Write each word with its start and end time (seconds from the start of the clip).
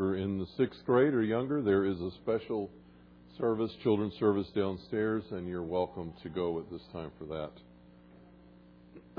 you're 0.00 0.16
in 0.16 0.38
the 0.38 0.46
sixth 0.56 0.80
grade 0.86 1.12
or 1.12 1.22
younger, 1.22 1.60
there 1.60 1.84
is 1.84 2.00
a 2.00 2.10
special 2.22 2.70
service, 3.36 3.70
children's 3.82 4.14
service 4.14 4.46
downstairs, 4.54 5.22
and 5.30 5.46
you're 5.46 5.62
welcome 5.62 6.14
to 6.22 6.30
go 6.30 6.58
at 6.58 6.70
this 6.70 6.80
time 6.90 7.10
for 7.18 7.26
that. 7.26 7.50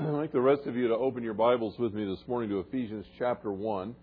I'd 0.00 0.08
like 0.08 0.32
the 0.32 0.40
rest 0.40 0.62
of 0.66 0.74
you 0.74 0.88
to 0.88 0.94
open 0.94 1.22
your 1.22 1.34
Bibles 1.34 1.78
with 1.78 1.94
me 1.94 2.04
this 2.04 2.18
morning 2.26 2.50
to 2.50 2.58
Ephesians 2.58 3.06
chapter 3.16 3.52
1. 3.52 3.94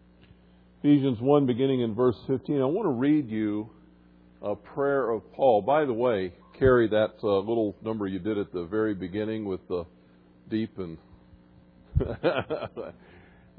Ephesians 0.81 1.17
1, 1.19 1.45
beginning 1.45 1.81
in 1.81 1.93
verse 1.95 2.15
15. 2.27 2.61
I 2.61 2.65
want 2.65 2.85
to 2.85 2.93
read 2.93 3.29
you 3.29 3.69
a 4.41 4.55
prayer 4.55 5.11
of 5.11 5.33
Paul. 5.33 5.61
By 5.61 5.83
the 5.83 5.91
way, 5.91 6.31
carry 6.57 6.87
that 6.87 7.15
uh, 7.21 7.39
little 7.39 7.75
number 7.83 8.07
you 8.07 8.19
did 8.19 8.37
at 8.37 8.53
the 8.53 8.63
very 8.63 8.93
beginning 8.93 9.43
with 9.43 9.67
the 9.67 9.83
deep 10.49 10.77
and. 10.77 10.97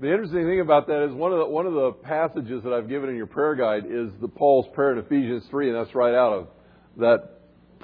the 0.00 0.10
interesting 0.10 0.46
thing 0.46 0.60
about 0.60 0.86
that 0.86 1.04
is 1.04 1.12
one 1.12 1.32
of 1.32 1.38
the 1.38 1.46
one 1.46 1.66
of 1.66 1.74
the 1.74 1.92
passages 1.92 2.62
that 2.64 2.72
I've 2.72 2.88
given 2.88 3.10
in 3.10 3.16
your 3.16 3.26
prayer 3.26 3.54
guide 3.54 3.84
is 3.84 4.10
the 4.22 4.28
Paul's 4.28 4.66
prayer 4.72 4.92
in 4.92 4.98
Ephesians 4.98 5.44
three, 5.50 5.68
and 5.68 5.76
that's 5.76 5.94
right 5.94 6.14
out 6.14 6.32
of 6.32 6.48
that 6.96 7.40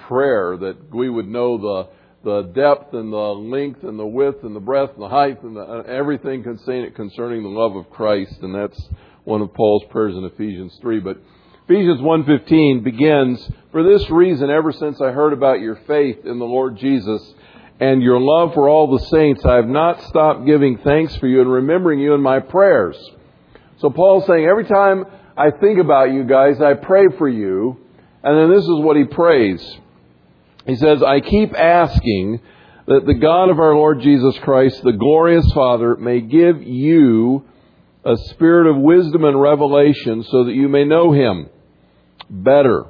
prayer 0.09 0.57
that 0.57 0.95
we 0.95 1.10
would 1.10 1.29
know 1.29 1.59
the 1.59 1.88
the 2.24 2.43
depth 2.55 2.95
and 2.95 3.12
the 3.12 3.16
length 3.16 3.83
and 3.83 3.98
the 3.98 4.07
width 4.07 4.43
and 4.45 4.57
the 4.57 4.60
breadth 4.60 4.95
and 4.95 5.02
the 5.02 5.09
height 5.09 5.43
and 5.43 5.57
the, 5.57 5.84
everything 5.87 6.43
concerning 6.43 6.93
concerning 6.95 7.43
the 7.43 7.51
love 7.51 7.77
of 7.77 7.91
Christ, 7.91 8.38
and 8.41 8.55
that's 8.55 8.80
one 9.24 9.43
of 9.43 9.52
Paul's 9.52 9.85
prayers 9.91 10.16
in 10.16 10.24
Ephesians 10.24 10.77
three. 10.80 11.01
But 11.01 11.19
Ephesians 11.69 12.01
1:15 12.01 12.83
begins, 12.83 13.46
"For 13.73 13.83
this 13.83 14.09
reason 14.10 14.48
ever 14.48 14.73
since 14.73 15.02
I 15.02 15.10
heard 15.10 15.35
about 15.35 15.60
your 15.60 15.77
faith 15.87 16.24
in 16.24 16.38
the 16.38 16.46
Lord 16.46 16.77
Jesus 16.77 17.35
and 17.79 18.03
your 18.03 18.21
love 18.21 18.55
for 18.55 18.69
all 18.69 18.91
the 18.97 19.05
saints, 19.07 19.45
I 19.45 19.57
have 19.57 19.69
not 19.69 20.03
stopped 20.05 20.47
giving 20.47 20.79
thanks 20.79 21.15
for 21.16 21.27
you 21.27 21.41
and 21.41 21.53
remembering 21.53 21.99
you 22.01 22.15
in 22.15 22.21
my 22.23 22.41
prayers." 22.41 22.97
So 23.79 23.91
Paul's 23.91 24.27
saying 24.27 24.47
every 24.47 24.65
time 24.65 25.05
I 25.37 25.51
think 25.51 25.79
about 25.79 26.12
you 26.12 26.25
guys, 26.25 26.61
I 26.61 26.75
pray 26.75 27.09
for 27.19 27.29
you. 27.29 27.77
And 28.23 28.37
then 28.37 28.51
this 28.51 28.65
is 28.65 28.80
what 28.80 28.97
he 28.97 29.05
prays. 29.05 29.63
He 30.66 30.74
says, 30.77 31.02
I 31.02 31.21
keep 31.21 31.54
asking 31.54 32.41
that 32.87 33.04
the 33.04 33.15
God 33.15 33.51
of 33.51 33.60
our 33.60 33.74
Lord 33.74 34.01
Jesus 34.01 34.37
Christ, 34.38 34.82
the 34.82 34.93
glorious 34.93 35.49
Father, 35.52 35.97
may 35.97 36.21
give 36.21 36.63
you 36.63 37.45
a 38.04 38.16
spirit 38.30 38.69
of 38.69 38.77
wisdom 38.77 39.24
and 39.24 39.41
revelation 39.41 40.23
so 40.24 40.45
that 40.45 40.54
you 40.54 40.69
may 40.69 40.85
know 40.85 41.13
him 41.13 41.51
better. 42.30 42.87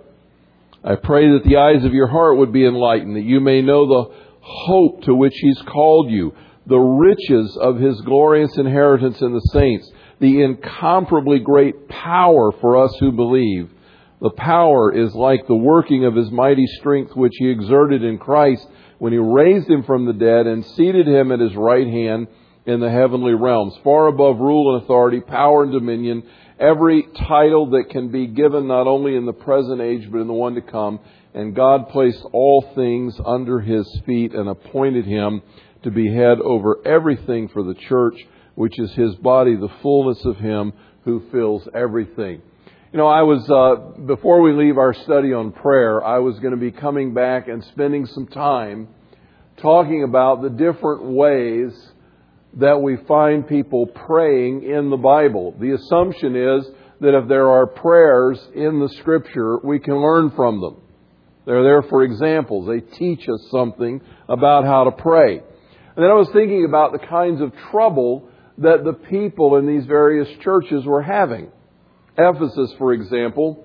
I 0.84 0.95
pray 0.95 1.33
that 1.33 1.45
the 1.45 1.57
eyes 1.57 1.84
of 1.84 1.92
your 1.92 2.07
heart 2.07 2.39
would 2.39 2.53
be 2.53 2.64
enlightened, 2.64 3.17
that 3.17 3.25
you 3.25 3.41
may 3.41 3.61
know 3.61 3.87
the 3.87 4.14
hope 4.47 5.02
to 5.02 5.14
which 5.14 5.34
He's 5.34 5.61
called 5.62 6.11
you, 6.11 6.34
the 6.66 6.78
riches 6.78 7.56
of 7.61 7.78
His 7.78 8.00
glorious 8.02 8.56
inheritance 8.56 9.20
in 9.20 9.33
the 9.33 9.48
saints, 9.52 9.91
the 10.20 10.42
incomparably 10.42 11.41
great 11.41 11.89
power 11.89 12.52
for 12.61 12.77
us 12.77 12.94
who 13.00 13.12
believe. 13.12 13.70
The 14.20 14.30
power 14.30 14.94
is 14.94 15.14
like 15.14 15.47
the 15.47 15.56
working 15.56 16.05
of 16.05 16.14
His 16.14 16.30
mighty 16.30 16.67
strength 16.78 17.14
which 17.17 17.34
He 17.36 17.50
exerted 17.50 18.05
in 18.05 18.19
Christ 18.19 18.67
when 18.98 19.12
He 19.12 19.19
raised 19.19 19.69
Him 19.69 19.83
from 19.83 20.06
the 20.06 20.12
dead 20.12 20.47
and 20.47 20.64
seated 20.64 21.08
Him 21.08 21.33
at 21.33 21.41
His 21.41 21.55
right 21.56 21.86
hand 21.86 22.28
in 22.67 22.80
the 22.80 22.91
heavenly 22.91 23.34
realms, 23.34 23.77
far 23.84 24.08
above 24.08 24.39
rule 24.39 24.74
and 24.74 24.83
authority, 24.83 25.20
power 25.20 25.62
and 25.62 25.72
dominion, 25.72 26.24
every 26.58 27.06
title 27.28 27.70
that 27.70 27.91
can 27.91 28.11
be 28.11 28.27
given 28.27 28.67
not 28.67 28.86
only 28.86 29.17
in 29.17 29.27
the 29.27 29.33
present 29.33 29.80
age 29.80 30.11
but 30.11 30.20
in 30.20 30.27
the 30.27 30.33
one 30.33 30.55
to 30.55 30.62
come. 30.62 30.98
And 31.37 31.55
God 31.55 31.91
placed 31.91 32.25
all 32.33 32.65
things 32.75 33.15
under 33.23 33.61
his 33.61 33.87
feet 34.06 34.34
and 34.34 34.48
appointed 34.48 35.05
him 35.05 35.42
to 35.83 35.91
be 35.91 36.11
head 36.11 36.41
over 36.41 36.79
everything 36.87 37.48
for 37.48 37.62
the 37.62 37.75
church, 37.75 38.15
which 38.55 38.81
is 38.81 38.91
his 38.95 39.15
body, 39.17 39.55
the 39.55 39.69
fullness 39.83 40.25
of 40.25 40.39
him 40.39 40.73
who 41.05 41.29
fills 41.31 41.69
everything. 41.75 42.41
You 42.91 42.98
know, 42.98 43.07
I 43.07 43.20
was, 43.20 43.47
uh, 43.51 44.01
before 44.07 44.41
we 44.41 44.55
leave 44.55 44.79
our 44.79 44.95
study 44.95 45.34
on 45.34 45.53
prayer, 45.53 46.03
I 46.03 46.20
was 46.20 46.39
going 46.39 46.55
to 46.55 46.61
be 46.61 46.70
coming 46.70 47.12
back 47.12 47.48
and 47.48 47.62
spending 47.64 48.07
some 48.07 48.29
time 48.29 48.89
talking 49.59 50.05
about 50.05 50.41
the 50.41 50.48
different 50.48 51.03
ways 51.03 51.73
that 52.55 52.80
we 52.80 52.97
find 53.07 53.47
people 53.47 53.86
praying 53.89 54.63
in 54.63 54.89
the 54.89 54.97
Bible. 54.97 55.55
The 55.61 55.73
assumption 55.73 56.35
is 56.35 56.67
that 57.03 57.14
if 57.14 57.29
there 57.29 57.51
are 57.51 57.67
prayers 57.67 58.41
in 58.55 58.80
the 58.80 58.89
Scripture, 59.01 59.58
we 59.63 59.79
can 59.80 59.97
learn 59.97 60.30
from 60.30 60.63
them. 60.63 60.77
They're 61.46 61.62
there 61.62 61.83
for 61.83 62.02
examples. 62.02 62.67
They 62.67 62.80
teach 62.80 63.29
us 63.29 63.48
something 63.51 64.02
about 64.29 64.64
how 64.64 64.84
to 64.84 64.90
pray. 64.90 65.39
And 65.39 66.05
then 66.05 66.11
I 66.11 66.14
was 66.14 66.29
thinking 66.33 66.64
about 66.64 66.92
the 66.92 66.98
kinds 66.98 67.40
of 67.40 67.52
trouble 67.70 68.29
that 68.58 68.84
the 68.84 68.92
people 68.92 69.56
in 69.56 69.67
these 69.67 69.86
various 69.86 70.29
churches 70.40 70.85
were 70.85 71.02
having. 71.02 71.51
Ephesus, 72.18 72.74
for 72.79 72.92
example, 72.92 73.64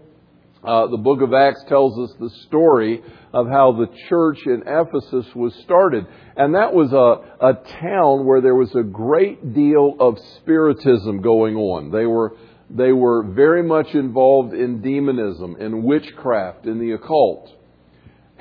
uh, 0.63 0.87
the 0.87 0.97
book 0.97 1.21
of 1.21 1.33
Acts 1.33 1.63
tells 1.67 1.97
us 1.97 2.15
the 2.19 2.29
story 2.47 3.01
of 3.33 3.47
how 3.47 3.71
the 3.71 3.87
church 4.09 4.39
in 4.45 4.61
Ephesus 4.67 5.25
was 5.33 5.55
started. 5.63 6.05
And 6.37 6.53
that 6.53 6.73
was 6.73 6.93
a, 6.93 7.45
a 7.45 7.53
town 7.81 8.27
where 8.27 8.41
there 8.41 8.55
was 8.55 8.75
a 8.75 8.83
great 8.83 9.55
deal 9.55 9.95
of 9.99 10.19
spiritism 10.37 11.21
going 11.21 11.55
on. 11.55 11.89
They 11.89 12.05
were, 12.05 12.37
they 12.69 12.91
were 12.91 13.23
very 13.23 13.63
much 13.63 13.95
involved 13.95 14.53
in 14.53 14.81
demonism, 14.81 15.55
in 15.59 15.81
witchcraft, 15.81 16.67
in 16.67 16.77
the 16.77 16.91
occult. 16.91 17.49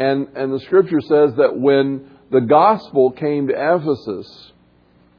And, 0.01 0.29
and 0.35 0.53
the 0.53 0.61
scripture 0.61 1.01
says 1.01 1.35
that 1.37 1.57
when 1.57 2.11
the 2.33 2.41
gospel 2.41 3.13
came 3.13 3.49
to 3.49 3.55
Ephesus, 3.55 4.53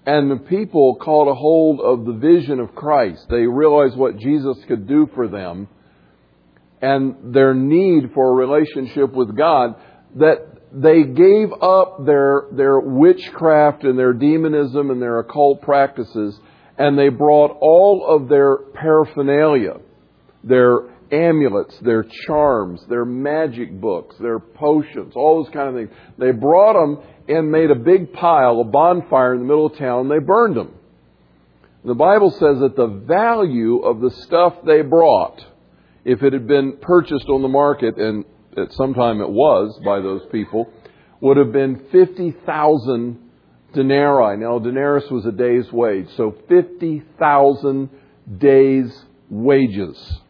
and 0.05 0.31
the 0.31 0.37
people 0.37 0.95
caught 0.95 1.29
a 1.29 1.35
hold 1.35 1.79
of 1.79 2.05
the 2.05 2.13
vision 2.13 2.59
of 2.59 2.73
Christ, 2.73 3.27
they 3.29 3.45
realized 3.45 3.95
what 3.95 4.17
Jesus 4.17 4.57
could 4.67 4.87
do 4.87 5.07
for 5.13 5.27
them 5.27 5.67
and 6.81 7.35
their 7.35 7.53
need 7.53 8.11
for 8.15 8.31
a 8.31 8.47
relationship 8.47 9.13
with 9.13 9.37
God 9.37 9.75
that 10.15 10.47
they 10.73 11.03
gave 11.03 11.53
up 11.61 12.03
their, 12.03 12.47
their 12.51 12.79
witchcraft 12.79 13.83
and 13.83 13.99
their 13.99 14.13
demonism 14.13 14.89
and 14.89 14.99
their 14.99 15.19
occult 15.19 15.61
practices 15.61 16.39
and 16.79 16.97
they 16.97 17.09
brought 17.09 17.55
all 17.61 18.03
of 18.07 18.27
their 18.27 18.57
paraphernalia, 18.57 19.75
their 20.43 20.79
amulets, 21.11 21.77
their 21.79 22.03
charms, 22.25 22.85
their 22.89 23.05
magic 23.05 23.79
books, 23.79 24.15
their 24.19 24.39
potions, 24.39 25.13
all 25.15 25.43
those 25.43 25.53
kind 25.53 25.69
of 25.69 25.75
things. 25.75 25.89
They 26.17 26.31
brought 26.31 26.73
them 26.73 27.03
and 27.27 27.51
made 27.51 27.71
a 27.71 27.75
big 27.75 28.13
pile, 28.13 28.61
a 28.61 28.63
bonfire 28.63 29.33
in 29.33 29.39
the 29.39 29.45
middle 29.45 29.67
of 29.67 29.77
town, 29.77 30.01
and 30.01 30.11
they 30.11 30.25
burned 30.25 30.55
them. 30.55 30.73
The 31.83 31.95
Bible 31.95 32.31
says 32.31 32.59
that 32.59 32.75
the 32.75 32.87
value 32.87 33.79
of 33.79 34.01
the 34.01 34.11
stuff 34.11 34.53
they 34.65 34.81
brought 34.81 35.43
if 36.03 36.23
it 36.23 36.33
had 36.33 36.47
been 36.47 36.77
purchased 36.81 37.27
on 37.29 37.41
the 37.41 37.47
market, 37.47 37.97
and 37.97 38.25
at 38.57 38.71
some 38.73 38.93
time 38.93 39.21
it 39.21 39.29
was 39.29 39.79
by 39.85 39.99
those 39.99 40.21
people, 40.31 40.71
would 41.21 41.37
have 41.37 41.51
been 41.51 41.85
50,000 41.91 43.19
denarii. 43.73 44.37
Now, 44.37 44.59
denarius 44.59 45.09
was 45.11 45.25
a 45.25 45.31
day's 45.31 45.71
wage, 45.71 46.07
so 46.17 46.35
50,000 46.49 47.89
days' 48.37 49.05
wages. 49.29 50.21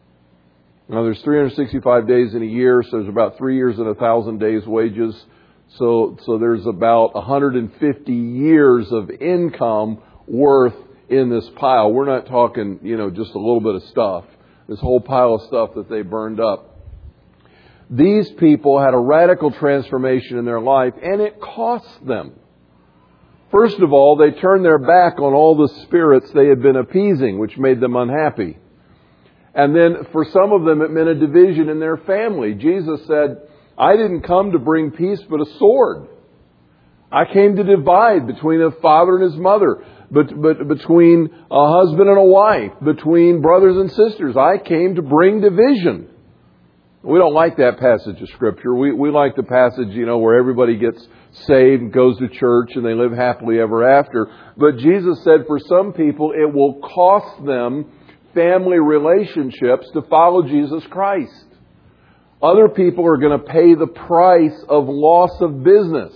Now, 0.92 1.02
there's 1.02 1.20
365 1.22 2.06
days 2.06 2.34
in 2.34 2.42
a 2.42 2.46
year, 2.46 2.82
so 2.82 2.98
there's 2.98 3.08
about 3.08 3.38
three 3.38 3.56
years 3.56 3.78
and 3.78 3.88
a 3.88 3.94
thousand 3.94 4.38
days' 4.38 4.66
wages. 4.66 5.14
So, 5.78 6.18
so 6.24 6.38
there's 6.38 6.66
about 6.66 7.14
150 7.14 8.12
years 8.12 8.92
of 8.92 9.10
income 9.10 10.02
worth 10.26 10.76
in 11.08 11.30
this 11.30 11.48
pile. 11.56 11.90
We're 11.92 12.04
not 12.04 12.26
talking, 12.26 12.80
you 12.82 12.96
know, 12.96 13.10
just 13.10 13.32
a 13.32 13.38
little 13.38 13.60
bit 13.60 13.74
of 13.74 13.82
stuff 13.84 14.24
this 14.68 14.80
whole 14.80 15.00
pile 15.00 15.34
of 15.34 15.42
stuff 15.42 15.74
that 15.74 15.88
they 15.88 16.02
burned 16.02 16.40
up. 16.40 16.78
These 17.90 18.30
people 18.32 18.80
had 18.80 18.94
a 18.94 18.98
radical 18.98 19.50
transformation 19.50 20.38
in 20.38 20.44
their 20.44 20.60
life, 20.60 20.94
and 21.02 21.20
it 21.20 21.40
cost 21.40 22.06
them. 22.06 22.32
First 23.50 23.80
of 23.80 23.92
all, 23.92 24.16
they 24.16 24.30
turned 24.30 24.64
their 24.64 24.78
back 24.78 25.18
on 25.18 25.34
all 25.34 25.56
the 25.56 25.68
spirits 25.82 26.30
they 26.32 26.46
had 26.46 26.62
been 26.62 26.76
appeasing, 26.76 27.38
which 27.38 27.58
made 27.58 27.80
them 27.80 27.96
unhappy. 27.96 28.56
And 29.54 29.76
then 29.76 30.06
for 30.12 30.24
some 30.24 30.52
of 30.52 30.64
them, 30.64 30.80
it 30.80 30.90
meant 30.90 31.08
a 31.08 31.14
division 31.14 31.68
in 31.68 31.78
their 31.78 31.98
family. 31.98 32.54
Jesus 32.54 33.06
said, 33.06 33.42
I 33.76 33.96
didn't 33.96 34.22
come 34.22 34.52
to 34.52 34.58
bring 34.58 34.90
peace, 34.92 35.20
but 35.28 35.40
a 35.40 35.46
sword. 35.58 36.08
I 37.10 37.26
came 37.26 37.56
to 37.56 37.64
divide 37.64 38.26
between 38.26 38.62
a 38.62 38.70
father 38.70 39.16
and 39.16 39.24
his 39.24 39.36
mother, 39.36 39.84
but, 40.10 40.40
but 40.40 40.66
between 40.66 41.28
a 41.50 41.72
husband 41.72 42.08
and 42.08 42.18
a 42.18 42.24
wife, 42.24 42.72
between 42.82 43.42
brothers 43.42 43.76
and 43.76 43.90
sisters. 43.90 44.36
I 44.36 44.56
came 44.56 44.94
to 44.94 45.02
bring 45.02 45.42
division. 45.42 46.08
We 47.02 47.18
don't 47.18 47.34
like 47.34 47.56
that 47.56 47.78
passage 47.78 48.22
of 48.22 48.28
scripture. 48.30 48.74
We, 48.74 48.92
we 48.92 49.10
like 49.10 49.36
the 49.36 49.42
passage, 49.42 49.88
you 49.90 50.06
know, 50.06 50.18
where 50.18 50.38
everybody 50.38 50.76
gets 50.76 51.06
saved 51.32 51.82
and 51.82 51.92
goes 51.92 52.16
to 52.18 52.28
church 52.28 52.70
and 52.76 52.86
they 52.86 52.94
live 52.94 53.12
happily 53.12 53.58
ever 53.58 53.88
after. 53.88 54.28
But 54.56 54.78
Jesus 54.78 55.22
said 55.24 55.46
for 55.46 55.58
some 55.58 55.92
people 55.92 56.32
it 56.32 56.54
will 56.54 56.80
cost 56.80 57.44
them 57.44 57.90
family 58.34 58.78
relationships 58.78 59.88
to 59.92 60.02
follow 60.02 60.42
Jesus 60.42 60.84
Christ. 60.90 61.46
Other 62.42 62.68
people 62.68 63.06
are 63.06 63.18
going 63.18 63.38
to 63.38 63.44
pay 63.44 63.74
the 63.74 63.86
price 63.86 64.64
of 64.68 64.88
loss 64.88 65.40
of 65.40 65.62
business. 65.62 66.12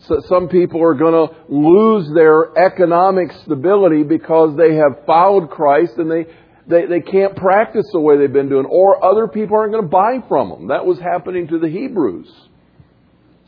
So 0.00 0.20
some 0.28 0.48
people 0.48 0.82
are 0.82 0.94
going 0.94 1.28
to 1.28 1.34
lose 1.48 2.08
their 2.14 2.56
economic 2.56 3.32
stability 3.44 4.04
because 4.04 4.56
they 4.56 4.76
have 4.76 5.04
followed 5.04 5.50
Christ 5.50 5.94
and 5.96 6.08
they, 6.08 6.26
they, 6.68 6.86
they 6.86 7.00
can't 7.00 7.34
practice 7.34 7.86
the 7.92 7.98
way 7.98 8.16
they've 8.16 8.32
been 8.32 8.48
doing, 8.48 8.66
or 8.66 9.04
other 9.04 9.26
people 9.26 9.56
aren't 9.56 9.72
going 9.72 9.84
to 9.84 9.90
buy 9.90 10.28
from 10.28 10.50
them. 10.50 10.68
That 10.68 10.86
was 10.86 11.00
happening 11.00 11.48
to 11.48 11.58
the 11.58 11.68
Hebrews. 11.68 12.30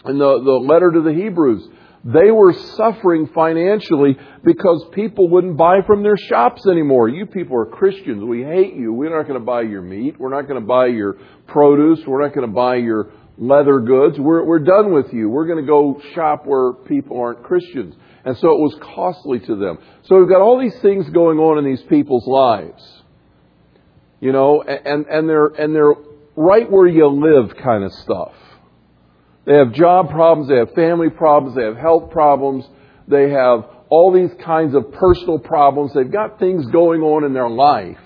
In 0.07 0.19
the, 0.19 0.43
the 0.43 0.53
letter 0.53 0.91
to 0.91 1.03
the 1.03 1.13
Hebrews, 1.13 1.69
they 2.05 2.31
were 2.31 2.55
suffering 2.55 3.29
financially 3.35 4.17
because 4.43 4.87
people 4.93 5.29
wouldn't 5.29 5.59
buy 5.59 5.83
from 5.87 6.03
their 6.03 6.17
shops 6.17 6.67
anymore. 6.67 7.09
You 7.11 7.27
people 7.27 7.57
are 7.57 7.67
Christians. 7.67 8.25
We 8.25 8.43
hate 8.43 8.75
you. 8.75 8.93
We're 8.93 9.15
not 9.15 9.27
going 9.29 9.39
to 9.39 9.45
buy 9.45 9.63
your 9.63 9.83
meat. 9.83 10.19
We're 10.19 10.35
not 10.35 10.49
going 10.49 10.61
to 10.61 10.67
buy 10.67 10.87
your 10.87 11.19
produce. 11.47 12.01
We're 12.07 12.23
not 12.23 12.35
going 12.35 12.47
to 12.47 12.55
buy 12.55 12.77
your 12.77 13.13
leather 13.37 13.81
goods. 13.81 14.19
We're, 14.19 14.45
we're 14.45 14.61
done 14.61 14.93
with 14.93 15.13
you. 15.13 15.29
We're 15.29 15.47
going 15.47 15.61
to 15.61 15.67
go 15.67 16.01
shop 16.15 16.47
where 16.47 16.73
people 16.73 17.21
aren't 17.21 17.43
Christians. 17.43 17.95
And 18.25 18.37
so 18.39 18.49
it 18.49 18.59
was 18.61 18.79
costly 18.95 19.41
to 19.41 19.57
them. 19.57 19.79
So 20.03 20.19
we've 20.19 20.29
got 20.29 20.41
all 20.41 20.59
these 20.59 20.79
things 20.81 21.09
going 21.11 21.39
on 21.39 21.59
in 21.59 21.65
these 21.65 21.83
people's 21.83 22.27
lives. 22.27 23.03
You 24.21 24.33
know, 24.33 24.63
and, 24.63 25.07
and 25.07 25.29
they're, 25.29 25.47
and 25.47 25.75
they're 25.75 25.95
right 26.35 26.71
where 26.71 26.87
you 26.87 27.07
live 27.09 27.57
kind 27.57 27.85
of 27.85 27.93
stuff. 27.93 28.33
They 29.47 29.55
have 29.55 29.73
job 29.73 30.11
problems, 30.11 30.49
they 30.49 30.57
have 30.57 30.73
family 30.75 31.11
problems, 31.11 31.57
they 31.57 31.65
have 31.65 31.77
health 31.77 32.11
problems, 32.11 32.65
they 33.09 33.31
have 33.31 33.65
all 33.89 34.13
these 34.13 34.31
kinds 34.45 34.75
of 34.75 34.93
personal 34.93 35.39
problems. 35.39 35.93
They've 35.93 36.11
got 36.11 36.39
things 36.39 36.67
going 36.67 37.03
on 37.03 37.25
in 37.25 37.33
their 37.33 37.51
life 37.51 37.99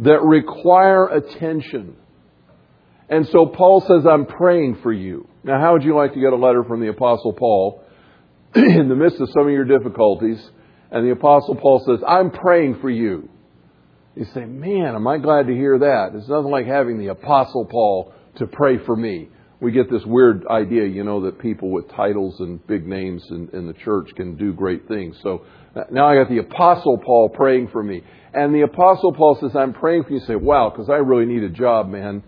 that 0.00 0.22
require 0.22 1.06
attention. 1.06 1.96
And 3.08 3.26
so 3.28 3.46
Paul 3.46 3.80
says, 3.80 4.06
I'm 4.06 4.26
praying 4.26 4.78
for 4.82 4.92
you. 4.92 5.28
Now, 5.44 5.60
how 5.60 5.72
would 5.72 5.84
you 5.84 5.96
like 5.96 6.12
to 6.14 6.20
get 6.20 6.32
a 6.32 6.36
letter 6.36 6.64
from 6.64 6.80
the 6.80 6.88
Apostle 6.88 7.32
Paul 7.32 7.82
in 8.54 8.88
the 8.88 8.96
midst 8.96 9.20
of 9.20 9.28
some 9.30 9.46
of 9.46 9.52
your 9.52 9.64
difficulties? 9.64 10.38
And 10.90 11.06
the 11.06 11.12
Apostle 11.12 11.54
Paul 11.56 11.82
says, 11.86 12.00
I'm 12.06 12.30
praying 12.30 12.80
for 12.80 12.90
you. 12.90 13.28
You 14.16 14.26
say, 14.34 14.44
man, 14.44 14.94
am 14.94 15.06
I 15.06 15.18
glad 15.18 15.46
to 15.46 15.54
hear 15.54 15.78
that. 15.78 16.10
It's 16.14 16.28
nothing 16.28 16.50
like 16.50 16.66
having 16.66 16.98
the 16.98 17.08
Apostle 17.08 17.66
Paul 17.66 18.12
to 18.36 18.46
pray 18.46 18.78
for 18.84 18.96
me. 18.96 19.28
We 19.60 19.72
get 19.72 19.90
this 19.90 20.04
weird 20.04 20.46
idea, 20.46 20.86
you 20.86 21.02
know, 21.02 21.22
that 21.22 21.38
people 21.38 21.70
with 21.70 21.88
titles 21.90 22.38
and 22.38 22.64
big 22.66 22.86
names 22.86 23.24
in, 23.30 23.48
in 23.52 23.66
the 23.66 23.72
church 23.72 24.10
can 24.16 24.36
do 24.36 24.52
great 24.52 24.86
things. 24.86 25.16
So 25.22 25.44
uh, 25.74 25.82
now 25.90 26.08
I 26.08 26.14
got 26.14 26.28
the 26.28 26.38
Apostle 26.38 26.98
Paul 26.98 27.28
praying 27.28 27.68
for 27.68 27.82
me. 27.82 28.02
And 28.32 28.54
the 28.54 28.62
Apostle 28.62 29.12
Paul 29.12 29.36
says, 29.40 29.56
I'm 29.56 29.72
praying 29.72 30.04
for 30.04 30.10
you. 30.10 30.20
You 30.20 30.26
say, 30.26 30.36
wow, 30.36 30.70
because 30.70 30.88
I 30.88 30.96
really 30.96 31.26
need 31.26 31.42
a 31.42 31.48
job, 31.48 31.88
man 31.88 32.22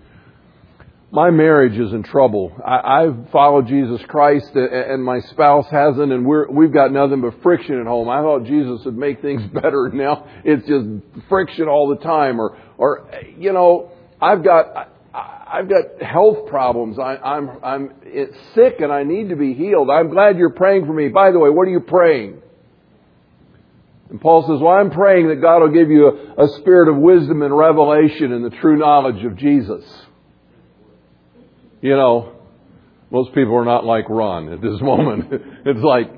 my 1.12 1.30
marriage 1.30 1.78
is 1.78 1.92
in 1.92 2.02
trouble. 2.04 2.52
I, 2.64 3.02
I've 3.02 3.30
followed 3.30 3.66
Jesus 3.66 4.00
Christ 4.08 4.50
and 4.54 5.04
my 5.04 5.20
spouse 5.30 5.66
hasn't 5.70 6.12
and 6.12 6.24
we're, 6.24 6.48
we've 6.48 6.72
got 6.72 6.92
nothing 6.92 7.20
but 7.20 7.42
friction 7.42 7.80
at 7.80 7.86
home. 7.86 8.08
I 8.08 8.20
thought 8.20 8.44
Jesus 8.44 8.84
would 8.84 8.96
make 8.96 9.20
things 9.20 9.42
better. 9.52 9.90
Now 9.92 10.26
it's 10.44 10.66
just 10.66 10.86
friction 11.28 11.68
all 11.68 11.88
the 11.88 12.02
time 12.02 12.40
or, 12.40 12.56
or, 12.78 13.10
you 13.36 13.52
know, 13.52 13.90
I've 14.20 14.44
got, 14.44 14.92
I've 15.52 15.68
got 15.68 16.00
health 16.00 16.46
problems. 16.46 16.98
I, 16.98 17.16
I'm, 17.16 17.50
I'm 17.62 17.90
sick 18.54 18.76
and 18.78 18.92
I 18.92 19.02
need 19.02 19.30
to 19.30 19.36
be 19.36 19.54
healed. 19.54 19.90
I'm 19.90 20.10
glad 20.10 20.38
you're 20.38 20.50
praying 20.50 20.86
for 20.86 20.92
me. 20.92 21.08
By 21.08 21.32
the 21.32 21.38
way, 21.40 21.50
what 21.50 21.66
are 21.66 21.70
you 21.70 21.80
praying? 21.80 22.40
And 24.10 24.20
Paul 24.20 24.42
says, 24.42 24.60
well, 24.60 24.74
I'm 24.74 24.90
praying 24.90 25.28
that 25.28 25.36
God 25.36 25.60
will 25.60 25.72
give 25.72 25.90
you 25.90 26.08
a, 26.08 26.44
a 26.44 26.48
spirit 26.58 26.88
of 26.88 26.96
wisdom 26.96 27.42
and 27.42 27.56
revelation 27.56 28.32
and 28.32 28.44
the 28.44 28.56
true 28.58 28.76
knowledge 28.76 29.24
of 29.24 29.36
Jesus. 29.36 29.84
You 31.80 31.96
know, 31.96 32.36
most 33.10 33.34
people 33.34 33.56
are 33.56 33.64
not 33.64 33.84
like 33.84 34.08
Ron 34.08 34.52
at 34.52 34.60
this 34.60 34.80
moment. 34.82 35.32
it's 35.64 35.82
like, 35.82 36.12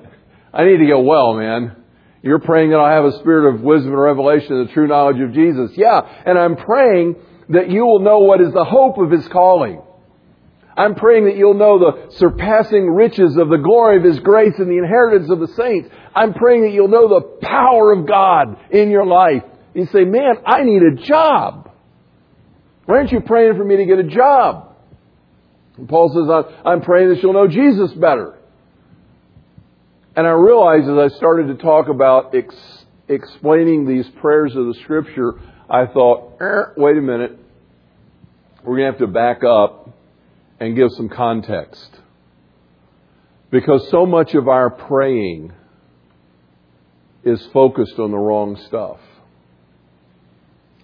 I 0.52 0.64
need 0.64 0.78
to 0.78 0.86
get 0.86 1.02
well, 1.02 1.34
man. 1.34 1.76
You're 2.22 2.38
praying 2.38 2.70
that 2.70 2.80
I 2.80 2.94
have 2.94 3.04
a 3.04 3.18
spirit 3.18 3.54
of 3.54 3.62
wisdom 3.62 3.92
and 3.92 4.00
revelation 4.00 4.56
and 4.56 4.68
the 4.68 4.72
true 4.72 4.86
knowledge 4.86 5.20
of 5.20 5.32
Jesus. 5.32 5.72
Yeah, 5.76 6.00
and 6.24 6.38
I'm 6.38 6.56
praying 6.56 7.16
that 7.48 7.70
you 7.70 7.84
will 7.84 8.00
know 8.00 8.20
what 8.20 8.40
is 8.40 8.52
the 8.52 8.64
hope 8.64 8.98
of 8.98 9.10
His 9.10 9.26
calling. 9.28 9.82
I'm 10.76 10.94
praying 10.94 11.26
that 11.26 11.36
you'll 11.36 11.54
know 11.54 11.78
the 11.78 12.12
surpassing 12.16 12.88
riches 12.88 13.36
of 13.36 13.48
the 13.48 13.58
glory 13.58 13.98
of 13.98 14.04
His 14.04 14.20
grace 14.20 14.54
and 14.58 14.70
the 14.70 14.78
inheritance 14.78 15.30
of 15.30 15.38
the 15.38 15.48
saints. 15.48 15.90
I'm 16.14 16.32
praying 16.34 16.62
that 16.62 16.72
you'll 16.72 16.88
know 16.88 17.08
the 17.08 17.38
power 17.46 17.92
of 17.92 18.06
God 18.06 18.58
in 18.70 18.90
your 18.90 19.04
life. 19.04 19.42
You 19.74 19.86
say, 19.86 20.04
man, 20.04 20.36
I 20.46 20.62
need 20.62 20.82
a 20.82 20.94
job. 21.02 21.70
Why 22.86 22.96
aren't 22.96 23.12
you 23.12 23.20
praying 23.20 23.56
for 23.56 23.64
me 23.64 23.76
to 23.76 23.84
get 23.84 23.98
a 23.98 24.04
job? 24.04 24.74
And 25.76 25.88
Paul 25.88 26.08
says, 26.08 26.54
I'm 26.64 26.82
praying 26.82 27.10
that 27.10 27.22
you'll 27.22 27.32
know 27.32 27.48
Jesus 27.48 27.92
better. 27.92 28.38
And 30.14 30.26
I 30.26 30.30
realized 30.30 30.88
as 30.88 31.12
I 31.12 31.16
started 31.16 31.48
to 31.48 31.62
talk 31.62 31.88
about 31.88 32.34
ex- 32.34 32.84
explaining 33.08 33.86
these 33.86 34.06
prayers 34.20 34.54
of 34.54 34.66
the 34.66 34.74
Scripture, 34.82 35.34
I 35.72 35.86
thought, 35.86 36.36
er, 36.38 36.74
wait 36.76 36.98
a 36.98 37.00
minute. 37.00 37.38
We're 38.62 38.76
going 38.76 38.92
to 38.92 38.98
have 38.98 38.98
to 38.98 39.06
back 39.06 39.42
up 39.42 39.88
and 40.60 40.76
give 40.76 40.90
some 40.92 41.08
context. 41.08 41.88
Because 43.50 43.88
so 43.90 44.04
much 44.04 44.34
of 44.34 44.48
our 44.48 44.68
praying 44.68 45.50
is 47.24 47.42
focused 47.54 47.98
on 47.98 48.10
the 48.10 48.18
wrong 48.18 48.60
stuff. 48.66 48.98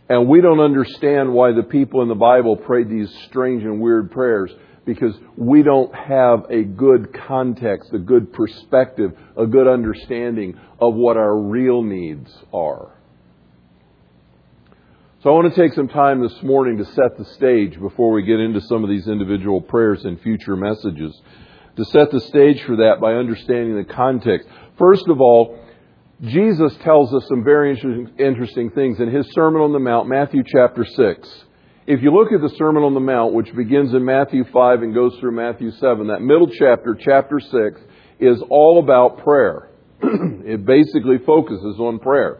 And 0.09 0.27
we 0.27 0.41
don't 0.41 0.61
understand 0.61 1.35
why 1.35 1.53
the 1.53 1.65
people 1.65 2.01
in 2.01 2.09
the 2.09 2.15
Bible 2.15 2.57
prayed 2.57 2.89
these 2.89 3.15
strange 3.27 3.65
and 3.65 3.83
weird 3.83 4.11
prayers 4.11 4.51
because 4.87 5.15
we 5.37 5.63
don't 5.63 5.95
have 5.95 6.47
a 6.49 6.63
good 6.63 7.13
context, 7.27 7.93
a 7.93 7.99
good 7.99 8.33
perspective, 8.33 9.11
a 9.37 9.47
good 9.47 9.69
understanding 9.69 10.59
of 10.81 10.95
what 10.95 11.19
our 11.19 11.37
real 11.37 11.83
needs 11.83 12.35
are. 12.55 12.98
So 15.25 15.31
I 15.31 15.33
want 15.33 15.53
to 15.53 15.61
take 15.61 15.73
some 15.75 15.89
time 15.89 16.23
this 16.23 16.45
morning 16.45 16.79
to 16.79 16.85
set 16.85 17.19
the 17.19 17.25
stage 17.35 17.77
before 17.81 18.13
we 18.13 18.23
get 18.23 18.39
into 18.39 18.61
some 18.61 18.85
of 18.85 18.89
these 18.89 19.09
individual 19.09 19.61
prayers 19.61 20.05
and 20.05 20.21
future 20.21 20.55
messages. 20.55 21.21
To 21.75 21.85
set 21.87 22.13
the 22.13 22.21
stage 22.21 22.63
for 22.63 22.77
that 22.77 23.01
by 23.01 23.15
understanding 23.15 23.77
the 23.77 23.93
context. 23.93 24.49
First 24.79 25.09
of 25.09 25.21
all, 25.21 25.59
Jesus 26.23 26.73
tells 26.85 27.13
us 27.13 27.27
some 27.27 27.43
very 27.43 27.73
interesting 28.17 28.71
things 28.71 29.01
in 29.01 29.11
his 29.11 29.29
Sermon 29.33 29.61
on 29.61 29.73
the 29.73 29.81
Mount, 29.81 30.09
Matthew 30.09 30.45
chapter 30.47 30.85
6. 30.85 31.45
If 31.89 32.01
you 32.01 32.13
look 32.13 32.31
at 32.31 32.41
the 32.41 32.55
Sermon 32.57 32.85
on 32.85 32.95
the 32.95 33.01
Mount, 33.01 33.35
which 33.35 33.53
begins 33.57 33.95
in 33.95 34.05
Matthew 34.05 34.45
5 34.45 34.83
and 34.83 34.95
goes 34.95 35.19
through 35.19 35.33
Matthew 35.33 35.73
7, 35.73 36.07
that 36.07 36.23
middle 36.23 36.47
chapter, 36.47 36.97
chapter 36.97 37.41
6, 37.41 37.81
is 38.21 38.41
all 38.51 38.79
about 38.79 39.25
prayer. 39.25 39.69
it 40.01 40.65
basically 40.65 41.19
focuses 41.27 41.81
on 41.81 41.99
prayer. 41.99 42.39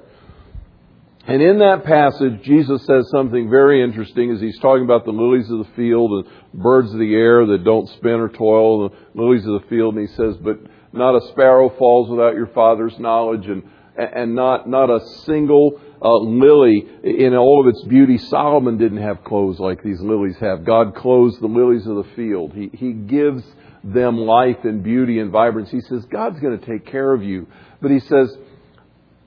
And 1.29 1.43
in 1.43 1.59
that 1.59 1.85
passage, 1.85 2.41
Jesus 2.43 2.87
says 2.87 3.11
something 3.11 3.51
very 3.51 3.83
interesting 3.83 4.33
as 4.33 4.41
he's 4.41 4.59
talking 4.61 4.85
about 4.85 5.05
the 5.05 5.11
lilies 5.11 5.51
of 5.51 5.59
the 5.59 5.73
field 5.77 6.11
and 6.11 6.27
birds 6.55 6.91
of 6.91 6.99
the 6.99 7.15
air 7.15 7.45
that 7.45 7.65
don't 7.65 7.87
spin 7.91 8.15
or 8.15 8.31
toil, 8.31 8.89
the 8.89 8.97
lilies 9.13 9.47
of 9.47 9.61
the 9.61 9.69
field. 9.69 9.95
And 9.95 10.09
he 10.09 10.15
says, 10.15 10.39
but 10.39 10.59
not 10.95 11.15
a 11.15 11.29
sparrow 11.29 11.69
falls 11.77 12.09
without 12.09 12.35
your 12.35 12.47
father's 12.47 12.99
knowledge 12.99 13.47
and, 13.47 13.63
and 13.99 14.35
not, 14.35 14.71
not 14.71 14.89
a 14.89 15.07
single 15.27 15.79
uh, 16.01 16.17
lily 16.17 16.89
in 17.05 17.35
all 17.35 17.61
of 17.61 17.67
its 17.75 17.85
beauty. 17.85 18.17
Solomon 18.17 18.79
didn't 18.79 19.03
have 19.03 19.23
clothes 19.23 19.61
like 19.61 19.83
these 19.83 20.01
lilies 20.01 20.39
have. 20.39 20.65
God 20.65 20.95
clothes 20.95 21.39
the 21.41 21.47
lilies 21.47 21.87
of 21.87 21.97
the 21.97 22.09
field. 22.17 22.55
He, 22.55 22.71
he 22.73 22.93
gives 22.93 23.45
them 23.85 24.17
life 24.17 24.65
and 24.65 24.83
beauty 24.83 25.19
and 25.19 25.31
vibrance. 25.31 25.71
He 25.71 25.83
says, 25.83 26.07
God's 26.07 26.41
going 26.41 26.59
to 26.59 26.67
take 26.67 26.87
care 26.87 27.13
of 27.13 27.23
you. 27.23 27.49
But 27.83 27.91
he 27.91 28.01
says, 28.01 28.35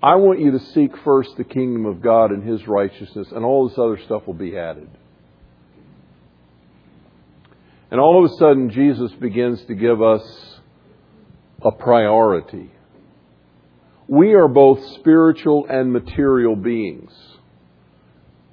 I 0.03 0.15
want 0.15 0.39
you 0.39 0.51
to 0.51 0.59
seek 0.59 0.91
first 1.03 1.37
the 1.37 1.43
kingdom 1.43 1.85
of 1.85 2.01
God 2.01 2.31
and 2.31 2.43
his 2.43 2.67
righteousness, 2.67 3.27
and 3.31 3.45
all 3.45 3.69
this 3.69 3.77
other 3.77 3.99
stuff 4.05 4.25
will 4.25 4.33
be 4.33 4.57
added. 4.57 4.89
And 7.91 7.99
all 7.99 8.23
of 8.23 8.31
a 8.31 8.35
sudden, 8.35 8.69
Jesus 8.69 9.11
begins 9.13 9.63
to 9.65 9.75
give 9.75 10.01
us 10.01 10.59
a 11.61 11.71
priority 11.71 12.71
we 14.11 14.33
are 14.33 14.49
both 14.49 14.83
spiritual 14.99 15.65
and 15.69 15.93
material 15.93 16.57
beings. 16.57 17.13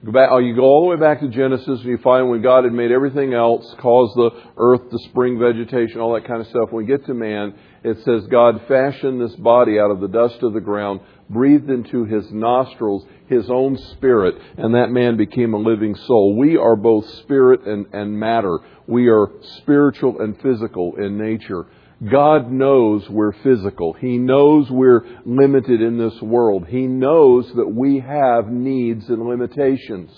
Go 0.04 0.12
back, 0.12 0.28
oh, 0.30 0.38
you 0.38 0.54
go 0.54 0.62
all 0.62 0.82
the 0.82 0.94
way 0.94 1.00
back 1.00 1.18
to 1.18 1.28
Genesis 1.28 1.80
and 1.80 1.84
you 1.84 1.98
find 1.98 2.30
when 2.30 2.42
God 2.42 2.62
had 2.62 2.72
made 2.72 2.92
everything 2.92 3.34
else, 3.34 3.74
caused 3.80 4.14
the 4.14 4.30
earth 4.56 4.88
to 4.88 4.98
spring 5.10 5.36
vegetation, 5.36 5.98
all 5.98 6.14
that 6.14 6.28
kind 6.28 6.40
of 6.40 6.46
stuff. 6.46 6.70
When 6.70 6.86
we 6.86 6.86
get 6.86 7.04
to 7.06 7.14
man, 7.14 7.58
it 7.82 7.96
says 8.04 8.24
God 8.30 8.68
fashioned 8.68 9.20
this 9.20 9.34
body 9.34 9.80
out 9.80 9.90
of 9.90 9.98
the 9.98 10.06
dust 10.06 10.40
of 10.44 10.52
the 10.52 10.60
ground, 10.60 11.00
breathed 11.30 11.70
into 11.70 12.04
his 12.04 12.30
nostrils 12.32 13.06
his 13.28 13.50
own 13.50 13.76
spirit, 13.92 14.34
and 14.56 14.74
that 14.74 14.90
man 14.90 15.16
became 15.16 15.54
a 15.54 15.58
living 15.58 15.94
soul. 15.94 16.36
We 16.36 16.56
are 16.56 16.76
both 16.76 17.08
spirit 17.20 17.66
and, 17.66 17.86
and 17.92 18.18
matter. 18.18 18.58
We 18.86 19.08
are 19.08 19.28
spiritual 19.58 20.20
and 20.20 20.40
physical 20.40 20.96
in 20.96 21.18
nature. 21.18 21.66
God 22.10 22.50
knows 22.50 23.08
we're 23.08 23.32
physical. 23.42 23.92
He 23.92 24.18
knows 24.18 24.70
we're 24.70 25.04
limited 25.26 25.82
in 25.82 25.98
this 25.98 26.20
world. 26.22 26.66
He 26.68 26.86
knows 26.86 27.50
that 27.56 27.68
we 27.68 27.98
have 28.00 28.48
needs 28.48 29.08
and 29.08 29.22
limitations. 29.26 30.10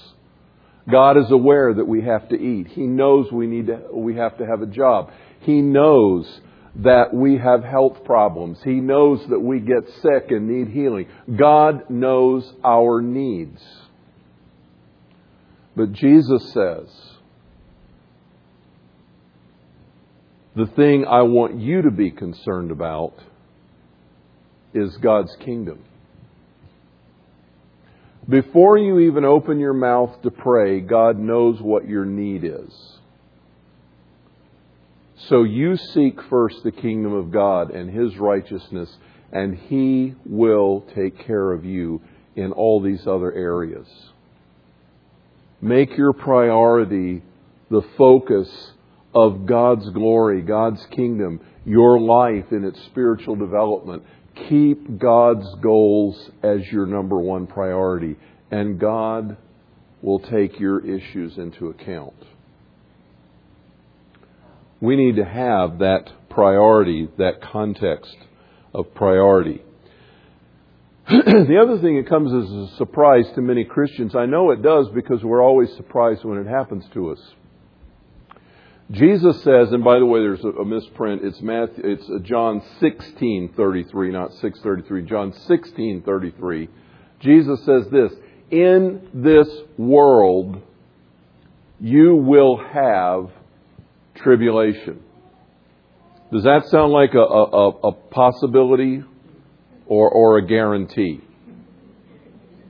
God 0.90 1.16
is 1.16 1.30
aware 1.30 1.72
that 1.74 1.86
we 1.86 2.02
have 2.02 2.28
to 2.28 2.40
eat. 2.40 2.68
He 2.68 2.82
knows 2.82 3.32
we 3.32 3.46
need 3.46 3.68
to, 3.68 3.80
we 3.92 4.16
have 4.16 4.36
to 4.38 4.46
have 4.46 4.60
a 4.62 4.66
job. 4.66 5.10
He 5.40 5.62
knows 5.62 6.40
that 6.76 7.12
we 7.12 7.36
have 7.38 7.64
health 7.64 8.04
problems. 8.04 8.58
He 8.62 8.74
knows 8.74 9.24
that 9.28 9.40
we 9.40 9.60
get 9.60 9.88
sick 10.02 10.30
and 10.30 10.48
need 10.48 10.68
healing. 10.68 11.08
God 11.36 11.90
knows 11.90 12.52
our 12.64 13.02
needs. 13.02 13.60
But 15.76 15.92
Jesus 15.92 16.52
says, 16.52 16.88
the 20.54 20.66
thing 20.66 21.04
I 21.06 21.22
want 21.22 21.60
you 21.60 21.82
to 21.82 21.90
be 21.90 22.10
concerned 22.10 22.70
about 22.70 23.14
is 24.74 24.96
God's 24.98 25.34
kingdom. 25.36 25.84
Before 28.28 28.78
you 28.78 29.00
even 29.00 29.24
open 29.24 29.58
your 29.58 29.72
mouth 29.72 30.22
to 30.22 30.30
pray, 30.30 30.80
God 30.80 31.18
knows 31.18 31.60
what 31.60 31.88
your 31.88 32.04
need 32.04 32.44
is. 32.44 32.99
So 35.28 35.42
you 35.42 35.76
seek 35.76 36.20
first 36.24 36.62
the 36.62 36.72
kingdom 36.72 37.12
of 37.12 37.30
God 37.30 37.70
and 37.70 37.90
His 37.90 38.16
righteousness, 38.16 38.90
and 39.32 39.56
He 39.56 40.14
will 40.24 40.86
take 40.94 41.26
care 41.26 41.52
of 41.52 41.64
you 41.64 42.00
in 42.36 42.52
all 42.52 42.80
these 42.80 43.06
other 43.06 43.32
areas. 43.32 43.86
Make 45.60 45.96
your 45.96 46.14
priority 46.14 47.22
the 47.70 47.82
focus 47.98 48.72
of 49.14 49.44
God's 49.46 49.88
glory, 49.90 50.40
God's 50.40 50.84
kingdom, 50.86 51.40
your 51.66 52.00
life 52.00 52.46
in 52.50 52.64
its 52.64 52.82
spiritual 52.86 53.36
development. 53.36 54.02
Keep 54.48 54.98
God's 54.98 55.46
goals 55.56 56.30
as 56.42 56.60
your 56.72 56.86
number 56.86 57.18
one 57.18 57.46
priority, 57.46 58.16
and 58.50 58.80
God 58.80 59.36
will 60.00 60.20
take 60.20 60.58
your 60.58 60.84
issues 60.84 61.36
into 61.36 61.68
account. 61.68 62.14
We 64.80 64.96
need 64.96 65.16
to 65.16 65.24
have 65.24 65.78
that 65.78 66.10
priority, 66.30 67.08
that 67.18 67.42
context 67.42 68.16
of 68.72 68.94
priority. 68.94 69.62
the 71.08 71.60
other 71.62 71.80
thing 71.80 71.96
that 71.96 72.08
comes 72.08 72.32
as 72.32 72.50
a 72.50 72.76
surprise 72.76 73.26
to 73.34 73.40
many 73.42 73.64
Christians, 73.64 74.14
I 74.14 74.26
know 74.26 74.52
it 74.52 74.62
does 74.62 74.88
because 74.94 75.22
we're 75.24 75.42
always 75.42 75.74
surprised 75.74 76.24
when 76.24 76.38
it 76.38 76.46
happens 76.46 76.84
to 76.94 77.10
us. 77.10 77.20
Jesus 78.92 79.42
says, 79.42 79.70
and 79.72 79.84
by 79.84 79.98
the 79.98 80.06
way, 80.06 80.20
there's 80.20 80.44
a, 80.44 80.64
misprint. 80.64 81.24
It's 81.24 81.40
Matthew, 81.40 81.84
it's 81.84 82.08
uh, 82.10 82.18
John 82.22 82.60
16:33, 82.80 84.12
not 84.12 84.32
6:33. 84.32 85.08
John 85.08 85.32
16:33. 85.32 86.68
Jesus 87.20 87.64
says 87.64 87.86
this: 87.92 88.12
In 88.50 89.08
this 89.14 89.48
world, 89.78 90.60
you 91.78 92.16
will 92.16 92.56
have 92.56 93.30
tribulation. 94.22 95.00
Does 96.32 96.44
that 96.44 96.66
sound 96.66 96.92
like 96.92 97.14
a, 97.14 97.18
a, 97.18 97.68
a 97.88 97.92
possibility 97.92 99.02
or, 99.86 100.08
or 100.08 100.38
a 100.38 100.46
guarantee? 100.46 101.20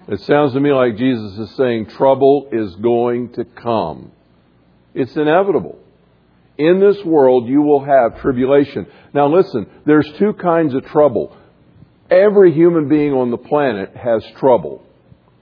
It 0.08 0.20
sounds 0.22 0.54
to 0.54 0.60
me 0.60 0.72
like 0.72 0.96
Jesus 0.96 1.38
is 1.38 1.56
saying 1.56 1.86
trouble 1.86 2.48
is 2.50 2.74
going 2.76 3.32
to 3.34 3.44
come. 3.44 4.12
It's 4.94 5.14
inevitable. 5.14 5.78
In 6.58 6.80
this 6.80 7.04
world, 7.04 7.48
you 7.48 7.62
will 7.62 7.84
have 7.84 8.20
tribulation. 8.20 8.86
Now, 9.14 9.28
listen, 9.32 9.66
there's 9.86 10.10
two 10.18 10.32
kinds 10.32 10.74
of 10.74 10.84
trouble. 10.86 11.36
Every 12.10 12.52
human 12.52 12.88
being 12.88 13.12
on 13.12 13.30
the 13.30 13.38
planet 13.38 13.94
has 13.94 14.24
trouble. 14.38 14.84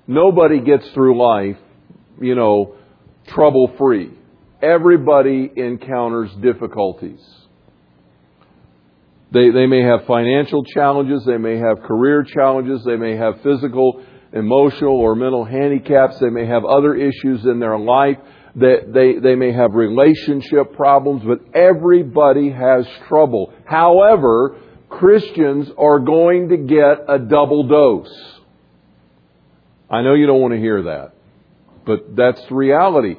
Nobody 0.07 0.61
gets 0.61 0.89
through 0.91 1.19
life, 1.19 1.57
you 2.21 2.35
know, 2.35 2.75
trouble 3.29 3.73
free. 3.79 4.18
Everybody 4.61 5.51
encounters 5.55 6.31
difficulties. 6.41 7.21
They, 9.31 9.51
they 9.51 9.67
may 9.67 9.83
have 9.83 10.07
financial 10.07 10.65
challenges, 10.65 11.25
they 11.27 11.37
may 11.37 11.59
have 11.59 11.83
career 11.83 12.25
challenges, 12.25 12.83
they 12.85 12.97
may 12.97 13.17
have 13.17 13.43
physical, 13.43 14.03
emotional, 14.33 14.97
or 14.97 15.15
mental 15.15 15.45
handicaps, 15.45 16.19
they 16.19 16.31
may 16.31 16.47
have 16.47 16.65
other 16.65 16.95
issues 16.95 17.45
in 17.45 17.61
their 17.61 17.79
life, 17.79 18.17
they, 18.57 18.79
they, 18.89 19.19
they 19.19 19.35
may 19.35 19.53
have 19.53 19.75
relationship 19.75 20.73
problems, 20.73 21.23
but 21.25 21.55
everybody 21.55 22.51
has 22.51 22.87
trouble. 23.07 23.53
However, 23.67 24.57
Christians 24.89 25.69
are 25.77 25.99
going 25.99 26.49
to 26.49 26.57
get 26.57 27.05
a 27.07 27.19
double 27.19 27.69
dose. 27.69 28.41
I 29.91 30.01
know 30.01 30.15
you 30.15 30.27
don't 30.27 30.41
want 30.41 30.55
to 30.55 30.61
hear 30.61 30.85
that, 30.85 31.13
but 31.85 32.17
that's 32.17 32.43
the 32.49 32.55
reality 32.55 33.17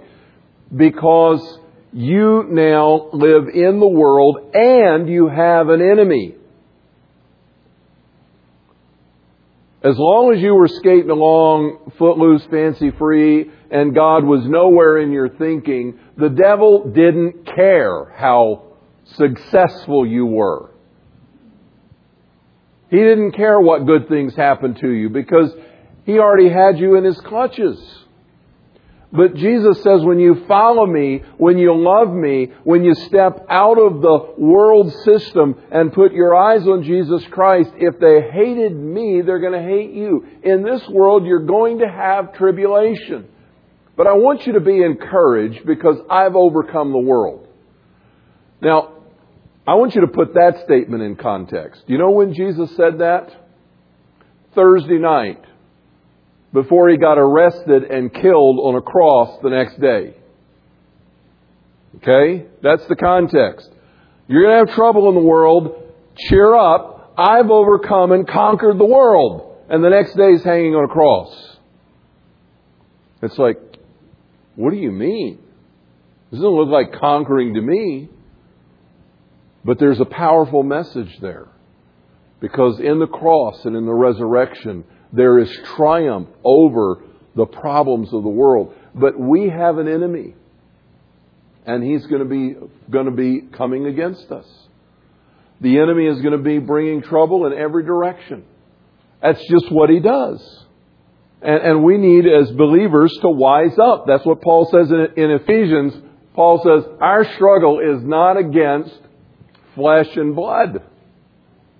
because 0.76 1.60
you 1.92 2.46
now 2.50 3.10
live 3.14 3.48
in 3.54 3.80
the 3.80 3.88
world 3.88 4.52
and 4.54 5.10
you 5.10 5.28
have 5.28 5.70
an 5.70 5.82
enemy. 5.82 6.36
As 9.82 9.98
long 9.98 10.34
as 10.34 10.42
you 10.42 10.54
were 10.54 10.68
skating 10.68 11.10
along 11.10 11.94
footloose, 11.98 12.46
fancy 12.52 12.92
free, 12.92 13.50
and 13.72 13.96
God 13.96 14.26
was 14.26 14.46
nowhere 14.46 14.98
in 14.98 15.12
your 15.12 15.30
thinking, 15.30 15.98
the 16.18 16.30
devil 16.30 16.92
didn't 16.92 17.46
care 17.46 18.14
how 18.18 18.64
successful 19.16 20.06
you 20.06 20.26
were. 20.26 20.72
He 22.90 22.98
didn't 22.98 23.34
care 23.34 23.60
what 23.60 23.86
good 23.86 24.10
things 24.10 24.36
happened 24.36 24.80
to 24.82 24.90
you 24.90 25.10
because 25.10 25.52
he 26.06 26.20
already 26.20 26.50
had 26.50 26.78
you 26.78 26.96
in 26.96 27.04
his 27.04 27.20
clutches. 27.22 27.80
But 29.12 29.34
Jesus 29.34 29.82
says, 29.82 30.04
when 30.04 30.20
you 30.20 30.46
follow 30.48 30.86
me, 30.86 31.24
when 31.38 31.58
you 31.58 31.76
love 31.76 32.14
me, 32.14 32.52
when 32.64 32.84
you 32.84 32.94
step 32.94 33.44
out 33.50 33.80
of 33.80 34.02
the 34.02 34.36
world 34.38 34.94
system 35.04 35.56
and 35.72 35.92
put 35.92 36.14
your 36.14 36.36
eyes 36.36 36.68
on 36.68 36.84
Jesus 36.84 37.26
Christ, 37.32 37.72
if 37.78 38.00
they 38.00 38.22
hated 38.22 38.76
me, 38.76 39.22
they're 39.22 39.40
going 39.40 39.60
to 39.60 39.68
hate 39.68 39.94
you. 39.94 40.28
In 40.44 40.62
this 40.62 40.88
world, 40.90 41.26
you're 41.26 41.46
going 41.46 41.80
to 41.80 41.88
have 41.88 42.34
tribulation. 42.34 43.28
But 43.98 44.06
I 44.06 44.14
want 44.14 44.46
you 44.46 44.54
to 44.54 44.60
be 44.60 44.84
encouraged 44.84 45.66
because 45.66 45.98
I've 46.08 46.36
overcome 46.36 46.92
the 46.92 47.00
world. 47.00 47.48
Now, 48.62 48.94
I 49.66 49.74
want 49.74 49.96
you 49.96 50.02
to 50.02 50.08
put 50.08 50.36
that 50.36 50.62
statement 50.66 51.02
in 51.02 51.16
context. 51.16 51.84
You 51.88 51.98
know 51.98 52.12
when 52.12 52.36
Jesus 52.36 52.76
said 52.76 53.00
that? 53.00 53.36
Thursday 54.54 55.00
night 55.00 55.44
before 56.54 56.90
he 56.90 56.98
got 56.98 57.18
arrested 57.18 57.84
and 57.84 58.14
killed 58.14 58.60
on 58.60 58.76
a 58.76 58.82
cross 58.82 59.40
the 59.44 59.50
next 59.50 59.80
day. 59.80 60.16
Okay? 61.98 62.46
That's 62.62 62.86
the 62.88 62.96
context. 62.96 63.70
You're 64.28 64.44
going 64.44 64.66
to 64.66 64.68
have 64.68 64.76
trouble 64.76 65.10
in 65.10 65.16
the 65.16 65.22
world. 65.22 65.94
Cheer 66.18 66.56
up. 66.56 67.14
I've 67.18 67.50
overcome 67.50 68.12
and 68.12 68.28
conquered 68.28 68.78
the 68.78 68.86
world. 68.86 69.58
And 69.70 69.84
the 69.84 69.90
next 69.90 70.16
day 70.16 70.32
he's 70.32 70.44
hanging 70.44 70.74
on 70.76 70.86
a 70.86 70.88
cross. 70.88 71.58
It's 73.22 73.38
like, 73.38 73.58
what 74.56 74.72
do 74.72 74.78
you 74.78 74.92
mean? 74.92 75.40
This 76.32 76.40
doesn't 76.40 76.50
look 76.50 76.70
like 76.70 77.00
conquering 77.00 77.54
to 77.56 77.62
me. 77.62 78.10
But 79.66 79.78
there's 79.80 80.00
a 80.00 80.06
powerful 80.06 80.64
message 80.64 81.20
there. 81.22 81.48
Because 82.40 82.80
in 82.80 83.00
the 83.00 83.08
cross 83.08 83.66
and 83.66 83.76
in 83.76 83.86
the 83.86 83.94
resurrection, 83.94 84.86
there 85.12 85.40
is 85.40 85.50
triumph 85.76 86.30
over 86.44 87.04
the 87.36 87.46
problems 87.46 88.14
of 88.14 88.24
the 88.24 88.30
world. 88.30 88.74
But 88.94 89.20
we 89.20 89.50
have 89.50 89.78
an 89.78 89.88
enemy. 89.88 90.36
And 91.66 91.84
he's 91.84 92.06
going 92.08 92.24
to 92.24 92.28
be, 92.28 92.56
going 92.90 93.06
to 93.06 93.12
be 93.12 93.42
coming 93.42 93.86
against 93.86 94.32
us. 94.32 94.48
The 95.62 95.80
enemy 95.80 96.08
is 96.08 96.22
going 96.22 96.38
to 96.38 96.44
be 96.44 96.60
bringing 96.60 97.02
trouble 97.02 97.46
in 97.46 97.54
every 97.54 97.84
direction. 97.84 98.46
That's 99.22 99.42
just 99.50 99.72
what 99.72 99.90
he 99.90 100.00
does. 100.00 100.66
And, 101.42 101.62
and 101.62 101.84
we 101.84 101.98
need, 101.98 102.26
as 102.26 102.52
believers, 102.52 103.16
to 103.22 103.30
wise 103.30 103.78
up. 103.78 104.06
That's 104.08 104.26
what 104.26 104.42
Paul 104.42 104.70
says 104.72 104.90
in, 104.90 105.24
in 105.24 105.32
Ephesians. 105.32 105.94
Paul 106.34 106.62
says, 106.64 106.90
Our 107.02 107.26
struggle 107.36 107.80
is 107.80 108.04
not 108.04 108.38
against 108.38 108.98
flesh 109.76 110.08
and 110.16 110.36
blood. 110.36 110.84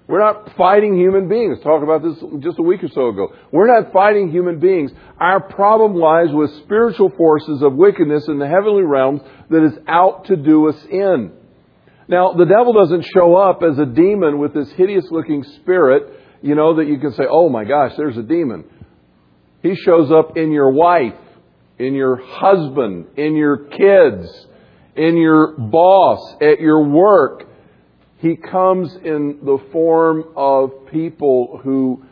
We're 0.10 0.20
not 0.20 0.56
fighting 0.58 0.98
human 0.98 1.30
beings. 1.30 1.60
Talked 1.62 1.84
about 1.84 2.02
this 2.02 2.16
just 2.40 2.58
a 2.58 2.64
week 2.64 2.84
or 2.84 2.88
so 2.88 3.10
ago. 3.10 3.32
We're 3.52 3.80
not 3.80 3.94
fighting 3.94 4.32
human 4.32 4.60
beings. 4.60 4.92
Our 5.20 5.40
problem 5.40 5.94
lies 5.94 6.34
with 6.34 6.52
spiritual 6.64 7.12
forces 7.16 7.62
of 7.62 7.76
wickedness 7.76 8.28
in 8.28 8.40
the 8.40 8.48
heavenly 8.48 8.82
realms 8.82 9.22
that 9.52 9.64
is 9.64 9.78
out 9.88 10.26
to 10.26 10.36
do 10.36 10.68
us 10.68 10.84
in. 10.90 11.32
Now, 12.08 12.34
the 12.34 12.46
devil 12.46 12.74
doesn't 12.74 13.06
show 13.14 13.36
up 13.36 13.62
as 13.62 13.78
a 13.78 13.86
demon 13.86 14.40
with 14.40 14.56
this 14.56 14.72
hideous 14.72 15.06
looking 15.12 15.44
spirit, 15.44 16.12
you 16.42 16.56
know, 16.56 16.78
that 16.78 16.88
you 16.88 16.98
can 16.98 17.14
say, 17.14 17.26
oh 17.30 17.50
my 17.50 17.64
gosh, 17.64 17.92
there's 17.96 18.18
a 18.18 18.24
demon. 18.24 18.64
He 19.62 19.76
shows 19.76 20.12
up 20.12 20.36
in 20.36 20.52
your 20.52 20.72
wife, 20.72 21.20
in 21.78 21.94
your 21.94 22.16
husband, 22.16 23.10
in 23.16 23.36
your 23.36 23.58
kids, 23.58 24.48
in 24.96 25.18
your 25.18 25.56
boss, 25.56 26.34
at 26.42 26.60
your 26.60 26.84
work, 26.84 27.44
he 28.20 28.36
comes 28.36 28.94
in 28.96 29.40
the 29.44 29.58
form 29.72 30.26
of 30.36 30.88
people 30.92 31.60
who 31.64 32.04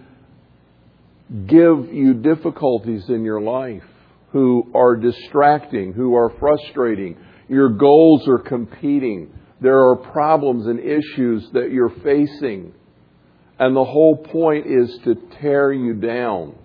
give 1.46 1.94
you 1.94 2.14
difficulties 2.14 3.10
in 3.10 3.24
your 3.24 3.42
life, 3.42 3.84
who 4.32 4.72
are 4.74 4.96
distracting, 4.96 5.92
who 5.94 6.16
are 6.16 6.30
frustrating. 6.40 7.18
Your 7.50 7.70
goals 7.70 8.28
are 8.28 8.40
competing. 8.40 9.34
There 9.60 9.90
are 9.90 9.98
problems 9.98 10.66
and 10.68 10.80
issues 10.80 11.50
that 11.52 11.72
you're 11.72 11.94
facing. 12.04 12.74
And 13.60 13.76
the 13.76 13.84
whole 13.84 14.16
point 14.16 14.66
is 14.68 14.98
to 15.04 15.16
tear 15.42 15.74
you 15.74 15.94
down 15.94 16.56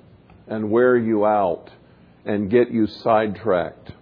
and 0.47 0.71
wear 0.71 0.97
you 0.97 1.25
out. 1.27 1.71
and 2.25 2.51
get 2.51 2.71
you 2.71 2.87
sidetracked. 2.87 3.93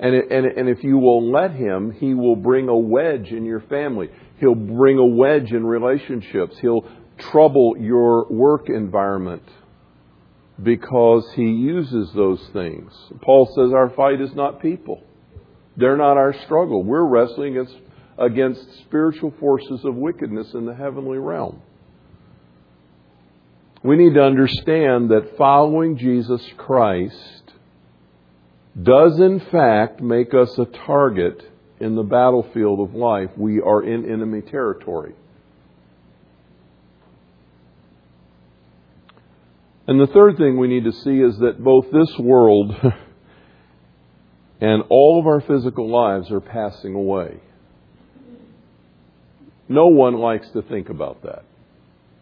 And, 0.00 0.14
and, 0.14 0.46
and 0.46 0.68
if 0.68 0.82
you 0.82 0.96
will 0.96 1.30
let 1.30 1.52
him, 1.52 1.92
he 1.92 2.14
will 2.14 2.36
bring 2.36 2.68
a 2.68 2.76
wedge 2.76 3.28
in 3.28 3.44
your 3.44 3.60
family. 3.60 4.08
He'll 4.38 4.54
bring 4.54 4.96
a 4.98 5.04
wedge 5.04 5.52
in 5.52 5.64
relationships. 5.64 6.56
He'll 6.58 6.88
trouble 7.18 7.74
your 7.78 8.26
work 8.30 8.70
environment 8.70 9.42
because 10.62 11.30
he 11.34 11.44
uses 11.44 12.10
those 12.14 12.40
things. 12.54 12.90
Paul 13.20 13.46
says 13.54 13.74
our 13.74 13.90
fight 13.90 14.22
is 14.22 14.34
not 14.34 14.62
people. 14.62 15.02
They're 15.76 15.98
not 15.98 16.16
our 16.16 16.34
struggle. 16.44 16.82
We're 16.82 17.04
wrestling 17.04 17.58
against, 17.58 17.76
against 18.16 18.80
spiritual 18.80 19.34
forces 19.38 19.84
of 19.84 19.94
wickedness 19.96 20.54
in 20.54 20.64
the 20.64 20.74
heavenly 20.74 21.18
realm. 21.18 21.60
We 23.82 23.96
need 23.96 24.14
to 24.14 24.22
understand 24.22 25.10
that 25.10 25.36
following 25.36 25.98
Jesus 25.98 26.42
Christ 26.56 27.39
does 28.80 29.18
in 29.20 29.40
fact 29.50 30.00
make 30.00 30.32
us 30.34 30.56
a 30.58 30.64
target 30.86 31.42
in 31.80 31.96
the 31.96 32.02
battlefield 32.02 32.80
of 32.80 32.94
life. 32.94 33.30
We 33.36 33.60
are 33.60 33.82
in 33.82 34.10
enemy 34.10 34.42
territory. 34.42 35.14
And 39.86 40.00
the 40.00 40.06
third 40.06 40.36
thing 40.36 40.56
we 40.58 40.68
need 40.68 40.84
to 40.84 40.92
see 40.92 41.18
is 41.18 41.38
that 41.38 41.62
both 41.62 41.86
this 41.90 42.16
world 42.18 42.70
and 44.60 44.84
all 44.88 45.18
of 45.18 45.26
our 45.26 45.40
physical 45.40 45.90
lives 45.90 46.30
are 46.30 46.40
passing 46.40 46.94
away. 46.94 47.40
No 49.68 49.86
one 49.86 50.14
likes 50.18 50.48
to 50.50 50.62
think 50.62 50.90
about 50.90 51.22
that. 51.22 51.44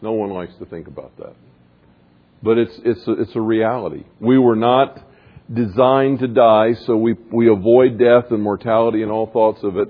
No 0.01 0.13
one 0.13 0.31
likes 0.31 0.55
to 0.61 0.67
think 0.67 0.87
about 0.87 1.17
that. 1.19 1.35
But 2.43 2.59
it's, 2.59 2.81
it's, 2.85 3.07
a, 3.09 3.13
it's 3.21 3.35
a 3.35 3.41
reality. 3.41 4.05
We 4.21 4.39
were 4.39 4.57
not 4.57 5.03
designed 5.53 6.19
to 6.21 6.29
die, 6.29 6.75
so 6.87 6.97
we, 6.97 7.15
we 7.33 7.49
avoid 7.49 7.99
death 7.99 8.31
and 8.31 8.43
mortality 8.43 9.03
and 9.03 9.11
all 9.11 9.27
thoughts 9.27 9.63
of 9.63 9.77
it 9.77 9.89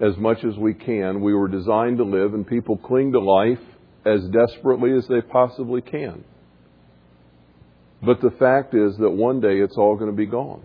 as 0.00 0.16
much 0.16 0.44
as 0.44 0.56
we 0.56 0.74
can. 0.74 1.20
We 1.20 1.34
were 1.34 1.48
designed 1.48 1.98
to 1.98 2.04
live, 2.04 2.34
and 2.34 2.46
people 2.46 2.76
cling 2.76 3.12
to 3.12 3.20
life 3.20 3.58
as 4.04 4.20
desperately 4.28 4.92
as 4.96 5.06
they 5.08 5.20
possibly 5.20 5.80
can. 5.80 6.24
But 8.04 8.20
the 8.20 8.30
fact 8.30 8.74
is 8.74 8.96
that 8.98 9.10
one 9.10 9.40
day 9.40 9.58
it's 9.58 9.76
all 9.76 9.96
going 9.96 10.10
to 10.10 10.16
be 10.16 10.26
gone. 10.26 10.62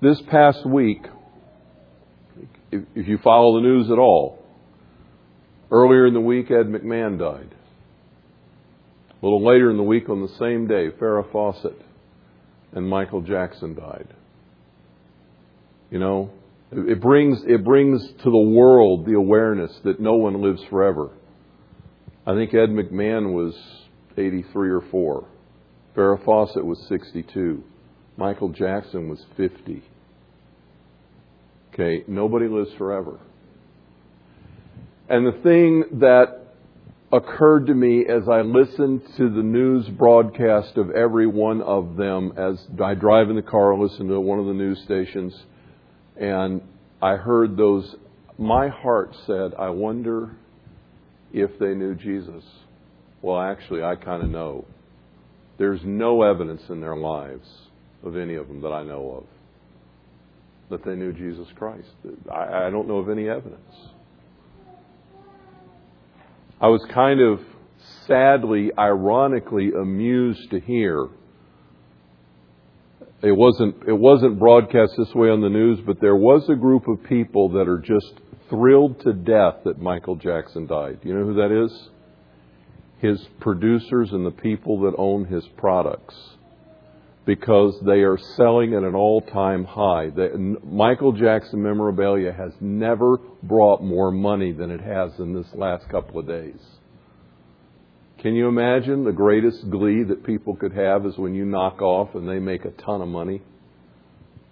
This 0.00 0.20
past 0.30 0.64
week, 0.64 1.04
if 2.70 3.08
you 3.08 3.18
follow 3.18 3.56
the 3.56 3.66
news 3.66 3.90
at 3.90 3.98
all, 3.98 4.44
earlier 5.70 6.06
in 6.06 6.14
the 6.14 6.20
week, 6.20 6.50
Ed 6.50 6.66
McMahon 6.66 7.18
died. 7.18 7.54
A 9.20 9.24
little 9.26 9.44
later 9.44 9.70
in 9.70 9.76
the 9.76 9.82
week, 9.82 10.08
on 10.08 10.22
the 10.22 10.32
same 10.38 10.68
day, 10.68 10.90
Farrah 10.90 11.30
Fawcett 11.32 11.87
and 12.72 12.88
Michael 12.88 13.22
Jackson 13.22 13.74
died. 13.74 14.14
You 15.90 15.98
know, 15.98 16.30
it 16.70 17.00
brings, 17.00 17.42
it 17.46 17.64
brings 17.64 18.06
to 18.22 18.30
the 18.30 18.50
world 18.54 19.06
the 19.06 19.14
awareness 19.14 19.72
that 19.84 20.00
no 20.00 20.14
one 20.14 20.42
lives 20.42 20.62
forever. 20.68 21.10
I 22.26 22.34
think 22.34 22.52
Ed 22.52 22.68
McMahon 22.68 23.32
was 23.32 23.54
83 24.18 24.70
or 24.70 24.82
4. 24.90 25.26
Farrah 25.96 26.24
Fawcett 26.24 26.64
was 26.64 26.78
62. 26.88 27.64
Michael 28.18 28.50
Jackson 28.50 29.08
was 29.08 29.24
50. 29.36 29.82
Okay, 31.72 32.04
nobody 32.06 32.48
lives 32.48 32.70
forever. 32.76 33.18
And 35.08 35.26
the 35.26 35.40
thing 35.42 35.84
that 36.00 36.47
occurred 37.12 37.66
to 37.66 37.74
me 37.74 38.04
as 38.06 38.28
I 38.28 38.42
listened 38.42 39.02
to 39.16 39.30
the 39.30 39.42
news 39.42 39.88
broadcast 39.88 40.76
of 40.76 40.90
every 40.90 41.26
one 41.26 41.62
of 41.62 41.96
them 41.96 42.32
as 42.36 42.58
I 42.82 42.94
drive 42.94 43.30
in 43.30 43.36
the 43.36 43.42
car, 43.42 43.76
listen 43.76 44.08
to 44.08 44.20
one 44.20 44.38
of 44.38 44.46
the 44.46 44.52
news 44.52 44.80
stations, 44.84 45.34
and 46.20 46.60
I 47.00 47.16
heard 47.16 47.56
those, 47.56 47.94
my 48.36 48.68
heart 48.68 49.14
said, 49.26 49.54
I 49.58 49.70
wonder 49.70 50.36
if 51.32 51.58
they 51.58 51.74
knew 51.74 51.94
Jesus. 51.94 52.44
Well, 53.22 53.40
actually, 53.40 53.82
I 53.82 53.94
kind 53.96 54.22
of 54.22 54.28
know. 54.28 54.66
There's 55.58 55.80
no 55.84 56.22
evidence 56.22 56.62
in 56.68 56.80
their 56.80 56.96
lives 56.96 57.48
of 58.04 58.16
any 58.16 58.34
of 58.34 58.48
them 58.48 58.60
that 58.62 58.72
I 58.72 58.82
know 58.84 59.10
of 59.16 59.24
that 60.70 60.84
they 60.84 60.94
knew 60.94 61.12
Jesus 61.12 61.48
Christ. 61.56 61.88
I, 62.30 62.66
I 62.66 62.70
don't 62.70 62.86
know 62.86 62.98
of 62.98 63.08
any 63.08 63.28
evidence. 63.28 63.74
I 66.60 66.68
was 66.68 66.84
kind 66.92 67.20
of 67.20 67.40
sadly, 68.06 68.70
ironically 68.76 69.70
amused 69.72 70.50
to 70.50 70.60
hear. 70.60 71.08
It 73.22 73.32
wasn't, 73.32 73.76
it 73.86 73.98
wasn't 73.98 74.38
broadcast 74.38 74.92
this 74.96 75.14
way 75.14 75.30
on 75.30 75.40
the 75.40 75.48
news, 75.48 75.80
but 75.84 76.00
there 76.00 76.16
was 76.16 76.48
a 76.48 76.54
group 76.54 76.86
of 76.88 77.04
people 77.04 77.50
that 77.50 77.68
are 77.68 77.78
just 77.78 78.20
thrilled 78.48 79.00
to 79.00 79.12
death 79.12 79.56
that 79.64 79.80
Michael 79.80 80.16
Jackson 80.16 80.66
died. 80.66 81.00
You 81.02 81.14
know 81.14 81.24
who 81.24 81.34
that 81.34 81.52
is? 81.52 81.90
his 83.00 83.24
producers 83.40 84.10
and 84.12 84.26
the 84.26 84.30
people 84.30 84.80
that 84.80 84.94
own 84.98 85.24
his 85.24 85.46
products 85.56 86.14
because 87.28 87.78
they 87.84 88.00
are 88.04 88.16
selling 88.38 88.72
at 88.72 88.84
an 88.84 88.94
all 88.94 89.20
time 89.20 89.62
high. 89.62 90.08
The, 90.08 90.56
Michael 90.64 91.12
Jackson 91.12 91.62
memorabilia 91.62 92.32
has 92.32 92.52
never 92.58 93.18
brought 93.42 93.82
more 93.82 94.10
money 94.10 94.52
than 94.52 94.70
it 94.70 94.80
has 94.80 95.12
in 95.18 95.34
this 95.34 95.46
last 95.52 95.86
couple 95.90 96.18
of 96.18 96.26
days. 96.26 96.58
Can 98.22 98.34
you 98.34 98.48
imagine 98.48 99.04
the 99.04 99.12
greatest 99.12 99.68
glee 99.68 100.04
that 100.04 100.24
people 100.24 100.56
could 100.56 100.72
have 100.72 101.04
is 101.04 101.18
when 101.18 101.34
you 101.34 101.44
knock 101.44 101.82
off 101.82 102.14
and 102.14 102.26
they 102.26 102.38
make 102.38 102.64
a 102.64 102.70
ton 102.70 103.02
of 103.02 103.08
money 103.08 103.42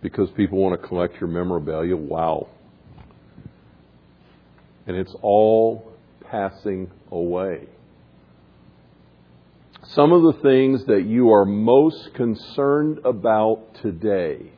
because 0.03 0.29
people 0.37 0.59
want 0.59 0.79
to 0.79 0.87
collect 0.87 1.19
your 1.19 1.31
memorabilia? 1.31 1.97
Wow. 1.97 2.49
And 4.87 4.99
it's 4.99 5.15
all 5.23 5.91
passing 6.31 6.91
away 7.11 7.69
some 9.95 10.13
of 10.13 10.23
the 10.23 10.41
things 10.43 10.85
that 10.87 11.05
you 11.07 11.31
are 11.33 11.45
most 11.45 12.15
concerned 12.15 12.99
about 13.05 13.75
today 13.83 14.53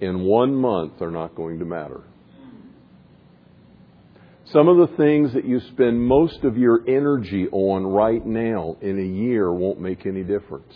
in 0.00 0.22
one 0.22 0.54
month 0.54 1.00
are 1.02 1.10
not 1.10 1.34
going 1.34 1.58
to 1.58 1.64
matter. 1.64 2.02
Some 4.46 4.68
of 4.68 4.78
the 4.78 4.96
things 4.96 5.32
that 5.34 5.44
you 5.44 5.60
spend 5.72 6.00
most 6.00 6.42
of 6.42 6.56
your 6.56 6.82
energy 6.88 7.46
on 7.52 7.86
right 7.86 8.24
now 8.24 8.76
in 8.80 8.98
a 8.98 9.06
year 9.06 9.52
won't 9.52 9.80
make 9.80 10.06
any 10.06 10.24
difference. 10.24 10.74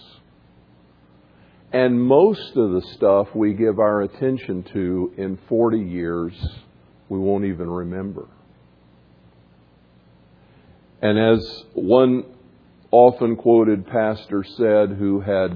And 1.72 2.00
most 2.00 2.56
of 2.56 2.70
the 2.70 2.82
stuff 2.94 3.28
we 3.34 3.54
give 3.54 3.80
our 3.80 4.02
attention 4.02 4.62
to 4.74 5.12
in 5.16 5.38
40 5.48 5.80
years, 5.80 6.32
we 7.08 7.18
won't 7.18 7.46
even 7.46 7.68
remember. 7.68 8.28
And 11.02 11.18
as 11.18 11.64
one 11.72 12.33
often 12.94 13.34
quoted 13.34 13.84
pastor 13.88 14.44
said, 14.56 14.90
who 14.96 15.20
had 15.20 15.50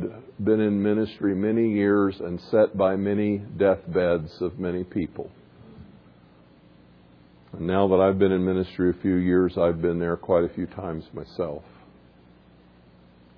been 0.45 0.61
in 0.61 0.83
ministry 0.83 1.37
many 1.37 1.73
years 1.73 2.17
and 2.19 2.41
sat 2.51 2.77
by 2.77 2.97
many 2.97 3.39
deathbeds 3.57 4.33
of 4.41 4.59
many 4.59 4.83
people. 4.83 5.31
And 7.53 7.65
now 7.65 7.87
that 7.87 8.01
I've 8.01 8.19
been 8.19 8.33
in 8.33 8.45
ministry 8.45 8.91
a 8.91 9.03
few 9.03 9.15
years, 9.15 9.57
I've 9.57 9.81
been 9.81 10.01
there 10.01 10.17
quite 10.17 10.45
a 10.51 10.53
few 10.53 10.67
times 10.67 11.05
myself. 11.13 11.63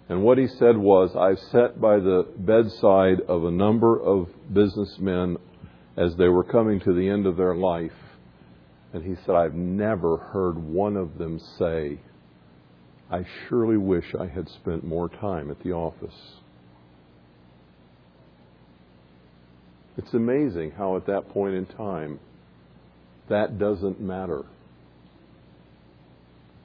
And 0.09 0.23
what 0.23 0.39
he 0.39 0.47
said 0.47 0.79
was, 0.79 1.15
I've 1.15 1.39
sat 1.51 1.79
by 1.79 1.97
the 1.97 2.27
bedside 2.39 3.21
of 3.29 3.45
a 3.45 3.51
number 3.51 4.01
of 4.01 4.29
businessmen 4.51 5.37
as 5.99 6.17
they 6.17 6.29
were 6.29 6.45
coming 6.45 6.81
to 6.81 6.95
the 6.95 7.07
end 7.07 7.27
of 7.27 7.37
their 7.37 7.55
life. 7.55 7.93
And 8.95 9.05
he 9.05 9.15
said, 9.27 9.35
I've 9.35 9.55
never 9.55 10.17
heard 10.17 10.57
one 10.57 10.97
of 10.97 11.19
them 11.19 11.39
say, 11.59 12.01
I 13.11 13.25
surely 13.49 13.77
wish 13.77 14.15
I 14.19 14.27
had 14.27 14.49
spent 14.49 14.85
more 14.85 15.09
time 15.09 15.51
at 15.51 15.63
the 15.65 15.73
office. 15.73 16.15
It's 19.97 20.15
amazing 20.15 20.73
how, 20.73 20.97
at 20.97 21.07
that 21.07 21.29
point 21.31 21.55
in 21.55 21.67
time, 21.67 22.21
that 23.29 23.59
doesn't 23.59 24.01
matter. 24.01 24.45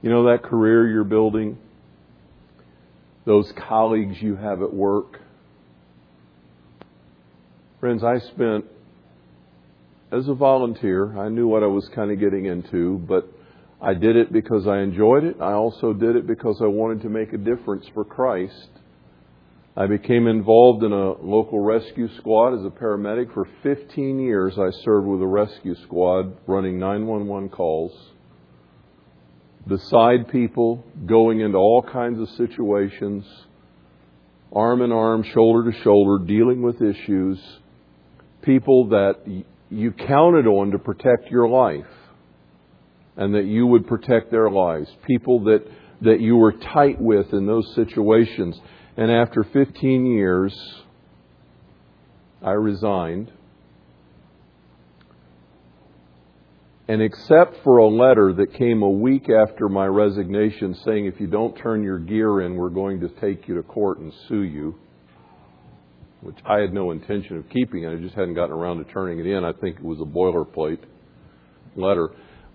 You 0.02 0.10
know, 0.10 0.26
that 0.26 0.44
career 0.44 0.88
you're 0.88 1.04
building, 1.04 1.58
those 3.26 3.52
colleagues 3.58 4.22
you 4.22 4.36
have 4.36 4.62
at 4.62 4.72
work. 4.72 5.20
Friends, 7.80 8.04
I 8.04 8.20
spent, 8.20 8.66
as 10.12 10.28
a 10.28 10.36
volunteer, 10.36 11.18
I 11.18 11.30
knew 11.30 11.48
what 11.48 11.64
I 11.64 11.68
was 11.68 11.90
kind 11.96 12.12
of 12.12 12.20
getting 12.20 12.46
into, 12.46 13.00
but 13.00 13.28
I 13.86 13.94
did 13.94 14.16
it 14.16 14.34
because 14.34 14.66
I 14.66 14.80
enjoyed 14.80 15.24
it. 15.24 15.36
I 15.40 15.52
also 15.52 15.94
did 15.94 16.16
it 16.16 16.26
because 16.26 16.60
I 16.60 16.66
wanted 16.66 17.04
to 17.04 17.10
make 17.10 17.34
a 17.34 17.38
difference 17.38 17.86
for 17.94 18.04
Christ. 18.04 18.70
I 19.78 19.86
became 19.86 20.26
involved 20.26 20.84
in 20.84 20.92
a 20.92 21.12
local 21.22 21.60
rescue 21.60 22.08
squad 22.18 22.58
as 22.58 22.66
a 22.66 22.72
paramedic. 22.72 23.32
For 23.36 23.48
15 23.62 24.20
years, 24.20 24.58
I 24.58 24.72
served 24.84 25.06
with 25.06 25.22
a 25.22 25.28
rescue 25.28 25.76
squad 25.84 26.36
running 26.48 26.80
911 26.80 27.50
calls. 27.50 27.92
beside 29.68 30.30
people, 30.30 30.84
going 31.06 31.42
into 31.42 31.58
all 31.58 31.84
kinds 31.84 32.20
of 32.20 32.30
situations, 32.38 33.26
arm 34.54 34.82
in 34.82 34.92
arm, 34.92 35.24
shoulder 35.24 35.72
to 35.72 35.78
shoulder, 35.82 36.24
dealing 36.26 36.62
with 36.62 36.82
issues, 36.82 37.40
people 38.42 38.90
that 38.90 39.16
you 39.70 39.92
counted 39.92 40.48
on 40.48 40.72
to 40.72 40.80
protect 40.80 41.30
your 41.30 41.48
life 41.48 41.86
and 43.18 43.34
that 43.36 43.46
you 43.46 43.66
would 43.66 43.88
protect 43.88 44.32
their 44.32 44.50
lives, 44.50 44.90
people 45.06 45.46
that, 45.46 45.66
that 46.02 46.20
you 46.20 46.36
were 46.36 46.52
tight 46.52 47.00
with 47.00 47.34
in 47.34 47.46
those 47.46 47.74
situations. 47.76 48.60
And 48.98 49.12
after 49.12 49.44
15 49.44 50.06
years, 50.06 50.54
I 52.42 52.52
resigned. 52.52 53.32
And 56.88 57.02
except 57.02 57.64
for 57.64 57.78
a 57.78 57.88
letter 57.88 58.34
that 58.34 58.54
came 58.54 58.84
a 58.84 58.90
week 58.90 59.28
after 59.30 59.68
my 59.70 59.88
resignation 59.88 60.76
saying, 60.86 61.06
if 61.06 61.20
you 61.20 61.26
don't 61.26 61.58
turn 61.58 61.82
your 61.84 61.98
gear 61.98 62.42
in, 62.42 62.56
we're 62.56 62.70
going 62.70 63.00
to 63.00 63.08
take 63.08 63.48
you 63.48 63.56
to 63.56 63.64
court 63.64 63.98
and 63.98 64.14
sue 64.28 64.44
you, 64.44 64.76
which 66.22 66.38
I 66.46 66.60
had 66.60 66.74
no 66.74 66.92
intention 66.92 67.38
of 67.38 67.50
keeping. 67.50 67.86
And 67.86 67.98
I 67.98 68.02
just 68.02 68.14
hadn't 68.14 68.36
gotten 68.36 68.52
around 68.52 68.86
to 68.86 68.92
turning 68.92 69.20
it 69.20 69.26
in. 69.26 69.44
I 69.44 69.54
think 69.54 69.78
it 69.78 69.84
was 69.84 70.00
a 70.00 70.04
boilerplate 70.04 70.84
letter. 71.76 72.10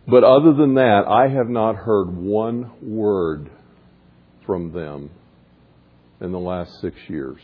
But 0.06 0.24
other 0.24 0.52
than 0.52 0.74
that, 0.74 1.04
I 1.06 1.28
have 1.28 1.48
not 1.48 1.76
heard 1.76 2.16
one 2.16 2.70
word 2.82 3.50
from 4.46 4.72
them 4.72 5.10
in 6.20 6.32
the 6.32 6.38
last 6.38 6.80
six 6.80 6.96
years. 7.08 7.40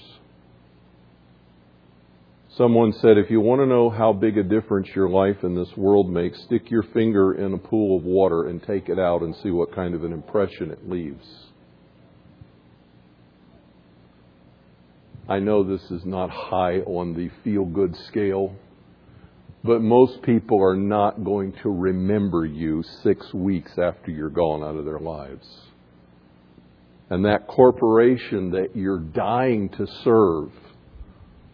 Someone 2.56 2.94
said, 3.02 3.18
if 3.18 3.30
you 3.30 3.40
want 3.40 3.60
to 3.60 3.66
know 3.66 3.90
how 3.90 4.14
big 4.14 4.38
a 4.38 4.42
difference 4.42 4.88
your 4.94 5.10
life 5.10 5.44
in 5.44 5.54
this 5.54 5.76
world 5.76 6.10
makes, 6.10 6.42
stick 6.44 6.70
your 6.70 6.82
finger 6.82 7.34
in 7.34 7.52
a 7.52 7.58
pool 7.58 7.98
of 7.98 8.04
water 8.04 8.48
and 8.48 8.62
take 8.62 8.88
it 8.88 8.98
out 8.98 9.20
and 9.20 9.36
see 9.42 9.50
what 9.50 9.74
kind 9.74 9.94
of 9.94 10.04
an 10.04 10.12
impression 10.12 10.70
it 10.70 10.88
leaves. 10.88 11.26
I 15.28 15.38
know 15.38 15.64
this 15.64 15.90
is 15.90 16.06
not 16.06 16.30
high 16.30 16.78
on 16.80 17.12
the 17.12 17.30
feel 17.44 17.66
good 17.66 17.94
scale, 18.08 18.56
but 19.66 19.82
most 19.82 20.22
people 20.22 20.62
are 20.62 20.76
not 20.76 21.24
going 21.24 21.52
to 21.62 21.70
remember 21.70 22.46
you 22.46 22.84
six 23.02 23.34
weeks 23.34 23.72
after 23.78 24.10
you're 24.10 24.30
gone 24.30 24.62
out 24.62 24.76
of 24.76 24.84
their 24.84 25.00
lives. 25.00 25.46
And 27.10 27.24
that 27.24 27.46
corporation 27.46 28.50
that 28.52 28.76
you're 28.76 29.00
dying 29.00 29.68
to 29.70 29.86
serve 30.04 30.50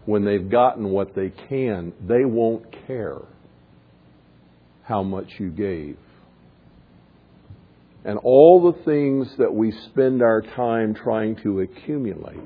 when 0.05 0.25
they've 0.25 0.51
gotten 0.51 0.91
what 0.91 1.15
they 1.15 1.31
can, 1.49 1.93
they 2.07 2.25
won't 2.25 2.75
care 2.87 3.23
how 4.85 5.03
much 5.03 5.29
you 5.39 5.51
gave. 5.51 5.97
And 8.05 8.19
all 8.19 8.73
the 8.73 8.83
things 8.83 9.29
that 9.39 9.55
we 9.55 9.73
spend 9.91 10.23
our 10.23 10.43
time 10.43 10.95
trying 10.95 11.37
to 11.37 11.61
accumulate, 11.61 12.37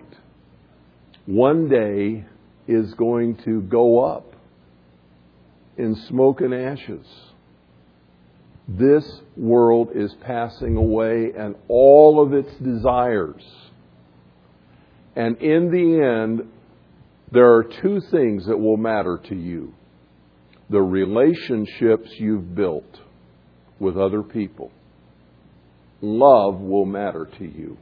one 1.24 1.68
day 1.68 2.24
is 2.68 2.92
going 2.94 3.36
to 3.44 3.62
go 3.62 4.04
up 4.04 4.35
in 5.76 5.94
smoke 6.08 6.40
and 6.40 6.54
ashes. 6.54 7.06
This 8.68 9.20
world 9.36 9.90
is 9.94 10.12
passing 10.22 10.76
away 10.76 11.32
and 11.36 11.54
all 11.68 12.20
of 12.20 12.32
its 12.32 12.52
desires. 12.56 13.44
And 15.14 15.36
in 15.38 15.70
the 15.70 16.04
end, 16.04 16.50
there 17.32 17.54
are 17.54 17.64
two 17.64 18.00
things 18.10 18.46
that 18.46 18.56
will 18.56 18.76
matter 18.76 19.20
to 19.28 19.34
you 19.34 19.72
the 20.68 20.82
relationships 20.82 22.10
you've 22.18 22.56
built 22.56 22.98
with 23.78 23.96
other 23.96 24.22
people. 24.22 24.72
Love 26.00 26.60
will 26.60 26.84
matter 26.84 27.28
to 27.38 27.44
you. 27.44 27.78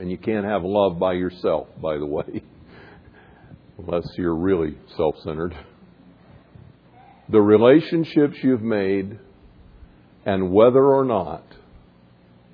And 0.00 0.10
you 0.10 0.18
can't 0.18 0.44
have 0.44 0.62
love 0.64 0.98
by 0.98 1.12
yourself, 1.12 1.68
by 1.80 1.96
the 1.98 2.06
way, 2.06 2.42
unless 3.78 4.06
you're 4.16 4.34
really 4.34 4.76
self 4.96 5.16
centered. 5.22 5.54
The 7.32 7.40
relationships 7.40 8.36
you've 8.42 8.62
made, 8.62 9.18
and 10.26 10.52
whether 10.52 10.84
or 10.84 11.04
not 11.04 11.42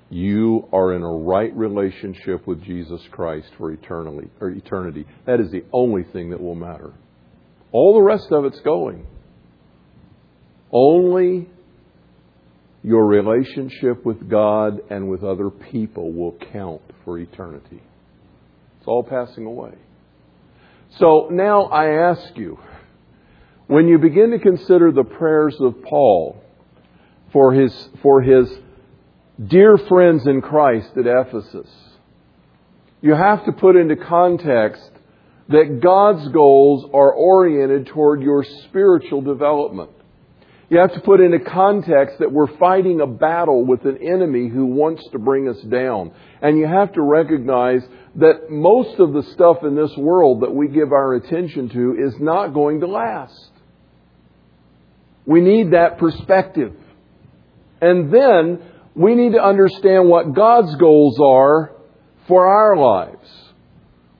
you 0.09 0.67
are 0.71 0.93
in 0.93 1.03
a 1.03 1.11
right 1.11 1.53
relationship 1.55 2.47
with 2.47 2.63
Jesus 2.63 3.01
Christ 3.11 3.49
for 3.57 3.71
eternally 3.71 4.29
or 4.39 4.49
eternity. 4.49 5.05
That 5.25 5.39
is 5.39 5.51
the 5.51 5.65
only 5.71 6.03
thing 6.03 6.31
that 6.31 6.41
will 6.41 6.55
matter. 6.55 6.93
All 7.71 7.93
the 7.93 8.01
rest 8.01 8.31
of 8.31 8.45
it's 8.45 8.59
going. 8.61 9.05
Only 10.71 11.49
your 12.81 13.05
relationship 13.05 14.05
with 14.05 14.29
God 14.29 14.79
and 14.89 15.09
with 15.09 15.23
other 15.23 15.49
people 15.49 16.13
will 16.13 16.37
count 16.53 16.81
for 17.03 17.19
eternity. 17.19 17.81
It's 18.79 18.87
all 18.87 19.03
passing 19.03 19.45
away. 19.45 19.73
So 20.97 21.27
now 21.29 21.65
I 21.65 22.09
ask 22.09 22.35
you, 22.37 22.57
when 23.69 23.87
you 23.87 23.99
begin 23.99 24.31
to 24.31 24.39
consider 24.39 24.91
the 24.91 25.03
prayers 25.03 25.55
of 25.59 25.83
Paul 25.83 26.41
for 27.31 27.53
his, 27.53 27.71
for 28.01 28.19
his 28.19 28.51
dear 29.45 29.77
friends 29.77 30.25
in 30.25 30.41
Christ 30.41 30.89
at 30.97 31.05
Ephesus, 31.05 31.69
you 32.99 33.13
have 33.13 33.45
to 33.45 33.51
put 33.51 33.75
into 33.75 33.95
context 33.95 34.89
that 35.49 35.81
God's 35.83 36.29
goals 36.29 36.89
are 36.91 37.13
oriented 37.13 37.85
toward 37.85 38.23
your 38.23 38.43
spiritual 38.43 39.21
development. 39.21 39.91
You 40.71 40.79
have 40.79 40.93
to 40.93 41.01
put 41.01 41.21
into 41.21 41.37
context 41.37 42.17
that 42.17 42.31
we're 42.31 42.57
fighting 42.57 43.01
a 43.01 43.07
battle 43.07 43.63
with 43.63 43.85
an 43.85 43.97
enemy 43.97 44.47
who 44.49 44.65
wants 44.65 45.07
to 45.11 45.19
bring 45.19 45.47
us 45.47 45.61
down. 45.61 46.11
And 46.41 46.57
you 46.57 46.65
have 46.65 46.93
to 46.93 47.03
recognize 47.03 47.83
that 48.15 48.49
most 48.49 48.99
of 48.99 49.13
the 49.13 49.23
stuff 49.33 49.57
in 49.61 49.75
this 49.75 49.95
world 49.95 50.41
that 50.41 50.55
we 50.55 50.69
give 50.69 50.91
our 50.91 51.13
attention 51.13 51.69
to 51.69 51.95
is 52.03 52.15
not 52.19 52.55
going 52.55 52.79
to 52.79 52.87
last. 52.87 53.51
We 55.29 55.41
need 55.41 55.73
that 55.73 55.99
perspective. 55.99 56.73
And 57.79 58.11
then 58.11 58.63
we 58.95 59.13
need 59.13 59.33
to 59.33 59.43
understand 59.43 60.09
what 60.09 60.33
God's 60.33 60.75
goals 60.77 61.19
are 61.23 61.75
for 62.27 62.47
our 62.47 62.75
lives. 62.75 63.29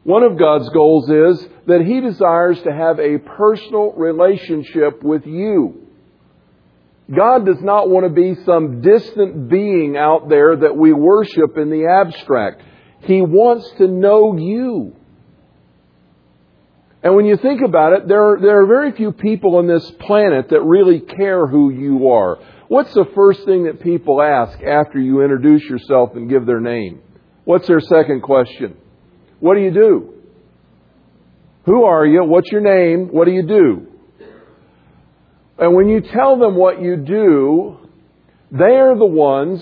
One 0.04 0.22
of 0.22 0.38
God's 0.38 0.70
goals 0.70 1.10
is 1.10 1.48
that 1.66 1.82
He 1.82 2.00
desires 2.00 2.62
to 2.62 2.72
have 2.72 3.00
a 3.00 3.18
personal 3.18 3.94
relationship 3.94 5.02
with 5.02 5.26
you. 5.26 5.88
God 7.10 7.44
does 7.44 7.60
not 7.60 7.90
want 7.90 8.06
to 8.06 8.12
be 8.12 8.36
some 8.46 8.82
distant 8.82 9.50
being 9.50 9.98
out 9.98 10.30
there 10.30 10.58
that 10.58 10.78
we 10.78 10.94
worship 10.94 11.58
in 11.58 11.72
the 11.72 11.88
abstract. 11.88 12.62
He 13.02 13.24
wants 13.24 13.68
to 13.80 13.88
know 13.88 14.38
you. 14.38 14.96
And 17.02 17.16
when 17.16 17.26
you 17.26 17.38
think 17.38 17.62
about 17.62 17.94
it, 17.94 18.08
there 18.08 18.34
are, 18.34 18.40
there 18.42 18.62
are 18.62 18.68
very 18.68 18.92
few 18.92 19.14
people 19.14 19.56
on 19.56 19.68
this 19.68 19.90
planet 20.02 20.50
that 20.50 20.62
really 20.62 21.00
care 21.00 21.48
who 21.48 21.70
you 21.70 22.10
are. 22.10 22.40
What's 22.68 22.94
the 22.94 23.06
first 23.16 23.46
thing 23.46 23.66
that 23.66 23.82
people 23.82 24.22
ask 24.22 24.62
after 24.62 25.00
you 25.00 25.22
introduce 25.22 25.64
yourself 25.64 26.12
and 26.16 26.30
give 26.30 26.46
their 26.46 26.60
name? 26.60 27.02
What's 27.46 27.68
their 27.68 27.80
second 27.80 28.22
question? 28.22 28.76
What 29.40 29.56
do 29.56 29.62
you 29.62 29.72
do? 29.72 30.14
Who 31.66 31.84
are 31.86 32.06
you? 32.06 32.24
What's 32.26 32.52
your 32.52 32.62
name? 32.62 33.08
What 33.08 33.26
do 33.26 33.32
you 33.32 33.48
do? 33.48 33.88
And 35.58 35.74
when 35.76 35.88
you 35.88 36.02
tell 36.02 36.38
them 36.38 36.56
what 36.56 36.82
you 36.82 36.98
do, 36.98 37.78
they 38.52 38.76
are 38.76 38.98
the 38.98 39.06
ones 39.06 39.62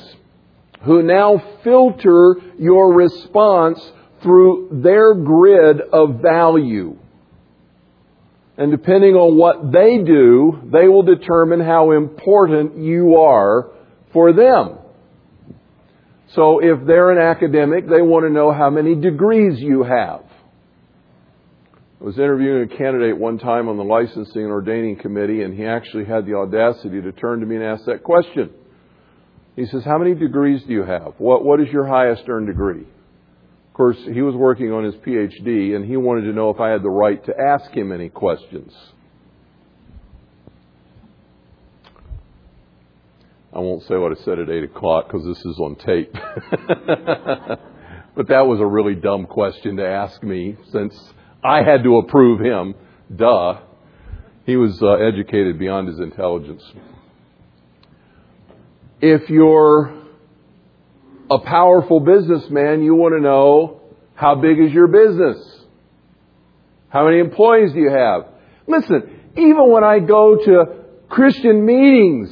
who 0.83 1.03
now 1.03 1.41
filter 1.63 2.35
your 2.57 2.93
response 2.93 3.79
through 4.21 4.81
their 4.83 5.13
grid 5.13 5.81
of 5.81 6.19
value. 6.21 6.97
And 8.57 8.71
depending 8.71 9.13
on 9.13 9.37
what 9.37 9.71
they 9.71 9.99
do, 10.03 10.59
they 10.71 10.87
will 10.87 11.03
determine 11.03 11.59
how 11.59 11.91
important 11.91 12.77
you 12.77 13.17
are 13.17 13.69
for 14.11 14.33
them. 14.33 14.79
So 16.33 16.59
if 16.59 16.85
they're 16.85 17.11
an 17.11 17.19
academic, 17.19 17.87
they 17.87 18.01
want 18.01 18.25
to 18.25 18.31
know 18.31 18.51
how 18.51 18.69
many 18.69 18.95
degrees 18.95 19.59
you 19.59 19.83
have. 19.83 20.23
I 21.99 22.03
was 22.03 22.17
interviewing 22.17 22.69
a 22.71 22.77
candidate 22.77 23.17
one 23.17 23.39
time 23.39 23.69
on 23.69 23.77
the 23.77 23.83
licensing 23.83 24.43
and 24.43 24.51
ordaining 24.51 24.97
committee, 24.97 25.41
and 25.41 25.55
he 25.55 25.65
actually 25.65 26.05
had 26.05 26.25
the 26.25 26.35
audacity 26.35 27.01
to 27.01 27.11
turn 27.11 27.39
to 27.39 27.45
me 27.45 27.55
and 27.55 27.65
ask 27.65 27.85
that 27.85 28.03
question. 28.03 28.51
He 29.55 29.65
says, 29.65 29.83
How 29.83 29.97
many 29.97 30.13
degrees 30.13 30.61
do 30.67 30.73
you 30.73 30.83
have? 30.83 31.13
What, 31.17 31.43
what 31.43 31.59
is 31.59 31.67
your 31.69 31.87
highest 31.87 32.23
earned 32.27 32.47
degree? 32.47 32.85
Course, 33.77 33.97
he 34.11 34.21
was 34.23 34.35
working 34.35 34.71
on 34.73 34.83
his 34.83 34.95
PhD, 34.95 35.75
and 35.75 35.85
he 35.85 35.97
wanted 35.97 36.21
to 36.21 36.33
know 36.33 36.49
if 36.49 36.59
I 36.59 36.69
had 36.69 36.81
the 36.81 36.89
right 36.89 37.23
to 37.25 37.33
ask 37.39 37.71
him 37.71 37.91
any 37.91 38.09
questions. 38.09 38.73
I 43.53 43.59
won't 43.59 43.83
say 43.83 43.95
what 43.95 44.11
I 44.11 44.21
said 44.23 44.39
at 44.39 44.49
8 44.49 44.63
o'clock 44.65 45.07
because 45.07 45.25
this 45.25 45.39
is 45.45 45.59
on 45.59 45.75
tape. 45.75 46.11
but 48.15 48.27
that 48.27 48.45
was 48.45 48.59
a 48.59 48.65
really 48.65 48.95
dumb 48.95 49.25
question 49.25 49.77
to 49.77 49.87
ask 49.87 50.21
me 50.21 50.57
since 50.71 50.95
I 51.43 51.63
had 51.63 51.83
to 51.83 51.97
approve 51.97 52.39
him. 52.39 52.75
Duh. 53.15 53.61
He 54.45 54.55
was 54.55 54.81
uh, 54.81 54.93
educated 54.93 55.59
beyond 55.59 55.87
his 55.87 55.99
intelligence. 55.99 56.63
If 59.01 59.29
you're 59.29 59.96
a 61.29 61.39
powerful 61.39 61.99
businessman, 61.99 62.83
you 62.83 62.95
want 62.95 63.15
to 63.15 63.21
know 63.21 63.81
how 64.15 64.35
big 64.35 64.59
is 64.59 64.71
your 64.71 64.87
business? 64.87 65.37
How 66.89 67.05
many 67.05 67.19
employees 67.19 67.73
do 67.73 67.79
you 67.79 67.91
have? 67.91 68.27
Listen, 68.67 69.19
even 69.35 69.71
when 69.71 69.83
I 69.83 69.99
go 69.99 70.37
to 70.37 70.65
Christian 71.09 71.65
meetings, 71.65 72.29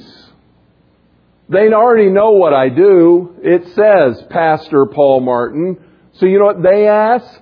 they 1.50 1.72
already 1.72 2.10
know 2.10 2.32
what 2.32 2.54
I 2.54 2.70
do. 2.70 3.36
It 3.44 3.68
says 3.76 4.26
Pastor 4.30 4.88
Paul 4.88 5.22
Martin. 5.22 5.78
So 6.14 6.26
you 6.26 6.40
know 6.40 6.46
what 6.46 6.64
they 6.64 6.88
ask? 6.88 7.42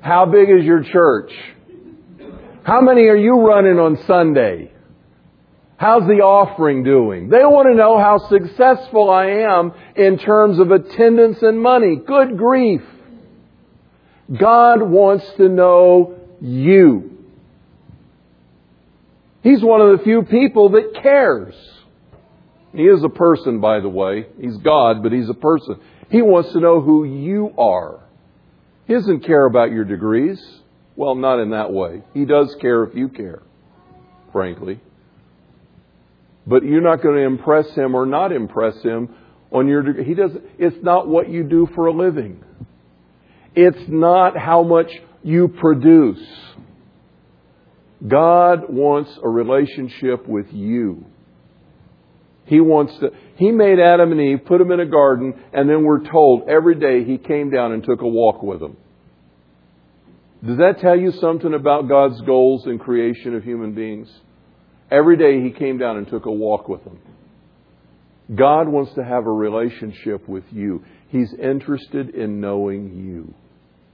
How 0.00 0.26
big 0.26 0.50
is 0.50 0.64
your 0.64 0.82
church? 0.82 1.32
How 2.64 2.80
many 2.80 3.02
are 3.02 3.16
you 3.16 3.40
running 3.40 3.78
on 3.78 3.96
Sunday? 4.06 4.72
How's 5.78 6.06
the 6.06 6.22
offering 6.22 6.84
doing? 6.84 7.28
They 7.28 7.44
want 7.44 7.68
to 7.68 7.74
know 7.74 7.98
how 7.98 8.18
successful 8.28 9.10
I 9.10 9.26
am 9.26 9.72
in 9.94 10.18
terms 10.18 10.58
of 10.58 10.70
attendance 10.70 11.42
and 11.42 11.60
money. 11.60 11.96
Good 11.96 12.38
grief. 12.38 12.82
God 14.32 14.82
wants 14.82 15.26
to 15.36 15.48
know 15.48 16.18
you. 16.40 17.12
He's 19.42 19.62
one 19.62 19.80
of 19.80 19.98
the 19.98 20.02
few 20.02 20.22
people 20.22 20.70
that 20.70 20.98
cares. 21.02 21.54
He 22.74 22.82
is 22.82 23.04
a 23.04 23.08
person, 23.08 23.60
by 23.60 23.80
the 23.80 23.88
way. 23.88 24.26
He's 24.40 24.56
God, 24.56 25.02
but 25.02 25.12
he's 25.12 25.28
a 25.28 25.34
person. 25.34 25.76
He 26.10 26.22
wants 26.22 26.52
to 26.52 26.60
know 26.60 26.80
who 26.80 27.04
you 27.04 27.52
are. 27.56 28.00
He 28.86 28.94
doesn't 28.94 29.24
care 29.24 29.44
about 29.44 29.70
your 29.72 29.84
degrees. 29.84 30.42
Well, 30.96 31.14
not 31.14 31.38
in 31.38 31.50
that 31.50 31.72
way. 31.72 32.02
He 32.14 32.24
does 32.24 32.56
care 32.60 32.84
if 32.84 32.94
you 32.94 33.08
care, 33.08 33.42
frankly. 34.32 34.80
But 36.46 36.62
you're 36.64 36.80
not 36.80 37.02
going 37.02 37.16
to 37.16 37.22
impress 37.22 37.68
him 37.74 37.94
or 37.94 38.06
not 38.06 38.32
impress 38.32 38.80
him 38.82 39.14
on 39.50 39.66
your 39.68 39.82
degree. 39.82 40.04
He 40.04 40.14
doesn't, 40.14 40.44
it's 40.58 40.76
not 40.82 41.08
what 41.08 41.28
you 41.28 41.42
do 41.42 41.68
for 41.74 41.86
a 41.86 41.92
living. 41.92 42.42
It's 43.54 43.88
not 43.88 44.36
how 44.36 44.62
much 44.62 44.92
you 45.22 45.48
produce. 45.48 46.24
God 48.06 48.64
wants 48.68 49.10
a 49.22 49.28
relationship 49.28 50.28
with 50.28 50.46
you. 50.52 51.06
He 52.44 52.60
wants 52.60 52.96
to, 52.98 53.10
He 53.36 53.50
made 53.50 53.80
Adam 53.80 54.12
and 54.12 54.20
Eve, 54.20 54.44
put 54.46 54.58
them 54.58 54.70
in 54.70 54.78
a 54.78 54.86
garden, 54.86 55.34
and 55.52 55.68
then 55.68 55.82
we're 55.82 56.04
told 56.04 56.48
every 56.48 56.76
day 56.76 57.04
He 57.04 57.18
came 57.18 57.50
down 57.50 57.72
and 57.72 57.82
took 57.82 58.02
a 58.02 58.06
walk 58.06 58.42
with 58.42 58.60
them. 58.60 58.76
Does 60.44 60.58
that 60.58 60.78
tell 60.80 60.96
you 60.96 61.10
something 61.12 61.54
about 61.54 61.88
God's 61.88 62.20
goals 62.20 62.66
in 62.66 62.78
creation 62.78 63.34
of 63.34 63.42
human 63.42 63.74
beings? 63.74 64.08
Every 64.90 65.16
day 65.16 65.42
He 65.42 65.50
came 65.50 65.78
down 65.78 65.96
and 65.96 66.08
took 66.08 66.26
a 66.26 66.32
walk 66.32 66.68
with 66.68 66.84
them. 66.84 66.98
God 68.34 68.68
wants 68.68 68.94
to 68.94 69.04
have 69.04 69.26
a 69.26 69.32
relationship 69.32 70.28
with 70.28 70.44
you. 70.50 70.84
He's 71.08 71.32
interested 71.34 72.10
in 72.14 72.40
knowing 72.40 72.96
you. 72.96 73.34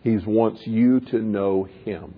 He 0.03 0.17
wants 0.27 0.67
you 0.67 1.01
to 1.01 1.19
know 1.19 1.69
Him. 1.85 2.15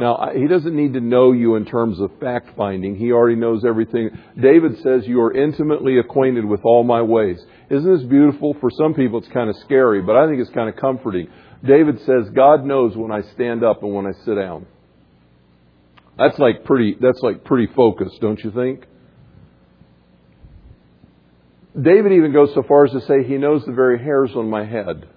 Now, 0.00 0.30
he 0.34 0.46
doesn't 0.46 0.74
need 0.74 0.94
to 0.94 1.00
know 1.00 1.32
you 1.32 1.56
in 1.56 1.66
terms 1.66 2.00
of 2.00 2.10
fact 2.20 2.56
finding. 2.56 2.96
He 2.96 3.12
already 3.12 3.36
knows 3.36 3.66
everything. 3.66 4.08
David 4.40 4.78
says, 4.82 5.06
You 5.06 5.20
are 5.20 5.34
intimately 5.34 5.98
acquainted 5.98 6.46
with 6.46 6.60
all 6.64 6.84
my 6.84 7.02
ways. 7.02 7.38
Isn't 7.68 7.98
this 7.98 8.06
beautiful? 8.08 8.56
For 8.60 8.70
some 8.70 8.94
people, 8.94 9.18
it's 9.18 9.28
kind 9.28 9.50
of 9.50 9.56
scary, 9.56 10.00
but 10.00 10.16
I 10.16 10.26
think 10.26 10.40
it's 10.40 10.54
kind 10.54 10.70
of 10.70 10.76
comforting. 10.76 11.28
David 11.62 11.98
says, 12.06 12.30
God 12.34 12.64
knows 12.64 12.96
when 12.96 13.12
I 13.12 13.20
stand 13.34 13.62
up 13.62 13.82
and 13.82 13.92
when 13.92 14.06
I 14.06 14.12
sit 14.24 14.36
down. 14.36 14.64
That's 16.20 16.38
like 16.38 16.64
pretty, 16.64 16.98
that's 17.00 17.20
like 17.22 17.44
pretty 17.44 17.72
focused, 17.74 18.20
don't 18.20 18.38
you 18.44 18.50
think? 18.50 18.84
David 21.80 22.12
even 22.12 22.30
goes 22.34 22.52
so 22.52 22.62
far 22.62 22.84
as 22.84 22.92
to 22.92 23.00
say 23.00 23.22
he 23.22 23.38
knows 23.38 23.64
the 23.64 23.72
very 23.72 23.98
hairs 23.98 24.30
on 24.36 24.50
my 24.50 24.66
head. 24.66 25.08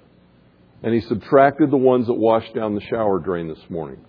And 0.82 0.94
he 0.94 1.02
subtracted 1.02 1.72
the 1.72 1.78
ones 1.78 2.08
that 2.08 2.14
washed 2.14 2.56
down 2.56 2.76
the 2.76 2.82
shower 2.82 3.20
drain 3.20 3.50
this 3.50 3.70
morning. 3.70 4.00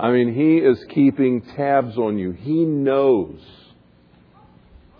I 0.00 0.10
mean, 0.10 0.34
He 0.34 0.56
is 0.56 0.84
keeping 0.90 1.42
tabs 1.56 1.96
on 1.96 2.18
you. 2.18 2.32
He 2.32 2.64
knows. 2.64 3.38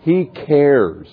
He 0.01 0.31
cares. 0.47 1.07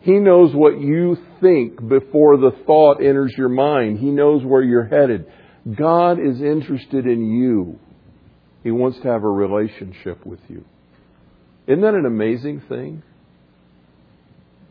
He 0.00 0.12
knows 0.12 0.54
what 0.54 0.80
you 0.80 1.18
think 1.40 1.88
before 1.88 2.36
the 2.36 2.52
thought 2.66 3.02
enters 3.02 3.34
your 3.36 3.48
mind. 3.48 3.98
He 3.98 4.10
knows 4.10 4.44
where 4.44 4.62
you're 4.62 4.84
headed. 4.84 5.26
God 5.72 6.18
is 6.18 6.40
interested 6.40 7.06
in 7.06 7.30
you. 7.30 7.78
He 8.62 8.70
wants 8.70 8.98
to 9.00 9.08
have 9.08 9.24
a 9.24 9.30
relationship 9.30 10.24
with 10.26 10.40
you. 10.48 10.64
Isn't 11.66 11.82
that 11.82 11.94
an 11.94 12.06
amazing 12.06 12.62
thing? 12.68 13.02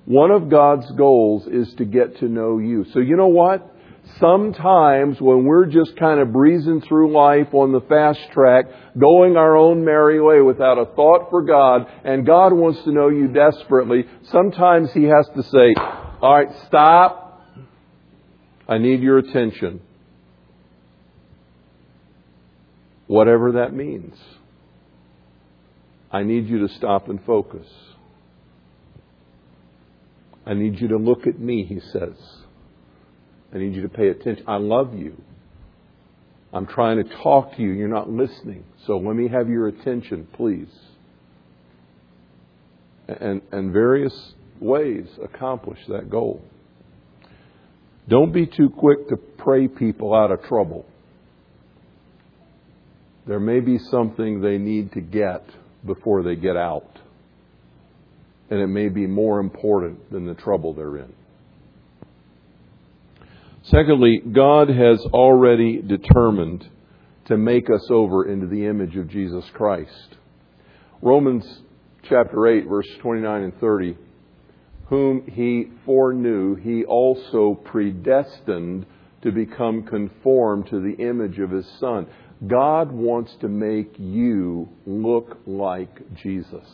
One 0.06 0.32
of 0.32 0.50
God's 0.50 0.92
goals 0.92 1.48
is 1.48 1.74
to 1.76 1.86
get 1.86 2.20
to 2.20 2.26
know 2.26 2.60
you. 2.60 2.86
So 2.94 3.00
you 3.00 3.16
know 3.16 3.28
what? 3.28 3.74
sometimes 4.20 5.20
when 5.20 5.46
we're 5.46 5.66
just 5.66 5.96
kind 5.98 6.20
of 6.20 6.32
breezing 6.32 6.82
through 6.82 7.12
life 7.12 7.54
on 7.54 7.72
the 7.72 7.82
fast 7.82 8.20
track, 8.32 8.66
going 8.98 9.38
our 9.38 9.56
own 9.56 9.84
merry 9.84 10.22
way 10.22 10.42
without 10.42 10.78
a 10.78 10.86
thought 10.86 11.30
for 11.30 11.44
God, 11.44 11.88
and 12.04 12.26
God 12.26 12.54
wants 12.54 12.84
to 12.84 12.92
know 12.92 13.10
you 13.10 13.28
desperately, 13.28 14.06
sometimes 14.32 14.92
He 14.94 15.04
has 15.04 15.28
to 15.36 15.44
say, 15.44 15.74
All 16.22 16.36
right, 16.36 16.50
stop. 16.68 17.22
I 18.68 18.78
need 18.78 19.02
your 19.02 19.18
attention. 19.18 19.82
Whatever 23.14 23.52
that 23.52 23.76
means. 23.76 24.16
I 26.12 26.24
need 26.24 26.48
you 26.48 26.68
to 26.68 26.74
stop 26.74 27.10
and 27.10 27.24
focus. 27.24 27.68
I 30.48 30.56
need 30.56 30.82
you 30.82 30.88
to 30.88 30.98
look 30.98 31.28
at 31.28 31.38
me, 31.38 31.64
he 31.64 31.80
says. 31.80 32.18
I 33.54 33.60
need 33.60 33.76
you 33.76 33.84
to 33.84 33.90
pay 33.90 34.08
attention. 34.08 34.46
I 34.48 34.56
love 34.56 34.98
you. 34.98 35.22
I'm 36.52 36.66
trying 36.66 37.04
to 37.04 37.18
talk 37.22 37.56
to 37.56 37.62
you. 37.62 37.70
You're 37.70 37.88
not 37.88 38.10
listening. 38.10 38.64
So 38.88 38.98
let 38.98 39.16
me 39.16 39.28
have 39.28 39.48
your 39.48 39.68
attention, 39.68 40.28
please. 40.34 40.74
And, 43.08 43.44
and 43.52 43.72
various 43.72 44.34
ways 44.60 45.06
accomplish 45.24 45.78
that 45.88 46.10
goal. 46.10 46.42
Don't 48.10 48.32
be 48.32 48.48
too 48.48 48.72
quick 48.72 49.08
to 49.10 49.18
pray 49.18 49.68
people 49.68 50.16
out 50.16 50.32
of 50.32 50.42
trouble. 50.46 50.88
There 53.26 53.40
may 53.40 53.60
be 53.60 53.78
something 53.78 54.42
they 54.42 54.58
need 54.58 54.92
to 54.94 55.02
get 55.02 55.46
before 55.86 56.24
they 56.24 56.36
get 56.36 56.58
out. 56.58 57.00
And 58.50 58.60
it 58.60 58.68
may 58.68 58.90
be 58.90 59.08
more 59.08 59.40
important 59.40 60.12
than 60.12 60.26
the 60.26 60.34
trouble 60.34 60.74
they're 60.74 60.98
in. 60.98 61.14
Secondly, 63.64 64.22
God 64.32 64.68
has 64.68 65.00
already 65.14 65.82
determined 65.82 66.68
to 67.28 67.38
make 67.38 67.70
us 67.70 67.88
over 67.90 68.28
into 68.28 68.48
the 68.48 68.66
image 68.66 68.98
of 68.98 69.10
Jesus 69.10 69.46
Christ. 69.54 70.18
Romans 71.02 71.46
chapter 72.10 72.48
8, 72.48 72.68
verse 72.68 72.88
29 73.02 73.44
and 73.44 73.60
30. 73.60 73.98
Whom 74.88 75.26
he 75.32 75.72
foreknew, 75.86 76.56
he 76.56 76.84
also 76.84 77.56
predestined 77.64 78.86
to 79.22 79.32
become 79.32 79.84
conformed 79.84 80.68
to 80.68 80.82
the 80.82 81.02
image 81.02 81.40
of 81.40 81.50
his 81.50 81.66
Son. 81.80 82.08
God 82.46 82.92
wants 82.92 83.34
to 83.42 83.48
make 83.48 83.96
you 83.98 84.70
look 84.86 85.38
like 85.46 86.16
Jesus. 86.18 86.68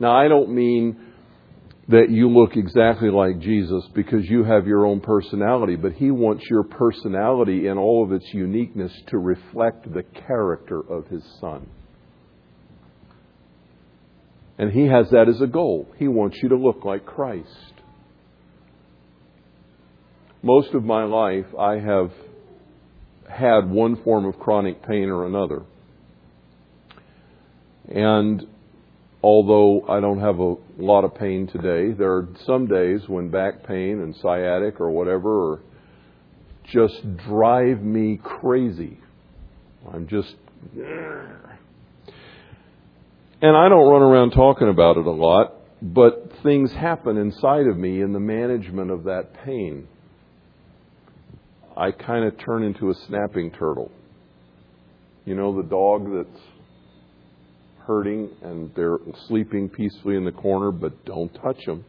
Now, 0.00 0.16
I 0.16 0.28
don't 0.28 0.54
mean 0.54 0.98
that 1.88 2.10
you 2.10 2.28
look 2.28 2.56
exactly 2.56 3.10
like 3.10 3.40
Jesus 3.40 3.82
because 3.94 4.28
you 4.28 4.44
have 4.44 4.66
your 4.66 4.84
own 4.84 5.00
personality, 5.00 5.76
but 5.76 5.92
He 5.92 6.10
wants 6.10 6.44
your 6.50 6.62
personality 6.62 7.66
in 7.66 7.78
all 7.78 8.04
of 8.04 8.12
its 8.12 8.26
uniqueness 8.32 8.92
to 9.08 9.18
reflect 9.18 9.92
the 9.92 10.02
character 10.26 10.80
of 10.80 11.06
His 11.08 11.24
Son. 11.40 11.66
And 14.58 14.70
He 14.70 14.86
has 14.86 15.08
that 15.10 15.28
as 15.28 15.40
a 15.40 15.46
goal. 15.46 15.88
He 15.98 16.08
wants 16.08 16.36
you 16.42 16.50
to 16.50 16.56
look 16.56 16.84
like 16.84 17.06
Christ. 17.06 17.72
Most 20.42 20.74
of 20.74 20.84
my 20.84 21.04
life, 21.04 21.46
I 21.58 21.78
have 21.78 22.12
had 23.28 23.68
one 23.70 24.02
form 24.02 24.24
of 24.24 24.38
chronic 24.38 24.82
pain 24.82 25.08
or 25.08 25.26
another. 25.26 25.62
And 27.88 28.46
although 29.22 29.84
I 29.88 30.00
don't 30.00 30.20
have 30.20 30.38
a 30.38 30.56
lot 30.78 31.04
of 31.04 31.14
pain 31.14 31.46
today, 31.46 31.92
there 31.92 32.12
are 32.12 32.28
some 32.46 32.66
days 32.66 33.08
when 33.08 33.30
back 33.30 33.66
pain 33.66 34.00
and 34.00 34.14
sciatic 34.16 34.80
or 34.80 34.90
whatever 34.90 35.60
just 36.72 37.16
drive 37.16 37.80
me 37.82 38.20
crazy. 38.22 38.98
I'm 39.92 40.06
just. 40.06 40.34
And 43.40 43.56
I 43.56 43.68
don't 43.68 43.88
run 43.88 44.02
around 44.02 44.32
talking 44.32 44.68
about 44.68 44.96
it 44.96 45.06
a 45.06 45.10
lot, 45.10 45.54
but 45.80 46.32
things 46.42 46.72
happen 46.72 47.16
inside 47.16 47.66
of 47.66 47.76
me 47.76 48.02
in 48.02 48.12
the 48.12 48.20
management 48.20 48.90
of 48.90 49.04
that 49.04 49.32
pain. 49.44 49.86
I 51.78 51.92
kind 51.92 52.24
of 52.24 52.36
turn 52.40 52.64
into 52.64 52.90
a 52.90 52.94
snapping 53.06 53.52
turtle. 53.52 53.92
You 55.24 55.36
know, 55.36 55.56
the 55.56 55.68
dog 55.68 56.08
that's 56.12 56.42
hurting 57.86 58.30
and 58.42 58.72
they're 58.74 58.98
sleeping 59.28 59.68
peacefully 59.68 60.16
in 60.16 60.24
the 60.24 60.32
corner, 60.32 60.72
but 60.72 61.04
don't 61.04 61.32
touch 61.34 61.64
them 61.66 61.84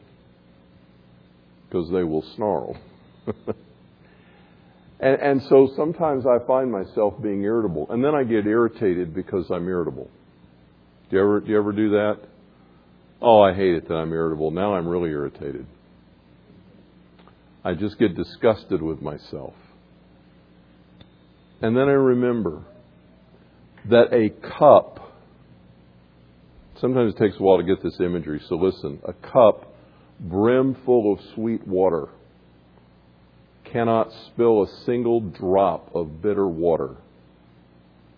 because 1.66 1.90
they 1.92 2.04
will 2.04 2.24
snarl. 2.36 2.78
and, 5.00 5.22
and 5.22 5.42
so 5.50 5.72
sometimes 5.76 6.24
I 6.28 6.46
find 6.46 6.72
myself 6.72 7.16
being 7.22 7.42
irritable, 7.42 7.88
and 7.90 8.04
then 8.04 8.14
I 8.14 8.24
get 8.24 8.46
irritated 8.46 9.16
because 9.16 9.50
I'm 9.50 9.68
irritable. 9.68 10.08
Do 11.10 11.16
you 11.16 11.22
ever 11.24 11.40
do 11.40 11.52
you 11.52 11.58
ever 11.58 11.72
do 11.72 11.90
that? 11.92 12.20
Oh, 13.24 13.42
I 13.42 13.56
hate 13.56 13.74
it 13.74 13.88
that 13.88 13.96
I'm 13.96 14.14
irritable. 14.14 14.52
Now 14.52 14.76
I'm 14.76 14.88
really 14.88 15.10
irritated. 15.10 15.66
I 17.66 17.74
just 17.74 17.98
get 17.98 18.16
disgusted 18.16 18.84
with 18.84 19.02
myself. 19.02 19.56
And 21.62 21.76
then 21.76 21.90
I 21.90 21.94
remember 21.94 22.64
that 23.90 24.14
a 24.14 24.30
cup, 24.58 25.14
sometimes 26.80 27.14
it 27.14 27.18
takes 27.18 27.38
a 27.38 27.44
while 27.44 27.58
to 27.58 27.64
get 27.64 27.84
this 27.84 28.00
imagery, 28.00 28.42
so 28.48 28.56
listen, 28.56 29.00
a 29.06 29.14
cup 29.14 29.74
brimful 30.20 31.14
of 31.14 31.20
sweet 31.34 31.66
water 31.68 32.10
cannot 33.66 34.10
spill 34.28 34.64
a 34.64 34.68
single 34.86 35.20
drop 35.22 35.94
of 35.94 36.22
bitter 36.22 36.48
water, 36.48 36.96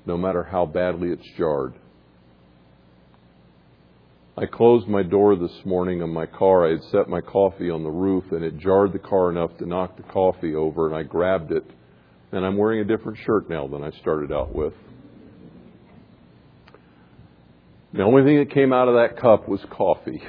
no 0.05 0.17
matter 0.17 0.43
how 0.43 0.65
badly 0.65 1.09
it's 1.09 1.27
jarred. 1.37 1.73
I 4.37 4.45
closed 4.45 4.87
my 4.87 5.03
door 5.03 5.35
this 5.35 5.65
morning 5.65 6.01
on 6.01 6.09
my 6.11 6.25
car. 6.25 6.65
I 6.65 6.71
had 6.71 6.83
set 6.85 7.09
my 7.09 7.21
coffee 7.21 7.69
on 7.69 7.83
the 7.83 7.89
roof 7.89 8.23
and 8.31 8.43
it 8.43 8.57
jarred 8.57 8.93
the 8.93 8.99
car 8.99 9.29
enough 9.29 9.57
to 9.57 9.65
knock 9.65 9.97
the 9.97 10.03
coffee 10.03 10.55
over 10.55 10.87
and 10.87 10.95
I 10.95 11.03
grabbed 11.03 11.51
it 11.51 11.65
and 12.31 12.45
I'm 12.45 12.57
wearing 12.57 12.79
a 12.79 12.85
different 12.85 13.17
shirt 13.25 13.49
now 13.49 13.67
than 13.67 13.83
I 13.83 13.91
started 14.01 14.31
out 14.31 14.53
with. 14.53 14.73
The 17.93 18.03
only 18.03 18.23
thing 18.23 18.37
that 18.39 18.53
came 18.53 18.71
out 18.71 18.87
of 18.87 18.95
that 18.95 19.19
cup 19.19 19.49
was 19.49 19.59
coffee. 19.69 20.21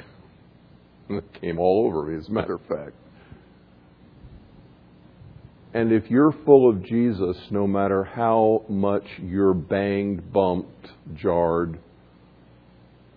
it 1.09 1.23
came 1.39 1.59
all 1.59 1.87
over 1.87 2.03
me, 2.03 2.17
as 2.17 2.27
a 2.27 2.31
matter 2.31 2.55
of 2.55 2.61
fact. 2.67 2.95
And 5.73 5.91
if 5.91 6.11
you're 6.11 6.35
full 6.45 6.69
of 6.69 6.83
Jesus, 6.83 7.35
no 7.49 7.65
matter 7.65 8.03
how 8.03 8.63
much 8.69 9.05
you're 9.19 9.55
banged, 9.55 10.31
bumped, 10.31 10.87
jarred, 11.15 11.79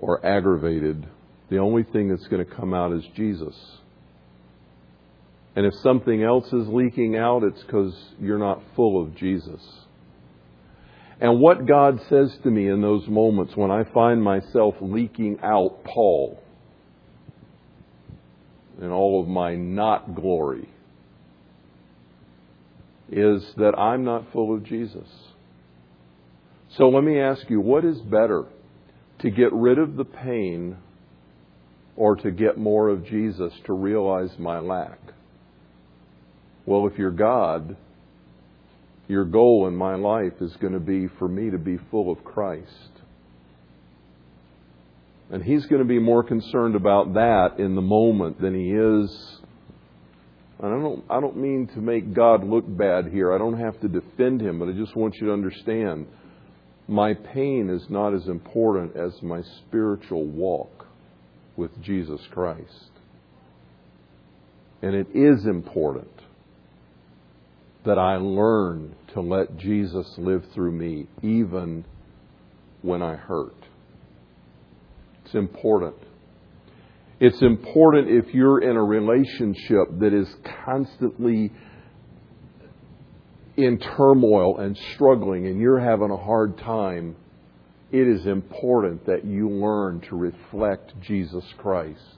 or 0.00 0.24
aggravated, 0.24 1.06
the 1.50 1.58
only 1.58 1.82
thing 1.82 2.08
that's 2.08 2.26
going 2.28 2.44
to 2.44 2.54
come 2.54 2.72
out 2.72 2.92
is 2.92 3.02
Jesus. 3.14 3.54
And 5.56 5.64
if 5.64 5.74
something 5.82 6.22
else 6.22 6.46
is 6.52 6.68
leaking 6.68 7.16
out, 7.16 7.42
it's 7.42 7.62
because 7.62 7.94
you're 8.20 8.38
not 8.38 8.62
full 8.76 9.02
of 9.02 9.16
Jesus. 9.16 9.62
And 11.18 11.40
what 11.40 11.66
God 11.66 11.98
says 12.10 12.36
to 12.42 12.50
me 12.50 12.68
in 12.68 12.82
those 12.82 13.08
moments 13.08 13.56
when 13.56 13.70
I 13.70 13.84
find 13.84 14.22
myself 14.22 14.74
leaking 14.82 15.38
out 15.42 15.82
Paul 15.84 16.42
and 18.82 18.92
all 18.92 19.22
of 19.22 19.28
my 19.28 19.54
not 19.54 20.14
glory 20.14 20.68
is 23.10 23.42
that 23.56 23.78
I'm 23.78 24.04
not 24.04 24.30
full 24.32 24.54
of 24.54 24.62
Jesus. 24.64 25.08
So 26.76 26.90
let 26.90 27.02
me 27.02 27.18
ask 27.18 27.48
you, 27.48 27.60
what 27.60 27.86
is 27.86 27.98
better? 28.00 28.44
To 29.20 29.30
get 29.30 29.54
rid 29.54 29.78
of 29.78 29.96
the 29.96 30.04
pain 30.04 30.76
or 31.96 32.16
to 32.16 32.30
get 32.30 32.58
more 32.58 32.90
of 32.90 33.06
Jesus 33.06 33.54
to 33.64 33.72
realize 33.72 34.38
my 34.38 34.58
lack? 34.58 34.98
Well, 36.66 36.88
if 36.88 36.98
you're 36.98 37.12
God, 37.12 37.76
your 39.08 39.24
goal 39.24 39.68
in 39.68 39.76
my 39.76 39.94
life 39.94 40.32
is 40.40 40.54
going 40.56 40.72
to 40.72 40.80
be 40.80 41.06
for 41.18 41.28
me 41.28 41.50
to 41.50 41.58
be 41.58 41.78
full 41.90 42.10
of 42.10 42.24
Christ. 42.24 42.90
And 45.30 45.42
he's 45.42 45.64
going 45.66 45.82
to 45.82 45.88
be 45.88 46.00
more 46.00 46.24
concerned 46.24 46.74
about 46.74 47.14
that 47.14 47.58
in 47.58 47.76
the 47.76 47.82
moment 47.82 48.40
than 48.40 48.54
he 48.54 48.70
is. 48.72 49.40
And 50.58 50.74
I 50.74 50.80
don't, 50.80 51.04
I 51.10 51.20
don't 51.20 51.36
mean 51.36 51.68
to 51.74 51.80
make 51.80 52.12
God 52.14 52.44
look 52.44 52.64
bad 52.66 53.06
here. 53.12 53.32
I 53.32 53.38
don't 53.38 53.58
have 53.58 53.80
to 53.80 53.88
defend 53.88 54.40
him, 54.40 54.58
but 54.58 54.68
I 54.68 54.72
just 54.72 54.96
want 54.96 55.16
you 55.20 55.28
to 55.28 55.32
understand 55.32 56.06
my 56.88 57.14
pain 57.14 57.68
is 57.70 57.86
not 57.90 58.14
as 58.14 58.26
important 58.26 58.96
as 58.96 59.12
my 59.22 59.42
spiritual 59.58 60.24
walk 60.24 60.86
with 61.56 61.70
Jesus 61.82 62.20
Christ. 62.30 62.90
And 64.82 64.94
it 64.94 65.08
is 65.14 65.46
important 65.46 66.15
that 67.86 67.98
I 67.98 68.16
learn 68.16 68.94
to 69.14 69.20
let 69.20 69.56
Jesus 69.56 70.06
live 70.18 70.44
through 70.52 70.72
me 70.72 71.06
even 71.22 71.84
when 72.82 73.02
I 73.02 73.14
hurt. 73.16 73.56
It's 75.24 75.34
important. 75.34 75.96
It's 77.18 77.40
important 77.40 78.10
if 78.10 78.34
you're 78.34 78.60
in 78.60 78.76
a 78.76 78.84
relationship 78.84 79.98
that 80.00 80.12
is 80.12 80.28
constantly 80.64 81.50
in 83.56 83.78
turmoil 83.78 84.58
and 84.58 84.76
struggling 84.94 85.46
and 85.46 85.58
you're 85.60 85.80
having 85.80 86.10
a 86.10 86.16
hard 86.16 86.58
time. 86.58 87.16
It 87.90 88.06
is 88.06 88.26
important 88.26 89.06
that 89.06 89.24
you 89.24 89.48
learn 89.48 90.00
to 90.10 90.16
reflect 90.16 90.92
Jesus 91.00 91.44
Christ. 91.56 92.15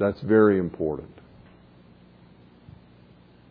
That's 0.00 0.20
very 0.22 0.58
important. 0.58 1.10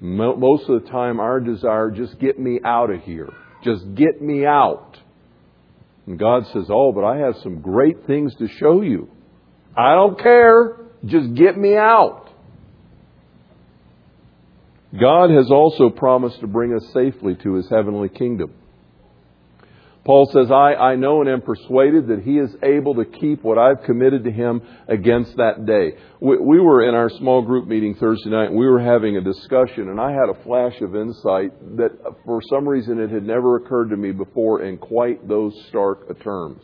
Most 0.01 0.67
of 0.67 0.83
the 0.83 0.89
time, 0.89 1.19
our 1.19 1.39
desire, 1.39 1.91
just 1.91 2.19
get 2.19 2.39
me 2.39 2.59
out 2.65 2.89
of 2.89 3.01
here. 3.01 3.29
Just 3.63 3.93
get 3.95 4.21
me 4.21 4.45
out. 4.45 4.97
And 6.07 6.17
God 6.17 6.47
says, 6.47 6.65
Oh, 6.69 6.91
but 6.91 7.03
I 7.05 7.17
have 7.17 7.35
some 7.43 7.61
great 7.61 8.07
things 8.07 8.33
to 8.35 8.47
show 8.47 8.81
you. 8.81 9.09
I 9.77 9.93
don't 9.93 10.19
care. 10.19 10.77
Just 11.05 11.35
get 11.35 11.55
me 11.55 11.75
out. 11.75 12.29
God 14.99 15.29
has 15.29 15.51
also 15.51 15.89
promised 15.89 16.39
to 16.39 16.47
bring 16.47 16.73
us 16.73 16.83
safely 16.93 17.35
to 17.43 17.53
his 17.53 17.69
heavenly 17.69 18.09
kingdom. 18.09 18.53
Paul 20.09 20.27
says, 20.33 20.49
I, 20.49 20.73
I 20.73 20.95
know 20.95 21.21
and 21.21 21.29
am 21.29 21.41
persuaded 21.41 22.07
that 22.07 22.23
he 22.23 22.39
is 22.39 22.49
able 22.63 22.95
to 22.95 23.05
keep 23.05 23.43
what 23.43 23.59
I've 23.59 23.83
committed 23.83 24.23
to 24.23 24.31
him 24.31 24.63
against 24.87 25.37
that 25.37 25.67
day. 25.67 25.99
We, 26.19 26.39
we 26.39 26.59
were 26.59 26.89
in 26.89 26.95
our 26.95 27.11
small 27.11 27.43
group 27.43 27.67
meeting 27.67 27.93
Thursday 27.93 28.31
night, 28.31 28.49
and 28.49 28.57
we 28.57 28.65
were 28.65 28.81
having 28.81 29.17
a 29.17 29.21
discussion, 29.21 29.87
and 29.87 30.01
I 30.01 30.09
had 30.09 30.29
a 30.29 30.43
flash 30.43 30.73
of 30.81 30.95
insight 30.95 31.51
that 31.77 31.91
uh, 32.03 32.13
for 32.25 32.41
some 32.49 32.67
reason 32.67 32.99
it 32.99 33.11
had 33.11 33.21
never 33.21 33.57
occurred 33.57 33.91
to 33.91 33.97
me 33.97 34.11
before 34.11 34.63
in 34.63 34.79
quite 34.79 35.27
those 35.27 35.53
stark 35.67 36.19
terms. 36.23 36.63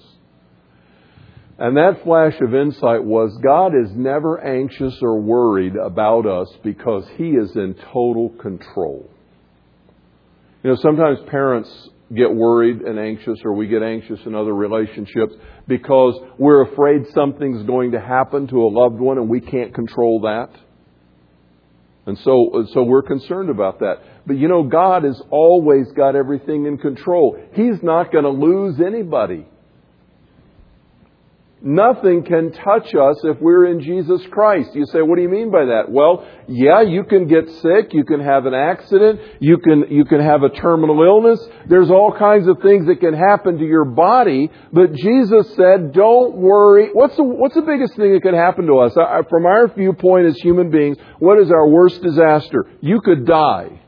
And 1.59 1.77
that 1.77 2.01
flash 2.03 2.33
of 2.41 2.55
insight 2.55 3.03
was 3.03 3.39
God 3.43 3.73
is 3.75 3.91
never 3.95 4.43
anxious 4.43 4.97
or 5.03 5.21
worried 5.21 5.75
about 5.75 6.25
us 6.25 6.51
because 6.63 7.07
He 7.15 7.29
is 7.29 7.55
in 7.55 7.75
total 7.93 8.29
control. 8.41 9.07
You 10.63 10.71
know, 10.71 10.77
sometimes 10.77 11.19
parents 11.29 11.89
get 12.13 12.33
worried 12.33 12.81
and 12.81 12.99
anxious 12.99 13.39
or 13.43 13.53
we 13.53 13.67
get 13.67 13.81
anxious 13.81 14.19
in 14.25 14.35
other 14.35 14.53
relationships 14.53 15.33
because 15.67 16.19
we're 16.37 16.61
afraid 16.71 17.07
something's 17.13 17.63
going 17.63 17.91
to 17.91 17.99
happen 17.99 18.47
to 18.47 18.57
a 18.63 18.69
loved 18.69 18.99
one 18.99 19.17
and 19.17 19.27
we 19.27 19.41
can't 19.41 19.73
control 19.73 20.21
that. 20.21 20.49
And 22.05 22.17
so, 22.19 22.65
so 22.73 22.83
we're 22.83 23.01
concerned 23.01 23.49
about 23.49 23.79
that. 23.79 23.95
But 24.27 24.37
you 24.37 24.47
know, 24.47 24.63
God 24.63 25.03
has 25.03 25.19
always 25.31 25.91
got 25.95 26.15
everything 26.15 26.67
in 26.67 26.77
control. 26.77 27.37
He's 27.53 27.81
not 27.81 28.11
going 28.11 28.25
to 28.25 28.29
lose 28.29 28.79
anybody. 28.79 29.47
Nothing 31.67 32.23
can 32.23 32.51
touch 32.51 32.93
us 32.93 33.21
if 33.23 33.41
we're 33.41 33.65
in 33.65 33.81
Jesus 33.81 34.21
Christ. 34.29 34.75
You 34.75 34.85
say, 34.85 35.01
what 35.01 35.15
do 35.15 35.23
you 35.23 35.29
mean 35.29 35.49
by 35.49 35.65
that? 35.65 35.89
Well, 35.89 36.23
yeah, 36.47 36.81
you 36.81 37.05
can 37.05 37.27
get 37.27 37.49
sick, 37.49 37.91
you 37.91 38.05
can 38.05 38.19
have 38.19 38.45
an 38.45 38.53
accident, 38.53 39.19
you 39.39 39.57
can, 39.57 39.85
you 39.89 40.05
can 40.05 40.19
have 40.19 40.43
a 40.43 40.49
terminal 40.49 41.01
illness. 41.01 41.43
There's 41.67 41.89
all 41.89 42.15
kinds 42.15 42.47
of 42.47 42.61
things 42.61 42.85
that 42.85 42.99
can 42.99 43.15
happen 43.15 43.57
to 43.57 43.65
your 43.65 43.83
body, 43.83 44.51
but 44.71 44.93
Jesus 44.93 45.55
said, 45.55 45.91
don't 45.91 46.35
worry. 46.35 46.89
What's 46.93 47.15
the, 47.15 47.23
what's 47.23 47.55
the 47.55 47.63
biggest 47.63 47.95
thing 47.95 48.13
that 48.13 48.21
could 48.21 48.35
happen 48.35 48.67
to 48.67 48.77
us? 48.77 48.93
From 49.27 49.47
our 49.47 49.67
viewpoint 49.67 50.27
as 50.27 50.37
human 50.37 50.69
beings, 50.69 50.97
what 51.17 51.39
is 51.39 51.49
our 51.49 51.67
worst 51.67 51.99
disaster? 52.03 52.67
You 52.79 53.01
could 53.01 53.25
die. 53.25 53.81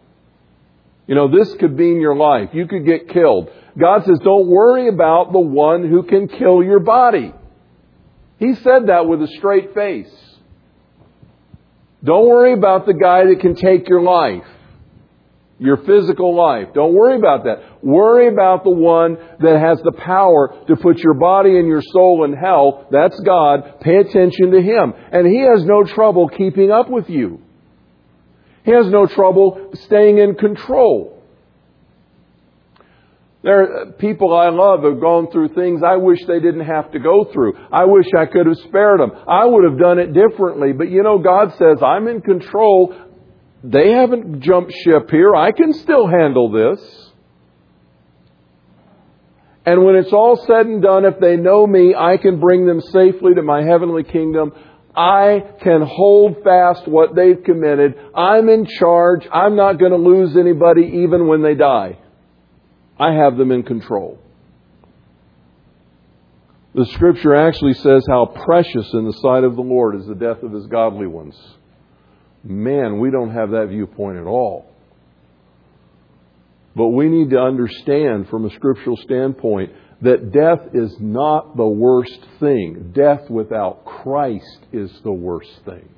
You 1.06 1.14
know, 1.14 1.30
this 1.30 1.54
could 1.60 1.78
be 1.78 1.92
in 1.92 2.02
your 2.02 2.16
life. 2.16 2.50
You 2.54 2.66
could 2.66 2.88
get 2.88 3.10
killed. 3.10 3.52
God 3.78 4.04
says, 4.04 4.18
don't 4.24 4.48
worry 4.48 4.88
about 4.88 5.32
the 5.32 5.40
one 5.40 5.88
who 5.88 6.02
can 6.02 6.28
kill 6.28 6.64
your 6.64 6.80
body. 6.80 7.34
He 8.40 8.56
said 8.56 8.88
that 8.88 9.08
with 9.08 9.22
a 9.22 9.28
straight 9.28 9.74
face. 9.74 10.14
Don't 12.04 12.28
worry 12.28 12.54
about 12.54 12.86
the 12.86 12.94
guy 12.94 13.26
that 13.26 13.40
can 13.42 13.56
take 13.56 13.90
your 13.90 14.02
life, 14.02 14.46
your 15.60 15.78
physical 15.78 16.36
life. 16.36 16.68
Don't 16.74 16.94
worry 16.94 17.18
about 17.18 17.46
that. 17.46 17.84
Worry 17.84 18.28
about 18.28 18.64
the 18.64 18.70
one 18.70 19.18
that 19.40 19.60
has 19.60 19.82
the 19.82 19.92
power 19.92 20.56
to 20.68 20.76
put 20.76 21.00
your 21.00 21.16
body 21.16 21.58
and 21.58 21.68
your 21.68 21.82
soul 21.82 22.24
in 22.24 22.34
hell. 22.34 22.88
That's 22.92 23.20
God. 23.22 23.82
Pay 23.82 23.98
attention 23.98 24.52
to 24.52 24.62
Him. 24.62 24.94
And 25.12 25.26
He 25.26 25.40
has 25.40 25.66
no 25.66 25.84
trouble 25.84 26.30
keeping 26.30 26.70
up 26.72 26.90
with 26.90 27.10
you. 27.10 27.42
He 28.64 28.72
has 28.72 28.88
no 28.88 29.08
trouble 29.08 29.72
staying 29.74 30.20
in 30.20 30.36
control. 30.36 31.17
There 33.44 33.62
are 33.62 33.92
people 33.94 34.36
I 34.36 34.50
love 34.50 34.84
have 34.84 35.00
gone 35.00 35.32
through 35.32 35.50
things 35.50 35.82
I 35.86 35.98
wish 35.98 36.20
they 36.26 36.40
didn't 36.40 36.66
have 36.66 36.92
to 36.92 37.00
go 37.00 37.26
through. 37.32 37.54
I 37.72 37.86
wish 37.86 38.08
I 38.18 38.26
could 38.26 38.48
have 38.48 38.58
spared 38.68 39.00
them. 39.00 39.12
I 39.28 39.46
would 39.46 39.64
have 39.64 39.80
done 39.80 40.00
it 40.00 40.14
differently. 40.14 40.74
But 40.74 40.90
you 40.90 41.04
know, 41.04 41.20
God 41.20 41.52
says, 41.58 41.78
I'm 41.84 42.08
in 42.08 42.22
control. 42.22 42.96
They 43.64 43.92
haven't 43.92 44.42
jumped 44.42 44.74
ship 44.84 45.10
here. 45.12 45.36
I 45.36 45.52
can 45.52 45.74
still 45.74 46.08
handle 46.08 46.52
this. 46.52 47.08
And 49.66 49.84
when 49.84 49.96
it's 49.96 50.14
all 50.14 50.38
said 50.48 50.66
and 50.66 50.82
done, 50.82 51.06
if 51.06 51.20
they 51.20 51.36
know 51.36 51.68
me, 51.68 51.94
I 51.94 52.18
can 52.18 52.40
bring 52.40 52.66
them 52.66 52.82
safely 52.82 53.36
to 53.36 53.42
my 53.42 53.64
heavenly 53.64 54.04
kingdom. 54.04 54.54
I 54.96 55.44
can 55.62 55.82
hold 55.84 56.38
fast 56.44 56.88
what 56.88 57.16
they've 57.16 57.44
committed. 57.44 57.94
I'm 58.16 58.50
in 58.50 58.66
charge. 58.66 59.28
I'm 59.32 59.56
not 59.56 59.74
going 59.78 59.92
to 59.92 59.98
lose 59.98 60.36
anybody 60.36 61.02
even 61.04 61.28
when 61.28 61.44
they 61.44 61.54
die. 61.54 62.00
I 63.00 63.14
have 63.14 63.38
them 63.38 63.52
in 63.52 63.64
control. 63.64 64.20
The 66.74 66.86
scripture 66.86 67.36
actually 67.36 67.74
says 67.74 68.06
how 68.08 68.26
precious 68.26 68.94
in 68.94 69.06
the 69.06 69.14
sight 69.14 69.44
of 69.44 69.56
the 69.56 69.64
Lord 69.64 69.96
is 69.96 70.06
the 70.06 70.16
death 70.16 70.44
of 70.44 70.52
his 70.52 70.68
godly 70.68 71.08
ones. 71.08 71.36
Man, 72.44 73.00
we 73.00 73.10
don't 73.10 73.32
have 73.32 73.52
that 73.52 73.68
viewpoint 73.70 74.18
at 74.18 74.26
all. 74.26 74.72
But 76.76 76.90
we 76.90 77.10
need 77.10 77.32
to 77.32 77.40
understand 77.40 78.30
from 78.30 78.46
a 78.46 78.52
scriptural 78.52 78.98
standpoint 78.98 79.72
that 80.02 80.32
death 80.32 80.76
is 80.76 80.96
not 81.00 81.58
the 81.58 81.68
worst 81.68 82.20
thing. 82.40 82.92
Death 82.96 83.30
without 83.30 83.84
Christ 83.84 84.60
is 84.72 84.92
the 85.04 85.12
worst 85.12 85.60
thing. 85.66 85.90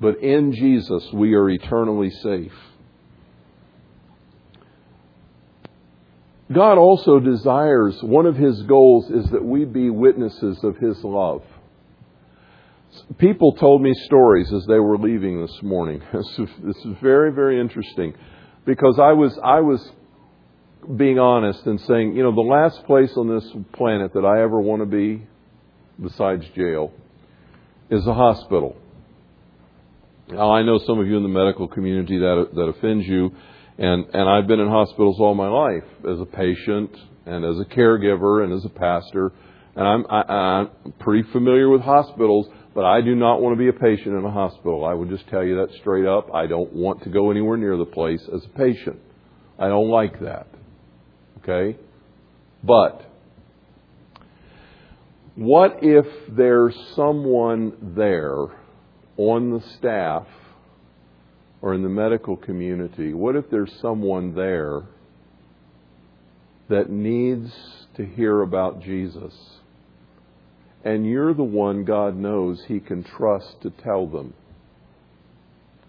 But 0.00 0.20
in 0.20 0.52
Jesus, 0.52 1.10
we 1.12 1.34
are 1.34 1.50
eternally 1.50 2.10
safe. 2.10 2.52
God 6.52 6.78
also 6.78 7.18
desires, 7.18 8.00
one 8.02 8.26
of 8.26 8.36
His 8.36 8.62
goals 8.62 9.10
is 9.10 9.30
that 9.30 9.44
we 9.44 9.64
be 9.64 9.90
witnesses 9.90 10.62
of 10.62 10.76
His 10.76 11.02
love 11.02 11.42
people 13.18 13.52
told 13.52 13.82
me 13.82 13.92
stories 14.04 14.52
as 14.52 14.64
they 14.66 14.78
were 14.78 14.98
leaving 14.98 15.40
this 15.40 15.62
morning. 15.62 16.02
This 16.12 16.76
is, 16.84 16.96
very, 17.02 17.32
very 17.32 17.60
interesting 17.60 18.14
because 18.64 18.98
I 18.98 19.12
was, 19.12 19.38
I 19.42 19.60
was 19.60 19.90
being 20.96 21.18
honest 21.18 21.64
and 21.66 21.80
saying, 21.82 22.16
you 22.16 22.22
know, 22.22 22.34
the 22.34 22.40
last 22.40 22.84
place 22.84 23.12
on 23.16 23.28
this 23.28 23.48
planet 23.72 24.12
that 24.14 24.24
I 24.24 24.42
ever 24.42 24.60
want 24.60 24.82
to 24.82 24.86
be, 24.86 25.26
besides 26.00 26.44
jail, 26.54 26.92
is 27.90 28.06
a 28.06 28.14
hospital. 28.14 28.76
Now, 30.28 30.52
I 30.52 30.62
know 30.62 30.78
some 30.78 30.98
of 30.98 31.06
you 31.06 31.16
in 31.16 31.22
the 31.22 31.28
medical 31.28 31.68
community 31.68 32.18
that, 32.18 32.48
that 32.54 32.62
offends 32.62 33.06
you, 33.06 33.32
and, 33.78 34.06
and 34.12 34.28
I've 34.28 34.46
been 34.46 34.60
in 34.60 34.68
hospitals 34.68 35.16
all 35.20 35.34
my 35.34 35.48
life 35.48 35.84
as 36.10 36.20
a 36.20 36.24
patient 36.24 36.96
and 37.26 37.44
as 37.44 37.58
a 37.60 37.64
caregiver 37.64 38.44
and 38.44 38.52
as 38.52 38.64
a 38.64 38.70
pastor, 38.70 39.32
and 39.74 39.86
I'm, 39.86 40.06
I, 40.08 40.22
I'm 40.32 40.92
pretty 41.00 41.28
familiar 41.32 41.68
with 41.68 41.82
hospitals. 41.82 42.48
But 42.74 42.84
I 42.84 43.00
do 43.00 43.14
not 43.14 43.40
want 43.40 43.54
to 43.54 43.58
be 43.58 43.68
a 43.68 43.72
patient 43.72 44.14
in 44.18 44.22
a 44.22 44.30
hospital. 44.30 44.84
I 44.84 44.92
would 44.92 45.08
just 45.08 45.26
tell 45.28 45.42
you 45.42 45.56
that 45.56 45.74
straight 45.80 46.04
up. 46.04 46.28
I 46.34 46.46
don't 46.46 46.74
want 46.74 47.04
to 47.04 47.08
go 47.08 47.30
anywhere 47.30 47.56
near 47.56 47.78
the 47.78 47.86
place 47.86 48.20
as 48.34 48.44
a 48.44 48.48
patient. 48.50 49.00
I 49.58 49.68
don't 49.68 49.88
like 49.88 50.20
that. 50.20 50.46
Okay? 51.38 51.78
But 52.62 53.10
what 55.36 55.78
if 55.80 56.04
there's 56.28 56.76
someone 56.94 57.94
there 57.96 58.36
on 59.16 59.52
the 59.52 59.62
staff 59.78 60.26
or 61.62 61.74
in 61.74 61.82
the 61.82 61.88
medical 61.88 62.36
community? 62.36 63.14
What 63.14 63.36
if 63.36 63.50
there's 63.50 63.72
someone 63.80 64.34
there 64.34 64.82
that 66.68 66.90
needs 66.90 67.52
to 67.96 68.04
hear 68.04 68.42
about 68.42 68.82
Jesus? 68.82 69.34
and 70.86 71.04
you're 71.04 71.34
the 71.34 71.42
one 71.42 71.84
God 71.84 72.16
knows 72.16 72.62
He 72.68 72.78
can 72.78 73.02
trust 73.02 73.60
to 73.62 73.70
tell 73.70 74.06
them. 74.06 74.34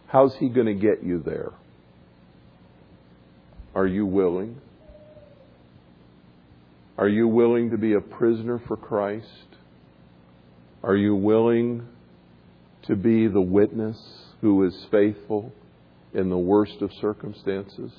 How's 0.08 0.36
He 0.38 0.50
going 0.50 0.66
to 0.66 0.74
get 0.74 1.04
you 1.04 1.22
there? 1.24 1.52
Are 3.76 3.86
you 3.86 4.08
willing? 4.08 4.60
Are 6.98 7.08
you 7.08 7.28
willing 7.28 7.70
to 7.70 7.78
be 7.78 7.94
a 7.94 8.02
prisoner 8.02 8.60
for 8.68 8.76
Christ? 8.76 9.28
Are 10.82 10.96
you 10.96 11.16
willing 11.16 11.88
to 12.88 12.96
be 12.96 13.28
the 13.28 13.40
witness 13.40 14.00
who 14.42 14.64
is 14.66 14.88
faithful 14.92 15.52
in 16.14 16.30
the 16.30 16.38
worst 16.38 16.82
of 16.82 16.92
circumstances? 17.02 17.92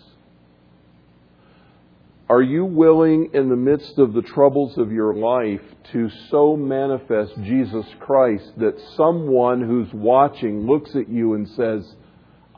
Are 2.31 2.43
you 2.43 2.67
willing 2.67 3.31
in 3.33 3.49
the 3.49 3.57
midst 3.57 3.99
of 3.99 4.13
the 4.13 4.21
troubles 4.21 4.77
of 4.77 4.93
your 4.93 5.15
life 5.15 5.63
to 5.93 6.11
so 6.31 6.57
manifest 6.57 7.33
Jesus 7.43 7.87
Christ 8.01 8.53
that 8.59 8.79
someone 8.97 9.63
who's 9.63 9.93
watching 9.95 10.67
looks 10.67 10.95
at 10.95 11.09
you 11.09 11.33
and 11.33 11.49
says, 11.49 11.91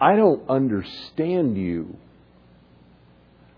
I 0.00 0.16
don't 0.16 0.48
understand 0.48 1.56
you. 1.56 1.96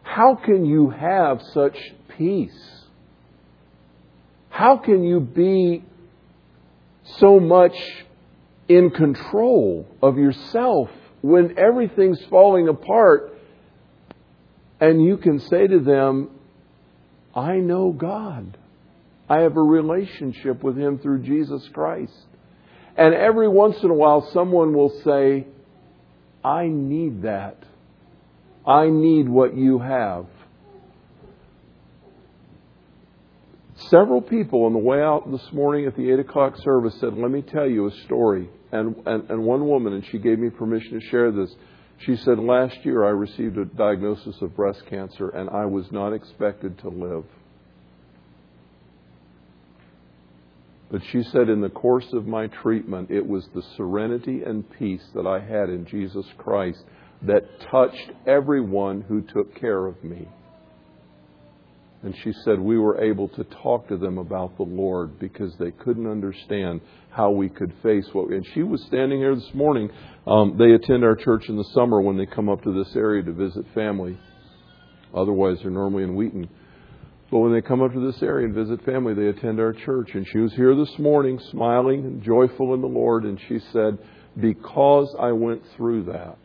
How 0.03 0.35
can 0.35 0.66
you 0.66 0.91
have 0.91 1.41
such 1.55 1.79
peace? 2.18 2.85
How 4.51 4.77
can 4.77 5.05
you 5.05 5.20
be 5.20 5.83
so 7.16 7.41
much 7.41 7.75
in 8.77 8.91
control 8.91 9.87
of 10.03 10.18
yourself 10.18 10.91
when 11.20 11.59
everything's 11.59 12.23
falling 12.27 12.68
apart 12.68 13.39
and 14.81 15.03
you 15.03 15.16
can 15.16 15.39
say 15.39 15.66
to 15.66 15.79
them, 15.79 16.31
I 17.35 17.59
know 17.59 17.93
God. 17.93 18.59
I 19.29 19.43
have 19.43 19.57
a 19.57 19.62
relationship 19.62 20.62
with 20.62 20.77
Him 20.77 20.99
through 20.99 21.23
Jesus 21.23 21.66
Christ. 21.73 22.12
And 22.97 23.14
every 23.14 23.49
once 23.49 23.77
in 23.83 23.91
a 23.91 23.95
while, 23.95 24.29
someone 24.33 24.75
will 24.75 24.91
say, 25.05 25.47
I 26.45 26.66
need 26.66 27.23
that. 27.23 27.62
I 28.66 28.89
need 28.89 29.29
what 29.29 29.57
you 29.57 29.79
have. 29.79 30.27
Several 33.89 34.20
people 34.20 34.64
on 34.64 34.73
the 34.73 34.79
way 34.79 35.01
out 35.01 35.31
this 35.31 35.53
morning 35.53 35.87
at 35.87 35.97
the 35.97 36.11
8 36.11 36.20
o'clock 36.20 36.57
service 36.59 36.95
said, 37.01 37.14
Let 37.14 37.31
me 37.31 37.43
tell 37.43 37.68
you 37.68 37.87
a 37.87 37.91
story. 38.05 38.49
And, 38.73 38.97
and, 39.07 39.31
and 39.31 39.45
one 39.45 39.66
woman, 39.66 39.93
and 39.93 40.05
she 40.11 40.18
gave 40.18 40.39
me 40.39 40.51
permission 40.51 40.99
to 40.99 41.07
share 41.09 41.31
this, 41.31 41.55
she 41.99 42.16
said, 42.16 42.39
Last 42.39 42.85
year 42.85 43.05
I 43.05 43.11
received 43.11 43.59
a 43.59 43.66
diagnosis 43.66 44.37
of 44.41 44.57
breast 44.57 44.83
cancer 44.89 45.29
and 45.29 45.51
I 45.51 45.66
was 45.66 45.87
not 45.93 46.12
expected 46.12 46.79
to 46.79 46.89
live. 46.89 47.25
But 50.91 51.03
she 51.11 51.23
said, 51.23 51.49
in 51.49 51.62
the 51.62 51.70
course 51.70 52.12
of 52.12 52.27
my 52.27 52.49
treatment, 52.49 53.11
it 53.11 53.27
was 53.27 53.49
the 53.55 53.62
serenity 53.77 54.43
and 54.43 54.70
peace 54.79 55.05
that 55.14 55.27
I 55.27 55.41
had 55.41 55.70
in 55.70 55.87
Jesus 55.87 56.27
Christ 56.37 56.85
that 57.23 57.45
touched 57.70 58.11
everyone 58.27 59.01
who 59.01 59.23
took 59.23 59.55
care 59.55 59.87
of 59.87 60.03
me. 60.05 60.29
And 62.03 62.15
she 62.25 62.33
said, 62.45 62.59
we 62.59 62.79
were 62.79 63.01
able 63.01 63.29
to 63.29 63.45
talk 63.45 63.87
to 63.89 63.97
them 63.97 64.19
about 64.19 64.57
the 64.57 64.65
Lord 64.65 65.21
because 65.21 65.55
they 65.59 65.71
couldn't 65.71 66.09
understand 66.09 66.81
how 67.11 67.31
we 67.31 67.49
could 67.49 67.73
face 67.83 68.07
what. 68.13 68.31
And 68.31 68.45
she 68.55 68.65
was 68.65 68.83
standing 68.85 69.19
here 69.19 69.37
this 69.37 69.55
morning. 69.55 69.89
Um, 70.27 70.57
they 70.59 70.73
attend 70.73 71.05
our 71.05 71.15
church 71.15 71.49
in 71.49 71.57
the 71.57 71.69
summer 71.75 72.01
when 72.01 72.17
they 72.17 72.27
come 72.27 72.49
up 72.49 72.63
to 72.65 72.73
this 72.73 72.97
area 72.97 73.23
to 73.23 73.33
visit 73.33 73.65
family. 73.73 74.19
Otherwise, 75.15 75.59
they're 75.63 75.71
normally 75.71 76.03
in 76.03 76.17
Wheaton. 76.17 76.49
But 77.31 77.39
when 77.39 77.53
they 77.53 77.63
come 77.63 77.81
up 77.81 77.93
to 77.93 78.13
this 78.13 78.21
area 78.23 78.47
and 78.47 78.55
visit 78.55 78.85
family, 78.85 79.15
they 79.15 79.29
attend 79.29 79.61
our 79.61 79.73
church. 79.73 80.11
And 80.15 80.27
she 80.27 80.39
was 80.39 80.53
here 80.55 80.75
this 80.75 80.99
morning, 80.99 81.41
smiling 81.51 82.05
and 82.05 82.23
joyful 82.23 82.75
in 82.75 82.81
the 82.81 82.89
Lord. 82.89 83.25
And 83.25 83.41
she 83.49 83.61
said, 83.73 83.97
Because 84.39 85.15
I 85.19 85.33
went 85.33 85.63
through 85.77 86.05
that, 86.05 86.37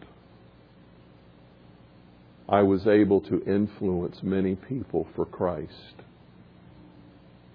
I 2.49 2.63
was 2.63 2.87
able 2.87 3.21
to 3.21 3.43
influence 3.43 4.19
many 4.23 4.55
people 4.55 5.07
for 5.15 5.25
Christ. 5.25 5.73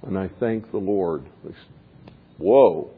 And 0.07 0.19
I 0.19 0.29
thank 0.41 0.71
the 0.71 0.79
Lord. 0.79 1.25
Whoa. 2.39 2.91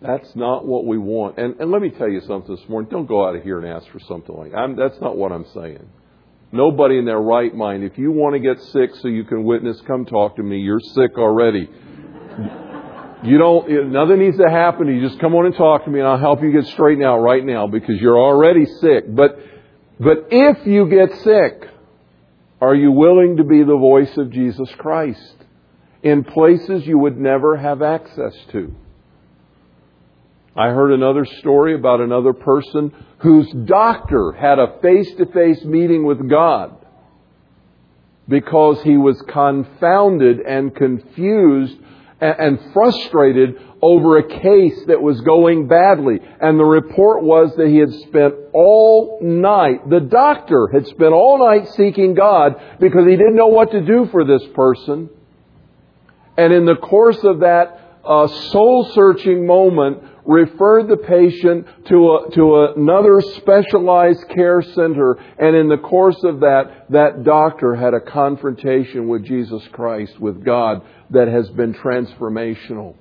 That's 0.00 0.34
not 0.34 0.66
what 0.66 0.86
we 0.86 0.98
want. 0.98 1.38
And, 1.38 1.60
and 1.60 1.70
let 1.70 1.82
me 1.82 1.90
tell 1.90 2.08
you 2.08 2.20
something 2.20 2.54
this 2.54 2.68
morning. 2.68 2.90
Don't 2.90 3.06
go 3.06 3.28
out 3.28 3.36
of 3.36 3.42
here 3.42 3.58
and 3.58 3.68
ask 3.68 3.88
for 3.90 4.00
something 4.00 4.34
like 4.34 4.52
that. 4.52 4.74
That's 4.76 5.00
not 5.00 5.16
what 5.16 5.32
I'm 5.32 5.46
saying. 5.54 5.88
Nobody 6.50 6.98
in 6.98 7.04
their 7.04 7.20
right 7.20 7.54
mind, 7.54 7.84
if 7.84 7.98
you 7.98 8.10
want 8.10 8.34
to 8.34 8.40
get 8.40 8.58
sick 8.72 8.94
so 9.02 9.08
you 9.08 9.24
can 9.24 9.44
witness, 9.44 9.80
come 9.86 10.06
talk 10.06 10.36
to 10.36 10.42
me. 10.42 10.60
You're 10.60 10.80
sick 10.80 11.18
already. 11.18 11.68
You 13.22 13.36
don't, 13.36 13.92
nothing 13.92 14.20
needs 14.20 14.38
to 14.38 14.48
happen. 14.48 14.86
You 14.86 15.06
just 15.06 15.20
come 15.20 15.34
on 15.34 15.46
and 15.46 15.54
talk 15.54 15.84
to 15.84 15.90
me 15.90 15.98
and 15.98 16.08
I'll 16.08 16.18
help 16.18 16.42
you 16.42 16.52
get 16.52 16.66
straightened 16.68 17.04
out 17.04 17.18
right 17.18 17.44
now 17.44 17.66
because 17.66 18.00
you're 18.00 18.18
already 18.18 18.64
sick. 18.80 19.14
But 19.14 19.38
but 20.00 20.28
if 20.30 20.66
you 20.66 20.88
get 20.88 21.12
sick, 21.22 21.68
are 22.60 22.74
you 22.74 22.90
willing 22.92 23.36
to 23.36 23.44
be 23.44 23.62
the 23.62 23.76
voice 23.76 24.16
of 24.16 24.30
Jesus 24.30 24.68
Christ 24.78 25.36
in 26.02 26.24
places 26.24 26.86
you 26.86 26.98
would 26.98 27.18
never 27.18 27.56
have 27.56 27.82
access 27.82 28.34
to? 28.52 28.74
I 30.56 30.70
heard 30.70 30.92
another 30.92 31.24
story 31.24 31.74
about 31.74 32.00
another 32.00 32.32
person 32.32 32.92
whose 33.18 33.48
doctor 33.64 34.32
had 34.32 34.58
a 34.58 34.78
face 34.82 35.12
to 35.14 35.26
face 35.26 35.64
meeting 35.64 36.04
with 36.04 36.28
God 36.28 36.74
because 38.28 38.82
he 38.82 38.96
was 38.96 39.22
confounded 39.28 40.40
and 40.40 40.74
confused 40.74 41.76
and 42.20 42.58
frustrated 42.72 43.56
over 43.80 44.18
a 44.18 44.28
case 44.28 44.84
that 44.88 45.00
was 45.00 45.20
going 45.20 45.68
badly. 45.68 46.18
And 46.40 46.58
the 46.58 46.64
report 46.64 47.22
was 47.22 47.54
that 47.56 47.68
he 47.68 47.76
had 47.76 47.92
spent 48.08 48.34
all 48.52 49.20
night, 49.22 49.88
the 49.88 50.00
doctor 50.00 50.68
had 50.72 50.86
spent 50.88 51.12
all 51.12 51.38
night 51.38 51.68
seeking 51.70 52.14
God 52.14 52.60
because 52.80 53.06
he 53.06 53.16
didn't 53.16 53.36
know 53.36 53.48
what 53.48 53.70
to 53.70 53.80
do 53.80 54.08
for 54.10 54.24
this 54.24 54.44
person. 54.54 55.10
And 56.36 56.52
in 56.52 56.66
the 56.66 56.76
course 56.76 57.22
of 57.22 57.40
that 57.40 57.80
uh, 58.04 58.26
soul 58.26 58.90
searching 58.94 59.46
moment, 59.46 60.02
referred 60.28 60.86
the 60.88 60.96
patient 60.98 61.66
to, 61.86 61.96
a, 61.96 62.30
to 62.34 62.72
another 62.76 63.22
specialized 63.36 64.28
care 64.28 64.60
center, 64.60 65.16
and 65.38 65.56
in 65.56 65.68
the 65.68 65.78
course 65.78 66.22
of 66.22 66.40
that, 66.40 66.84
that 66.90 67.24
doctor 67.24 67.74
had 67.74 67.94
a 67.94 68.00
confrontation 68.00 69.08
with 69.08 69.24
Jesus 69.24 69.66
Christ, 69.72 70.20
with 70.20 70.44
God, 70.44 70.82
that 71.10 71.28
has 71.28 71.48
been 71.50 71.74
transformational. 71.74 72.94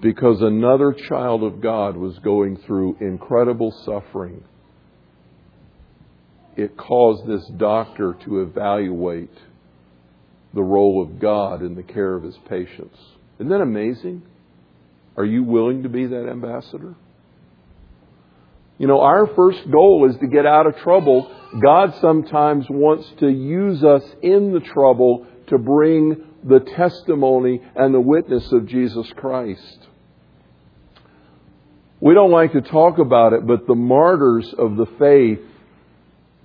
Because 0.00 0.40
another 0.40 0.92
child 0.92 1.42
of 1.42 1.60
God 1.60 1.96
was 1.96 2.18
going 2.20 2.58
through 2.66 2.98
incredible 3.00 3.72
suffering. 3.84 4.44
It 6.56 6.76
caused 6.76 7.26
this 7.26 7.46
doctor 7.56 8.16
to 8.24 8.40
evaluate 8.42 9.32
the 10.54 10.62
role 10.62 11.02
of 11.02 11.18
God 11.18 11.62
in 11.62 11.74
the 11.74 11.82
care 11.82 12.14
of 12.14 12.22
his 12.22 12.36
patients. 12.48 12.96
Isn't 13.38 13.50
that 13.50 13.60
amazing? 13.60 14.22
Are 15.16 15.24
you 15.24 15.42
willing 15.42 15.82
to 15.82 15.88
be 15.88 16.06
that 16.06 16.28
ambassador? 16.28 16.94
You 18.78 18.86
know, 18.86 19.00
our 19.00 19.26
first 19.34 19.70
goal 19.70 20.08
is 20.10 20.16
to 20.18 20.26
get 20.26 20.44
out 20.44 20.66
of 20.66 20.76
trouble. 20.78 21.30
God 21.62 21.94
sometimes 22.00 22.66
wants 22.68 23.10
to 23.20 23.28
use 23.28 23.82
us 23.82 24.02
in 24.22 24.52
the 24.52 24.60
trouble 24.60 25.26
to 25.48 25.58
bring 25.58 26.24
the 26.44 26.60
testimony 26.60 27.62
and 27.74 27.94
the 27.94 28.00
witness 28.00 28.52
of 28.52 28.66
Jesus 28.66 29.10
Christ. 29.16 29.78
We 32.00 32.12
don't 32.12 32.30
like 32.30 32.52
to 32.52 32.60
talk 32.60 32.98
about 32.98 33.32
it, 33.32 33.46
but 33.46 33.66
the 33.66 33.74
martyrs 33.74 34.52
of 34.58 34.76
the 34.76 34.86
faith 34.98 35.40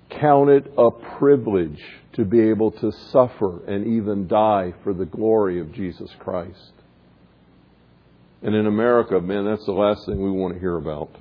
count 0.09 0.49
it 0.49 0.71
a 0.77 0.91
privilege 1.17 1.81
to 2.13 2.25
be 2.25 2.39
able 2.49 2.71
to 2.71 2.91
suffer 3.11 3.65
and 3.65 3.85
even 3.97 4.27
die 4.27 4.73
for 4.83 4.93
the 4.93 5.05
glory 5.05 5.59
of 5.59 5.73
Jesus 5.73 6.09
Christ. 6.19 6.73
And 8.41 8.55
in 8.55 8.65
America, 8.65 9.19
man, 9.19 9.45
that's 9.45 9.65
the 9.65 9.71
last 9.71 10.05
thing 10.05 10.21
we 10.21 10.31
want 10.31 10.53
to 10.53 10.59
hear 10.59 10.77
about. 10.77 11.15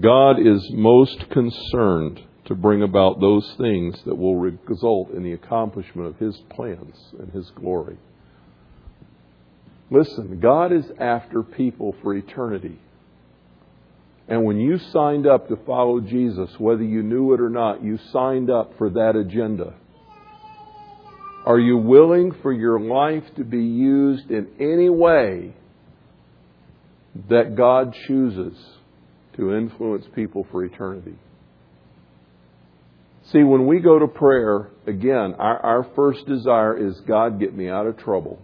God 0.00 0.38
is 0.40 0.70
most 0.72 1.28
concerned 1.30 2.22
to 2.46 2.54
bring 2.54 2.82
about 2.82 3.20
those 3.20 3.54
things 3.58 4.00
that 4.04 4.14
will 4.14 4.36
result 4.36 5.10
in 5.10 5.22
the 5.22 5.32
accomplishment 5.32 6.08
of 6.08 6.18
His 6.18 6.36
plans 6.50 6.96
and 7.18 7.30
His 7.32 7.50
glory. 7.50 7.98
Listen, 9.90 10.40
God 10.40 10.72
is 10.72 10.86
after 10.98 11.42
people 11.42 11.94
for 12.02 12.14
eternity. 12.14 12.78
And 14.28 14.44
when 14.44 14.58
you 14.58 14.78
signed 14.78 15.26
up 15.26 15.48
to 15.48 15.56
follow 15.66 16.00
Jesus, 16.00 16.48
whether 16.58 16.82
you 16.82 17.02
knew 17.02 17.34
it 17.34 17.40
or 17.40 17.50
not, 17.50 17.84
you 17.84 17.98
signed 18.12 18.48
up 18.48 18.72
for 18.78 18.88
that 18.90 19.14
agenda. 19.14 19.74
Are 21.44 21.58
you 21.58 21.76
willing 21.76 22.32
for 22.40 22.52
your 22.52 22.80
life 22.80 23.24
to 23.36 23.44
be 23.44 23.62
used 23.62 24.30
in 24.30 24.48
any 24.58 24.88
way 24.88 25.54
that 27.28 27.56
God 27.56 27.94
chooses 28.06 28.56
to 29.36 29.54
influence 29.54 30.06
people 30.14 30.46
for 30.50 30.64
eternity? 30.64 31.14
See, 33.26 33.42
when 33.42 33.66
we 33.66 33.78
go 33.80 33.98
to 33.98 34.08
prayer, 34.08 34.68
again, 34.86 35.34
our, 35.38 35.58
our 35.58 35.86
first 35.94 36.26
desire 36.26 36.76
is 36.76 37.00
God, 37.00 37.38
get 37.38 37.54
me 37.54 37.68
out 37.68 37.86
of 37.86 37.96
trouble. 37.96 38.40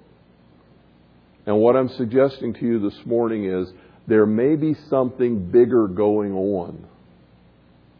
And 1.47 1.59
what 1.59 1.76
I'm 1.76 1.89
suggesting 1.89 2.55
to 2.55 2.61
you 2.61 2.78
this 2.78 2.99
morning 3.05 3.45
is 3.45 3.72
there 4.07 4.26
may 4.26 4.55
be 4.55 4.74
something 4.89 5.51
bigger 5.51 5.89
going 5.89 6.32
on 6.32 6.86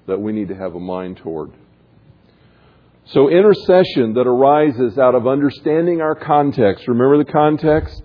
that 0.07 0.21
we 0.21 0.33
need 0.33 0.49
to 0.49 0.55
have 0.55 0.75
a 0.75 0.81
mind 0.81 1.19
toward. 1.19 1.53
So, 3.07 3.29
intercession 3.29 4.15
that 4.15 4.27
arises 4.27 4.99
out 4.99 5.15
of 5.15 5.27
understanding 5.27 6.03
our 6.03 6.15
context. 6.15 6.87
Remember 6.87 7.17
the 7.19 7.31
context? 7.31 8.03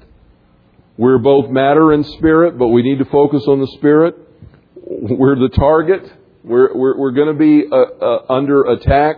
We're 0.98 1.18
both 1.18 1.50
matter 1.50 1.92
and 1.92 2.06
spirit, 2.06 2.58
but 2.58 2.70
we 2.70 2.84
need 2.84 3.00
to 3.00 3.06
focus 3.06 3.44
on 3.48 3.60
the 3.60 3.68
spirit. 3.78 4.16
We're 5.06 5.36
the 5.36 5.50
target. 5.50 6.10
We're, 6.46 6.74
we're, 6.74 6.98
we're 6.98 7.12
going 7.12 7.28
to 7.28 7.38
be 7.38 7.66
uh, 7.70 7.76
uh, 7.76 8.26
under 8.30 8.64
attack, 8.64 9.18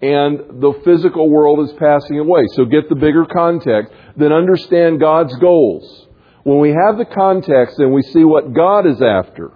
and 0.00 0.62
the 0.62 0.80
physical 0.82 1.28
world 1.28 1.68
is 1.68 1.74
passing 1.78 2.18
away. 2.18 2.40
So, 2.54 2.64
get 2.64 2.88
the 2.88 2.94
bigger 2.94 3.26
context. 3.26 3.92
Then 4.16 4.32
understand 4.32 4.98
God's 4.98 5.36
goals. 5.36 6.06
When 6.44 6.58
we 6.58 6.70
have 6.70 6.96
the 6.96 7.04
context 7.04 7.78
and 7.78 7.92
we 7.92 8.00
see 8.00 8.24
what 8.24 8.54
God 8.54 8.86
is 8.86 9.02
after, 9.02 9.52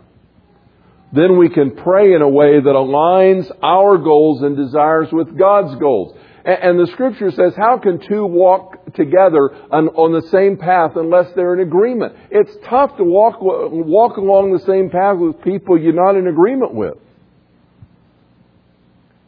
then 1.15 1.39
we 1.39 1.49
can 1.49 1.75
pray 1.75 2.13
in 2.13 2.21
a 2.21 2.29
way 2.29 2.61
that 2.61 2.75
aligns 2.75 3.51
our 3.63 3.97
goals 3.97 4.43
and 4.43 4.59
desires 4.59 5.09
with 5.11 5.39
God's 5.39 5.81
goals. 5.81 6.15
And 6.45 6.79
the 6.79 6.89
scripture 6.93 7.31
says, 7.31 7.55
how 7.57 7.79
can 7.79 8.01
two 8.07 8.27
walk 8.27 8.80
together 8.95 9.51
on, 9.71 10.13
the 10.13 10.27
same 10.29 10.57
path 10.57 10.93
unless 10.97 11.33
they're 11.35 11.55
in 11.55 11.61
agreement? 11.61 12.15
It's 12.31 12.55
tough 12.69 12.97
to 12.97 13.05
walk, 13.05 13.37
walk 13.41 14.17
along 14.17 14.53
the 14.53 14.65
same 14.65 14.91
path 14.91 15.17
with 15.19 15.43
people 15.43 15.81
you're 15.81 15.93
not 15.93 16.17
in 16.17 16.27
agreement 16.27 16.75
with. 16.75 16.95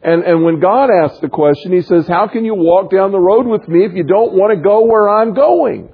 And, 0.03 0.23
and 0.23 0.43
when 0.43 0.59
God 0.59 0.89
asks 0.89 1.19
the 1.19 1.29
question, 1.29 1.71
He 1.71 1.81
says, 1.81 2.07
how 2.07 2.27
can 2.27 2.43
you 2.43 2.55
walk 2.55 2.91
down 2.91 3.11
the 3.11 3.19
road 3.19 3.47
with 3.47 3.67
me 3.67 3.85
if 3.85 3.93
you 3.93 4.03
don't 4.03 4.33
want 4.33 4.55
to 4.55 4.61
go 4.61 4.85
where 4.85 5.09
I'm 5.09 5.33
going? 5.33 5.89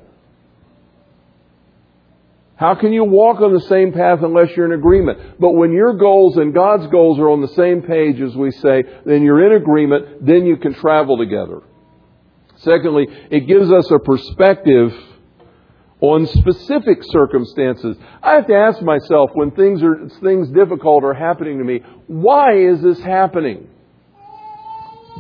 How 2.60 2.76
can 2.76 2.92
you 2.92 3.06
walk 3.06 3.40
on 3.40 3.54
the 3.54 3.62
same 3.62 3.94
path 3.94 4.20
unless 4.22 4.50
you're 4.54 4.66
in 4.66 4.78
agreement? 4.78 5.40
But 5.40 5.52
when 5.52 5.72
your 5.72 5.94
goals 5.94 6.36
and 6.36 6.54
God's 6.54 6.88
goals 6.88 7.18
are 7.18 7.30
on 7.30 7.40
the 7.40 7.54
same 7.56 7.84
page, 7.84 8.20
as 8.20 8.36
we 8.36 8.52
say, 8.52 8.84
then 9.06 9.24
you're 9.24 9.46
in 9.46 9.62
agreement, 9.62 10.26
then 10.26 10.46
you 10.46 10.58
can 10.58 10.74
travel 10.74 11.18
together. 11.18 11.62
Secondly, 12.60 13.08
it 13.30 13.48
gives 13.48 13.72
us 13.72 13.90
a 13.92 14.00
perspective 14.00 14.94
on 16.02 16.26
specific 16.28 17.00
circumstances. 17.04 17.98
I 18.24 18.36
have 18.36 18.48
to 18.48 18.56
ask 18.56 18.82
myself 18.82 19.32
when 19.34 19.52
things 19.52 19.84
are 19.84 20.10
things 20.22 20.50
difficult 20.50 21.04
are 21.04 21.14
happening 21.14 21.58
to 21.58 21.64
me, 21.64 21.82
why 22.08 22.58
is 22.58 22.82
this 22.82 23.00
happening? 23.02 23.68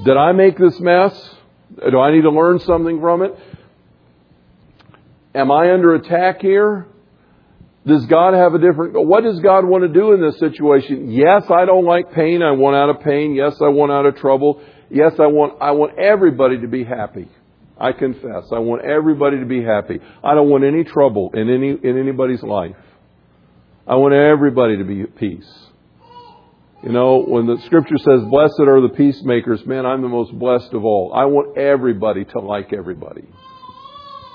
Did 0.05 0.15
I 0.15 0.31
make 0.31 0.57
this 0.57 0.79
mess? 0.79 1.35
Do 1.77 1.99
I 1.99 2.13
need 2.13 2.21
to 2.21 2.31
learn 2.31 2.59
something 2.59 2.99
from 2.99 3.23
it? 3.23 3.37
Am 5.35 5.51
I 5.51 5.71
under 5.73 5.95
attack 5.95 6.41
here? 6.41 6.87
Does 7.85 8.05
God 8.05 8.33
have 8.33 8.53
a 8.53 8.59
different, 8.59 8.93
what 9.07 9.23
does 9.23 9.39
God 9.39 9.65
want 9.65 9.83
to 9.83 9.87
do 9.87 10.13
in 10.13 10.21
this 10.21 10.37
situation? 10.39 11.11
Yes, 11.11 11.43
I 11.49 11.65
don't 11.65 11.85
like 11.85 12.11
pain. 12.11 12.41
I 12.41 12.51
want 12.51 12.75
out 12.75 12.89
of 12.89 13.01
pain. 13.01 13.35
Yes, 13.35 13.55
I 13.61 13.69
want 13.69 13.91
out 13.91 14.05
of 14.05 14.15
trouble. 14.17 14.61
Yes, 14.89 15.13
I 15.19 15.27
want, 15.27 15.61
I 15.61 15.71
want 15.71 15.99
everybody 15.99 16.59
to 16.61 16.67
be 16.67 16.83
happy. 16.83 17.29
I 17.79 17.91
confess. 17.93 18.45
I 18.51 18.59
want 18.59 18.83
everybody 18.83 19.39
to 19.39 19.45
be 19.45 19.63
happy. 19.63 19.99
I 20.23 20.33
don't 20.35 20.49
want 20.49 20.63
any 20.63 20.83
trouble 20.83 21.31
in 21.33 21.49
any, 21.49 21.69
in 21.69 21.97
anybody's 21.97 22.43
life. 22.43 22.75
I 23.87 23.95
want 23.95 24.13
everybody 24.13 24.77
to 24.77 24.83
be 24.83 25.01
at 25.01 25.15
peace. 25.15 25.49
You 26.83 26.91
know, 26.91 27.23
when 27.23 27.45
the 27.45 27.57
scripture 27.65 27.97
says, 27.97 28.21
blessed 28.29 28.59
are 28.59 28.81
the 28.81 28.93
peacemakers, 28.95 29.65
man, 29.65 29.85
I'm 29.85 30.01
the 30.01 30.07
most 30.07 30.37
blessed 30.37 30.73
of 30.73 30.85
all. 30.85 31.11
I 31.13 31.25
want 31.25 31.57
everybody 31.57 32.25
to 32.25 32.39
like 32.39 32.71
everybody. 32.73 33.27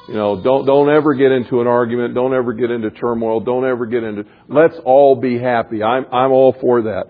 You 0.09 0.15
know, 0.15 0.43
don't, 0.43 0.67
don't 0.67 0.91
ever 0.91 1.15
get 1.15 1.33
into 1.33 1.63
an 1.63 1.67
argument. 1.67 2.15
Don't 2.15 2.35
ever 2.35 2.53
get 2.53 2.71
into 2.71 2.91
turmoil. 2.91 3.41
Don't 3.41 3.65
ever 3.65 3.87
get 3.87 4.03
into, 4.03 4.25
let's 4.49 4.79
all 4.85 5.17
be 5.17 5.39
happy. 5.39 5.83
I'm, 5.83 6.05
I'm 6.13 6.33
all 6.33 6.55
for 6.61 6.83
that. 6.83 7.05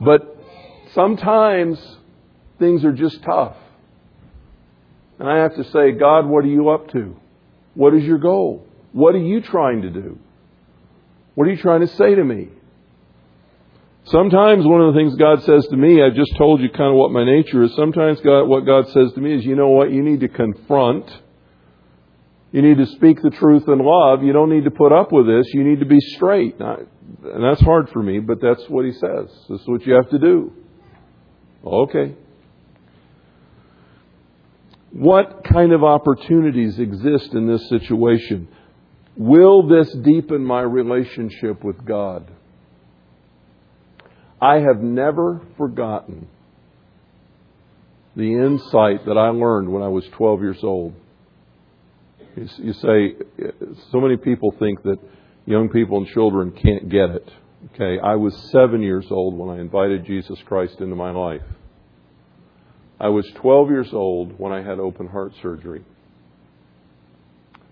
But 0.00 0.36
sometimes 0.92 1.78
things 2.58 2.84
are 2.84 2.92
just 2.92 3.22
tough. 3.22 3.56
And 5.18 5.28
I 5.28 5.38
have 5.38 5.54
to 5.56 5.64
say, 5.64 5.92
God, 5.92 6.26
what 6.26 6.44
are 6.44 6.48
you 6.48 6.68
up 6.68 6.90
to? 6.92 7.16
What 7.74 7.94
is 7.94 8.04
your 8.04 8.18
goal? 8.18 8.66
What 8.92 9.14
are 9.14 9.22
you 9.22 9.40
trying 9.40 9.82
to 9.82 9.90
do? 9.90 10.18
What 11.34 11.46
are 11.46 11.50
you 11.50 11.60
trying 11.60 11.80
to 11.80 11.88
say 11.88 12.14
to 12.14 12.24
me? 12.24 12.48
Sometimes 14.04 14.64
one 14.64 14.80
of 14.82 14.94
the 14.94 15.00
things 15.00 15.16
God 15.16 15.42
says 15.42 15.66
to 15.68 15.76
me, 15.76 16.02
I 16.02 16.10
just 16.10 16.36
told 16.36 16.60
you 16.60 16.68
kind 16.68 16.90
of 16.90 16.96
what 16.96 17.10
my 17.10 17.24
nature 17.24 17.62
is. 17.62 17.74
Sometimes 17.74 18.20
God, 18.20 18.44
what 18.44 18.64
God 18.64 18.88
says 18.88 19.12
to 19.14 19.20
me 19.20 19.34
is, 19.34 19.44
you 19.44 19.56
know 19.56 19.68
what? 19.68 19.90
You 19.90 20.02
need 20.02 20.20
to 20.20 20.28
confront 20.28 21.10
you 22.56 22.62
need 22.62 22.78
to 22.78 22.86
speak 22.86 23.20
the 23.20 23.28
truth 23.28 23.64
in 23.68 23.78
love. 23.80 24.22
You 24.22 24.32
don't 24.32 24.48
need 24.48 24.64
to 24.64 24.70
put 24.70 24.90
up 24.90 25.12
with 25.12 25.26
this. 25.26 25.46
You 25.52 25.62
need 25.62 25.80
to 25.80 25.84
be 25.84 26.00
straight. 26.00 26.58
And 26.58 27.44
that's 27.44 27.60
hard 27.60 27.90
for 27.90 28.02
me, 28.02 28.18
but 28.18 28.40
that's 28.40 28.62
what 28.68 28.86
he 28.86 28.92
says. 28.92 29.26
This 29.50 29.60
is 29.60 29.66
what 29.66 29.84
you 29.84 29.92
have 29.92 30.08
to 30.08 30.18
do. 30.18 30.52
Okay. 31.62 32.14
What 34.98 35.44
kind 35.44 35.72
of 35.72 35.84
opportunities 35.84 36.78
exist 36.78 37.34
in 37.34 37.46
this 37.46 37.68
situation? 37.68 38.48
Will 39.14 39.68
this 39.68 39.92
deepen 39.92 40.42
my 40.42 40.62
relationship 40.62 41.62
with 41.62 41.84
God? 41.84 42.30
I 44.40 44.60
have 44.60 44.80
never 44.80 45.42
forgotten 45.58 46.28
the 48.14 48.32
insight 48.32 49.04
that 49.04 49.18
I 49.18 49.28
learned 49.28 49.70
when 49.70 49.82
I 49.82 49.88
was 49.88 50.06
12 50.12 50.40
years 50.40 50.60
old. 50.62 50.94
You 52.34 52.72
say, 52.72 53.16
so 53.92 54.00
many 54.00 54.16
people 54.16 54.54
think 54.58 54.82
that 54.84 54.98
young 55.44 55.68
people 55.68 55.98
and 55.98 56.06
children 56.06 56.52
can't 56.52 56.88
get 56.88 57.10
it. 57.10 57.30
Okay, 57.74 58.00
I 58.02 58.14
was 58.14 58.34
seven 58.50 58.82
years 58.82 59.06
old 59.10 59.36
when 59.36 59.58
I 59.58 59.60
invited 59.60 60.06
Jesus 60.06 60.38
Christ 60.46 60.80
into 60.80 60.96
my 60.96 61.10
life. 61.10 61.42
I 62.98 63.08
was 63.08 63.30
12 63.36 63.68
years 63.68 63.88
old 63.92 64.38
when 64.38 64.52
I 64.52 64.62
had 64.62 64.78
open 64.78 65.06
heart 65.06 65.32
surgery. 65.42 65.84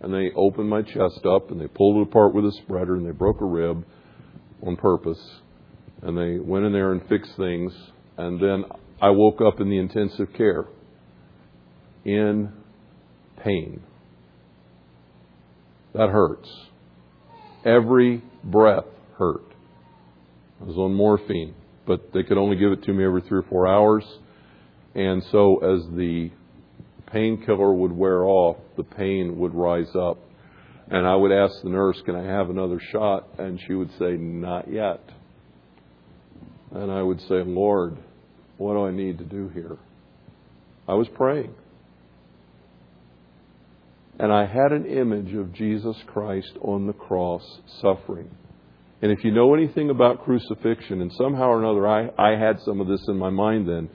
And 0.01 0.13
they 0.13 0.31
opened 0.37 0.69
my 0.69 0.83
chest 0.83 1.25
up 1.25 1.51
and 1.51 1.59
they 1.59 1.67
pulled 1.67 1.97
it 1.97 2.11
apart 2.11 2.35
with 2.35 2.45
a 2.45 2.53
spreader 2.63 2.95
and 2.95 3.07
they 3.07 3.13
broke 3.13 3.41
a 3.41 3.47
rib 3.47 3.85
on 4.67 4.77
purpose. 4.77 5.21
And 6.03 6.17
they 6.17 6.39
went 6.39 6.67
in 6.67 6.73
there 6.73 6.93
and 6.93 7.01
fixed 7.09 7.37
things. 7.37 7.73
And 8.19 8.39
then 8.39 8.65
I 9.01 9.11
woke 9.11 9.41
up 9.41 9.61
in 9.61 9.71
the 9.71 9.79
intensive 9.79 10.33
care 10.35 10.67
in 12.05 12.53
pain. 13.43 13.83
That 15.95 16.11
hurts. 16.11 16.51
Every 17.65 18.23
breath 18.43 18.85
hurt. 19.17 19.45
I 20.61 20.65
was 20.65 20.77
on 20.77 20.93
morphine, 20.93 21.55
but 21.87 22.13
they 22.13 22.23
could 22.25 22.37
only 22.37 22.57
give 22.57 22.73
it 22.73 22.83
to 22.85 22.93
me 22.93 23.05
every 23.05 23.23
three 23.23 23.39
or 23.39 23.47
four 23.49 23.67
hours. 23.67 24.05
And 24.95 25.23
so 25.33 25.59
as 25.59 25.85
the 25.97 26.31
painkiller 27.07 27.73
would 27.73 27.93
wear 27.93 28.25
off, 28.25 28.57
the 28.77 28.85
pain 28.85 29.39
would 29.39 29.55
rise 29.55 29.95
up. 29.95 30.19
And 30.91 31.07
I 31.07 31.17
would 31.17 31.33
ask 31.33 31.63
the 31.63 31.71
nurse, 31.71 32.01
Can 32.05 32.15
I 32.15 32.25
have 32.25 32.51
another 32.51 32.81
shot? 32.93 33.29
And 33.39 33.61
she 33.67 33.75
would 33.75 33.91
say, 33.99 34.13
Not 34.13 34.71
yet. 34.71 35.01
And 36.73 36.91
I 36.91 37.03
would 37.03 37.21
say, 37.23 37.43
Lord, 37.45 37.97
what 38.59 38.75
do 38.75 38.85
I 38.85 38.91
need 38.91 39.19
to 39.19 39.25
do 39.25 39.49
here? 39.49 39.79
I 40.89 40.95
was 40.95 41.09
praying. 41.15 41.55
And 44.19 44.33
I 44.33 44.47
had 44.47 44.73
an 44.73 44.87
image 44.87 45.35
of 45.35 45.53
Jesus 45.53 45.97
Christ 46.07 46.53
on 46.61 46.87
the 46.87 46.93
cross 46.93 47.43
suffering. 47.81 48.31
And 49.03 49.11
if 49.11 49.25
you 49.25 49.33
know 49.33 49.55
anything 49.55 49.91
about 49.91 50.25
crucifixion, 50.25 51.01
and 51.01 51.13
somehow 51.13 51.49
or 51.49 51.61
another 51.61 51.87
I, 51.87 52.11
I 52.17 52.39
had 52.39 52.61
some 52.61 52.81
of 52.81 52.87
this 52.87 53.05
in 53.09 53.19
my 53.19 53.31
mind 53.31 53.69
then, 53.69 53.89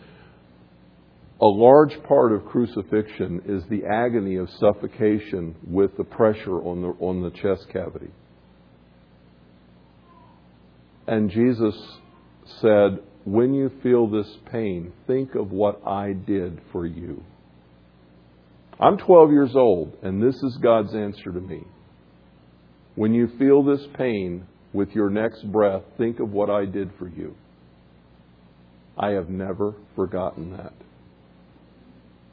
a 1.41 1.45
large 1.45 2.01
part 2.03 2.33
of 2.33 2.45
crucifixion 2.45 3.41
is 3.45 3.63
the 3.69 3.83
agony 3.85 4.35
of 4.35 4.49
suffocation 4.59 5.55
with 5.65 5.95
the 5.95 6.03
pressure 6.03 6.61
on 6.61 6.81
the, 6.81 6.89
on 6.99 7.21
the 7.21 7.31
chest 7.31 7.67
cavity. 7.71 8.11
And 11.07 11.31
Jesus 11.31 11.75
said, 12.61 12.99
When 13.23 13.53
you 13.53 13.71
feel 13.81 14.07
this 14.07 14.27
pain, 14.51 14.91
think 15.07 15.35
of 15.35 15.51
what 15.51 15.81
I 15.87 16.11
did 16.11 16.59
for 16.73 16.85
you. 16.85 17.23
I'm 18.77 18.97
12 18.97 19.31
years 19.31 19.55
old, 19.55 19.97
and 20.03 20.21
this 20.21 20.35
is 20.35 20.57
God's 20.61 20.93
answer 20.93 21.31
to 21.31 21.39
me. 21.39 21.63
When 22.95 23.13
you 23.13 23.29
feel 23.39 23.63
this 23.63 23.85
pain 23.97 24.45
with 24.73 24.89
your 24.91 25.09
next 25.09 25.49
breath, 25.51 25.83
think 25.97 26.19
of 26.19 26.31
what 26.31 26.49
I 26.49 26.65
did 26.65 26.91
for 26.99 27.07
you. 27.07 27.35
I 28.97 29.11
have 29.11 29.29
never 29.29 29.73
forgotten 29.95 30.51
that. 30.57 30.73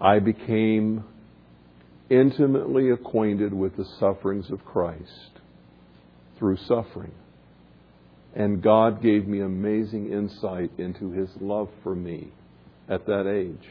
I 0.01 0.19
became 0.19 1.05
intimately 2.11 2.91
acquainted 2.91 3.53
with 3.53 3.77
the 3.77 3.87
sufferings 3.99 4.51
of 4.51 4.65
Christ 4.65 5.41
through 6.39 6.59
suffering. 6.69 7.13
And 8.35 8.63
God 8.63 9.03
gave 9.03 9.27
me 9.27 9.41
amazing 9.41 10.13
insight 10.13 10.71
into 10.79 11.11
His 11.11 11.31
love 11.41 11.71
for 11.83 11.95
me 11.95 12.33
at 12.89 13.07
that 13.07 13.27
age. 13.27 13.69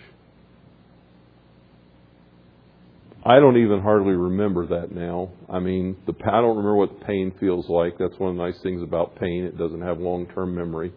I 3.23 3.39
don't 3.39 3.57
even 3.57 3.81
hardly 3.81 4.13
remember 4.13 4.67
that 4.67 4.91
now. 4.91 5.29
I 5.49 5.59
mean, 5.59 5.97
the 6.05 6.13
I 6.25 6.41
don't 6.41 6.57
remember 6.57 6.75
what 6.75 6.99
the 6.99 7.05
pain 7.05 7.33
feels 7.39 7.67
like. 7.69 7.97
That's 7.97 8.17
one 8.19 8.31
of 8.31 8.37
the 8.37 8.43
nice 8.43 8.61
things 8.61 8.83
about 8.83 9.15
pain. 9.19 9.45
It 9.45 9.57
doesn't 9.57 9.81
have 9.81 9.99
long-term 9.99 10.53
memory. 10.53 10.93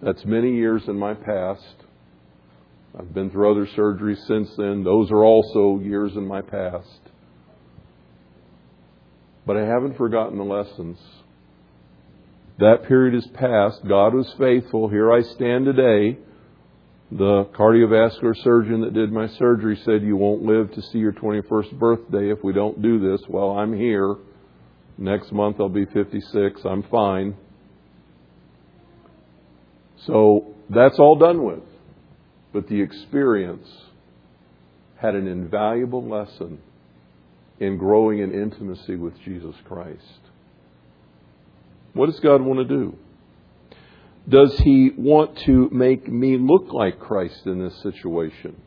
That's 0.00 0.24
many 0.24 0.54
years 0.54 0.82
in 0.86 0.96
my 0.96 1.14
past. 1.14 1.74
I've 2.98 3.14
been 3.14 3.30
through 3.30 3.50
other 3.50 3.66
surgeries 3.66 4.26
since 4.26 4.50
then. 4.56 4.84
Those 4.84 5.10
are 5.10 5.24
also 5.24 5.80
years 5.82 6.12
in 6.14 6.26
my 6.26 6.42
past. 6.42 7.00
But 9.46 9.56
I 9.56 9.64
haven't 9.66 9.96
forgotten 9.96 10.38
the 10.38 10.44
lessons. 10.44 10.98
That 12.58 12.84
period 12.86 13.14
is 13.14 13.26
past. 13.34 13.80
God 13.88 14.14
was 14.14 14.32
faithful. 14.38 14.88
Here 14.88 15.12
I 15.12 15.22
stand 15.22 15.64
today 15.64 16.18
the 17.10 17.44
cardiovascular 17.54 18.34
surgeon 18.42 18.80
that 18.82 18.94
did 18.94 19.12
my 19.12 19.26
surgery 19.38 19.78
said, 19.84 20.02
You 20.02 20.16
won't 20.16 20.42
live 20.42 20.72
to 20.72 20.82
see 20.82 20.98
your 20.98 21.12
21st 21.12 21.78
birthday 21.78 22.30
if 22.30 22.42
we 22.42 22.52
don't 22.52 22.80
do 22.80 22.98
this. 22.98 23.20
Well, 23.28 23.50
I'm 23.50 23.74
here. 23.74 24.16
Next 24.96 25.32
month 25.32 25.56
I'll 25.60 25.68
be 25.68 25.84
56. 25.86 26.60
I'm 26.64 26.82
fine. 26.84 27.36
So 30.06 30.54
that's 30.70 30.98
all 30.98 31.16
done 31.16 31.44
with. 31.44 31.62
But 32.52 32.68
the 32.68 32.80
experience 32.80 33.68
had 34.96 35.14
an 35.14 35.26
invaluable 35.26 36.06
lesson 36.06 36.58
in 37.58 37.78
growing 37.78 38.18
in 38.18 38.32
intimacy 38.32 38.96
with 38.96 39.18
Jesus 39.24 39.54
Christ. 39.64 40.20
What 41.94 42.06
does 42.06 42.20
God 42.20 42.42
want 42.42 42.58
to 42.60 42.64
do? 42.64 42.96
Does 44.28 44.56
he 44.60 44.90
want 44.96 45.38
to 45.46 45.68
make 45.72 46.08
me 46.08 46.36
look 46.38 46.72
like 46.72 47.00
Christ 47.00 47.46
in 47.46 47.58
this 47.62 47.82
situation? 47.82 48.60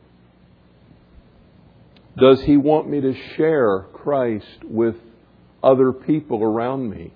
Does 2.18 2.42
he 2.42 2.56
want 2.56 2.88
me 2.88 3.00
to 3.00 3.14
share 3.36 3.86
Christ 3.92 4.64
with 4.64 4.96
other 5.62 5.92
people 5.92 6.42
around 6.42 6.90
me? 6.90 7.12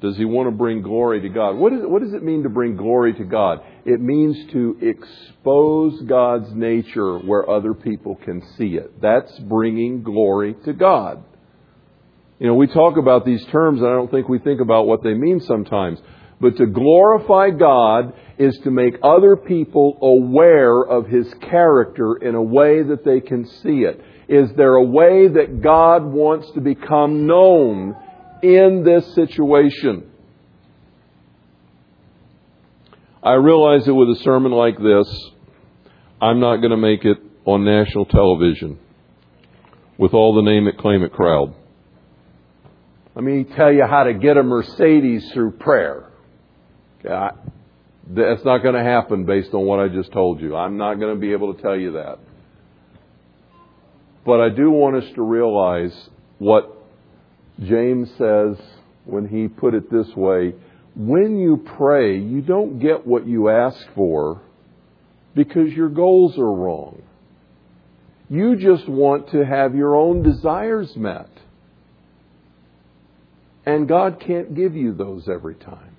Does 0.00 0.16
he 0.16 0.24
want 0.24 0.46
to 0.46 0.50
bring 0.50 0.80
glory 0.80 1.20
to 1.20 1.28
God? 1.28 1.56
What, 1.56 1.74
is, 1.74 1.80
what 1.82 2.02
does 2.02 2.14
it 2.14 2.22
mean 2.22 2.44
to 2.44 2.48
bring 2.48 2.76
glory 2.76 3.12
to 3.14 3.24
God? 3.24 3.60
It 3.84 4.00
means 4.00 4.36
to 4.52 4.78
expose 4.80 6.00
God's 6.02 6.50
nature 6.54 7.18
where 7.18 7.48
other 7.48 7.74
people 7.74 8.16
can 8.16 8.42
see 8.56 8.76
it. 8.76 9.00
That's 9.02 9.38
bringing 9.40 10.02
glory 10.02 10.54
to 10.64 10.72
God. 10.72 11.22
You 12.38 12.46
know, 12.46 12.54
we 12.54 12.66
talk 12.66 12.96
about 12.96 13.26
these 13.26 13.44
terms 13.46 13.80
and 13.80 13.90
I 13.90 13.92
don't 13.92 14.10
think 14.10 14.26
we 14.26 14.38
think 14.38 14.62
about 14.62 14.86
what 14.86 15.02
they 15.02 15.12
mean 15.12 15.40
sometimes. 15.40 16.00
But 16.40 16.56
to 16.56 16.64
glorify 16.64 17.50
God 17.50 18.14
is 18.38 18.58
to 18.60 18.70
make 18.70 18.94
other 19.02 19.36
people 19.36 19.98
aware 20.00 20.80
of 20.80 21.06
His 21.06 21.30
character 21.42 22.16
in 22.16 22.34
a 22.34 22.42
way 22.42 22.82
that 22.82 23.04
they 23.04 23.20
can 23.20 23.46
see 23.46 23.82
it. 23.82 24.02
Is 24.26 24.50
there 24.56 24.76
a 24.76 24.82
way 24.82 25.28
that 25.28 25.60
God 25.60 26.04
wants 26.04 26.50
to 26.52 26.62
become 26.62 27.26
known 27.26 27.94
in 28.42 28.82
this 28.84 29.14
situation? 29.14 30.10
I 33.22 33.34
realize 33.34 33.84
that 33.84 33.94
with 33.94 34.08
a 34.10 34.20
sermon 34.22 34.52
like 34.52 34.78
this, 34.78 35.30
I'm 36.22 36.40
not 36.40 36.56
going 36.56 36.70
to 36.70 36.76
make 36.76 37.04
it 37.04 37.18
on 37.44 37.64
national 37.64 38.06
television 38.06 38.78
with 39.98 40.14
all 40.14 40.34
the 40.34 40.42
name 40.42 40.66
it, 40.66 40.78
claim 40.78 41.02
it 41.02 41.12
crowd. 41.12 41.54
Let 43.14 43.24
me 43.24 43.44
tell 43.44 43.72
you 43.72 43.84
how 43.86 44.04
to 44.04 44.14
get 44.14 44.36
a 44.36 44.42
Mercedes 44.42 45.30
through 45.32 45.52
prayer. 45.52 46.10
That's 47.02 48.44
not 48.44 48.58
going 48.62 48.74
to 48.74 48.82
happen 48.82 49.24
based 49.26 49.52
on 49.52 49.66
what 49.66 49.80
I 49.80 49.88
just 49.88 50.12
told 50.12 50.40
you. 50.40 50.56
I'm 50.56 50.76
not 50.76 50.94
going 50.94 51.14
to 51.14 51.20
be 51.20 51.32
able 51.32 51.54
to 51.54 51.60
tell 51.60 51.76
you 51.76 51.92
that. 51.92 52.18
But 54.24 54.40
I 54.40 54.48
do 54.48 54.70
want 54.70 54.96
us 54.96 55.12
to 55.14 55.22
realize 55.22 55.92
what 56.38 56.79
James 57.62 58.10
says 58.16 58.56
when 59.04 59.28
he 59.28 59.48
put 59.48 59.74
it 59.74 59.90
this 59.90 60.08
way 60.16 60.54
when 60.96 61.38
you 61.38 61.64
pray, 61.76 62.18
you 62.18 62.40
don't 62.40 62.78
get 62.78 63.06
what 63.06 63.26
you 63.26 63.48
ask 63.48 63.78
for 63.94 64.42
because 65.34 65.72
your 65.72 65.88
goals 65.88 66.36
are 66.36 66.52
wrong. 66.52 67.02
You 68.28 68.56
just 68.56 68.88
want 68.88 69.30
to 69.30 69.44
have 69.44 69.74
your 69.74 69.94
own 69.96 70.22
desires 70.22 70.94
met. 70.96 71.30
And 73.64 73.88
God 73.88 74.20
can't 74.20 74.54
give 74.54 74.74
you 74.74 74.94
those 74.94 75.28
every 75.28 75.54
time. 75.54 75.96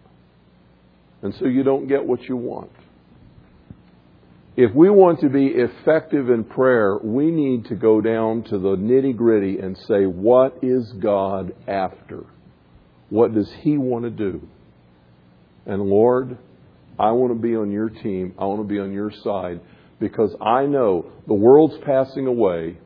And 1.22 1.34
so 1.36 1.45
you 1.45 1.64
don't 1.64 1.88
get 1.88 2.05
what 2.05 2.24
you 2.24 2.36
want. 2.36 2.72
If 4.58 4.76
we 4.76 4.89
want 4.89 5.22
to 5.22 5.30
be 5.30 5.47
effective 5.47 6.30
in 6.30 6.43
prayer, 6.43 6.97
we 7.02 7.32
need 7.32 7.66
to 7.66 7.76
go 7.76 8.02
down 8.02 8.43
to 8.43 8.58
the 8.58 8.76
nitty 8.76 9.16
gritty 9.16 9.60
and 9.60 9.78
say, 9.88 10.06
what 10.06 10.60
is 10.62 10.91
God 11.02 11.54
after? 11.68 12.26
What 13.10 13.34
does 13.34 13.49
He 13.62 13.78
want 13.78 14.04
to 14.04 14.10
do? 14.10 14.41
And 15.66 15.82
Lord, 15.84 16.38
I 16.99 17.12
want 17.12 17.34
to 17.34 17.41
be 17.41 17.56
on 17.56 17.72
your 17.72 17.89
team. 17.89 18.34
I 18.38 18.45
want 18.45 18.62
to 18.62 18.68
be 18.68 18.80
on 18.80 18.91
your 18.91 19.12
side 19.24 19.62
because 19.99 20.36
I 20.41 20.66
know 20.66 21.10
the 21.28 21.34
world's 21.34 21.78
passing 21.86 22.28
away. 22.28 22.78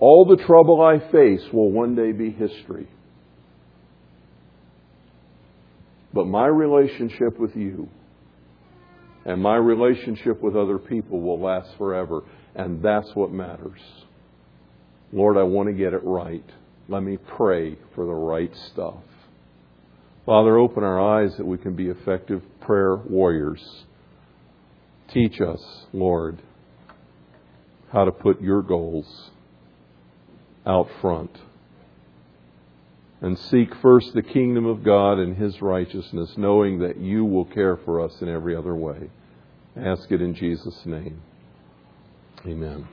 All 0.00 0.24
the 0.24 0.42
trouble 0.42 0.80
I 0.80 1.00
face 1.12 1.42
will 1.52 1.70
one 1.70 1.96
day 1.96 2.12
be 2.12 2.30
history. 2.30 2.88
But 6.14 6.26
my 6.26 6.46
relationship 6.46 7.38
with 7.38 7.54
you 7.54 7.90
and 9.28 9.42
my 9.42 9.56
relationship 9.56 10.40
with 10.40 10.56
other 10.56 10.78
people 10.78 11.20
will 11.20 11.38
last 11.38 11.76
forever. 11.76 12.22
And 12.54 12.82
that's 12.82 13.14
what 13.14 13.30
matters. 13.30 13.78
Lord, 15.12 15.36
I 15.36 15.42
want 15.42 15.68
to 15.68 15.74
get 15.74 15.92
it 15.92 16.02
right. 16.02 16.44
Let 16.88 17.02
me 17.02 17.18
pray 17.18 17.76
for 17.94 18.06
the 18.06 18.14
right 18.14 18.50
stuff. 18.72 19.02
Father, 20.24 20.56
open 20.56 20.82
our 20.82 20.98
eyes 20.98 21.36
that 21.36 21.44
we 21.44 21.58
can 21.58 21.76
be 21.76 21.88
effective 21.88 22.40
prayer 22.62 22.96
warriors. 22.96 23.84
Teach 25.12 25.42
us, 25.42 25.62
Lord, 25.92 26.40
how 27.92 28.06
to 28.06 28.12
put 28.12 28.40
your 28.40 28.62
goals 28.62 29.30
out 30.64 30.88
front. 31.02 31.36
And 33.20 33.38
seek 33.38 33.74
first 33.82 34.14
the 34.14 34.22
kingdom 34.22 34.64
of 34.64 34.82
God 34.82 35.18
and 35.18 35.36
his 35.36 35.60
righteousness, 35.60 36.32
knowing 36.38 36.78
that 36.78 36.96
you 36.96 37.26
will 37.26 37.44
care 37.44 37.76
for 37.76 38.00
us 38.00 38.22
in 38.22 38.28
every 38.30 38.56
other 38.56 38.74
way. 38.74 39.10
Ask 39.84 40.10
it 40.10 40.20
in 40.20 40.34
Jesus' 40.34 40.80
name. 40.84 41.22
Amen. 42.46 42.88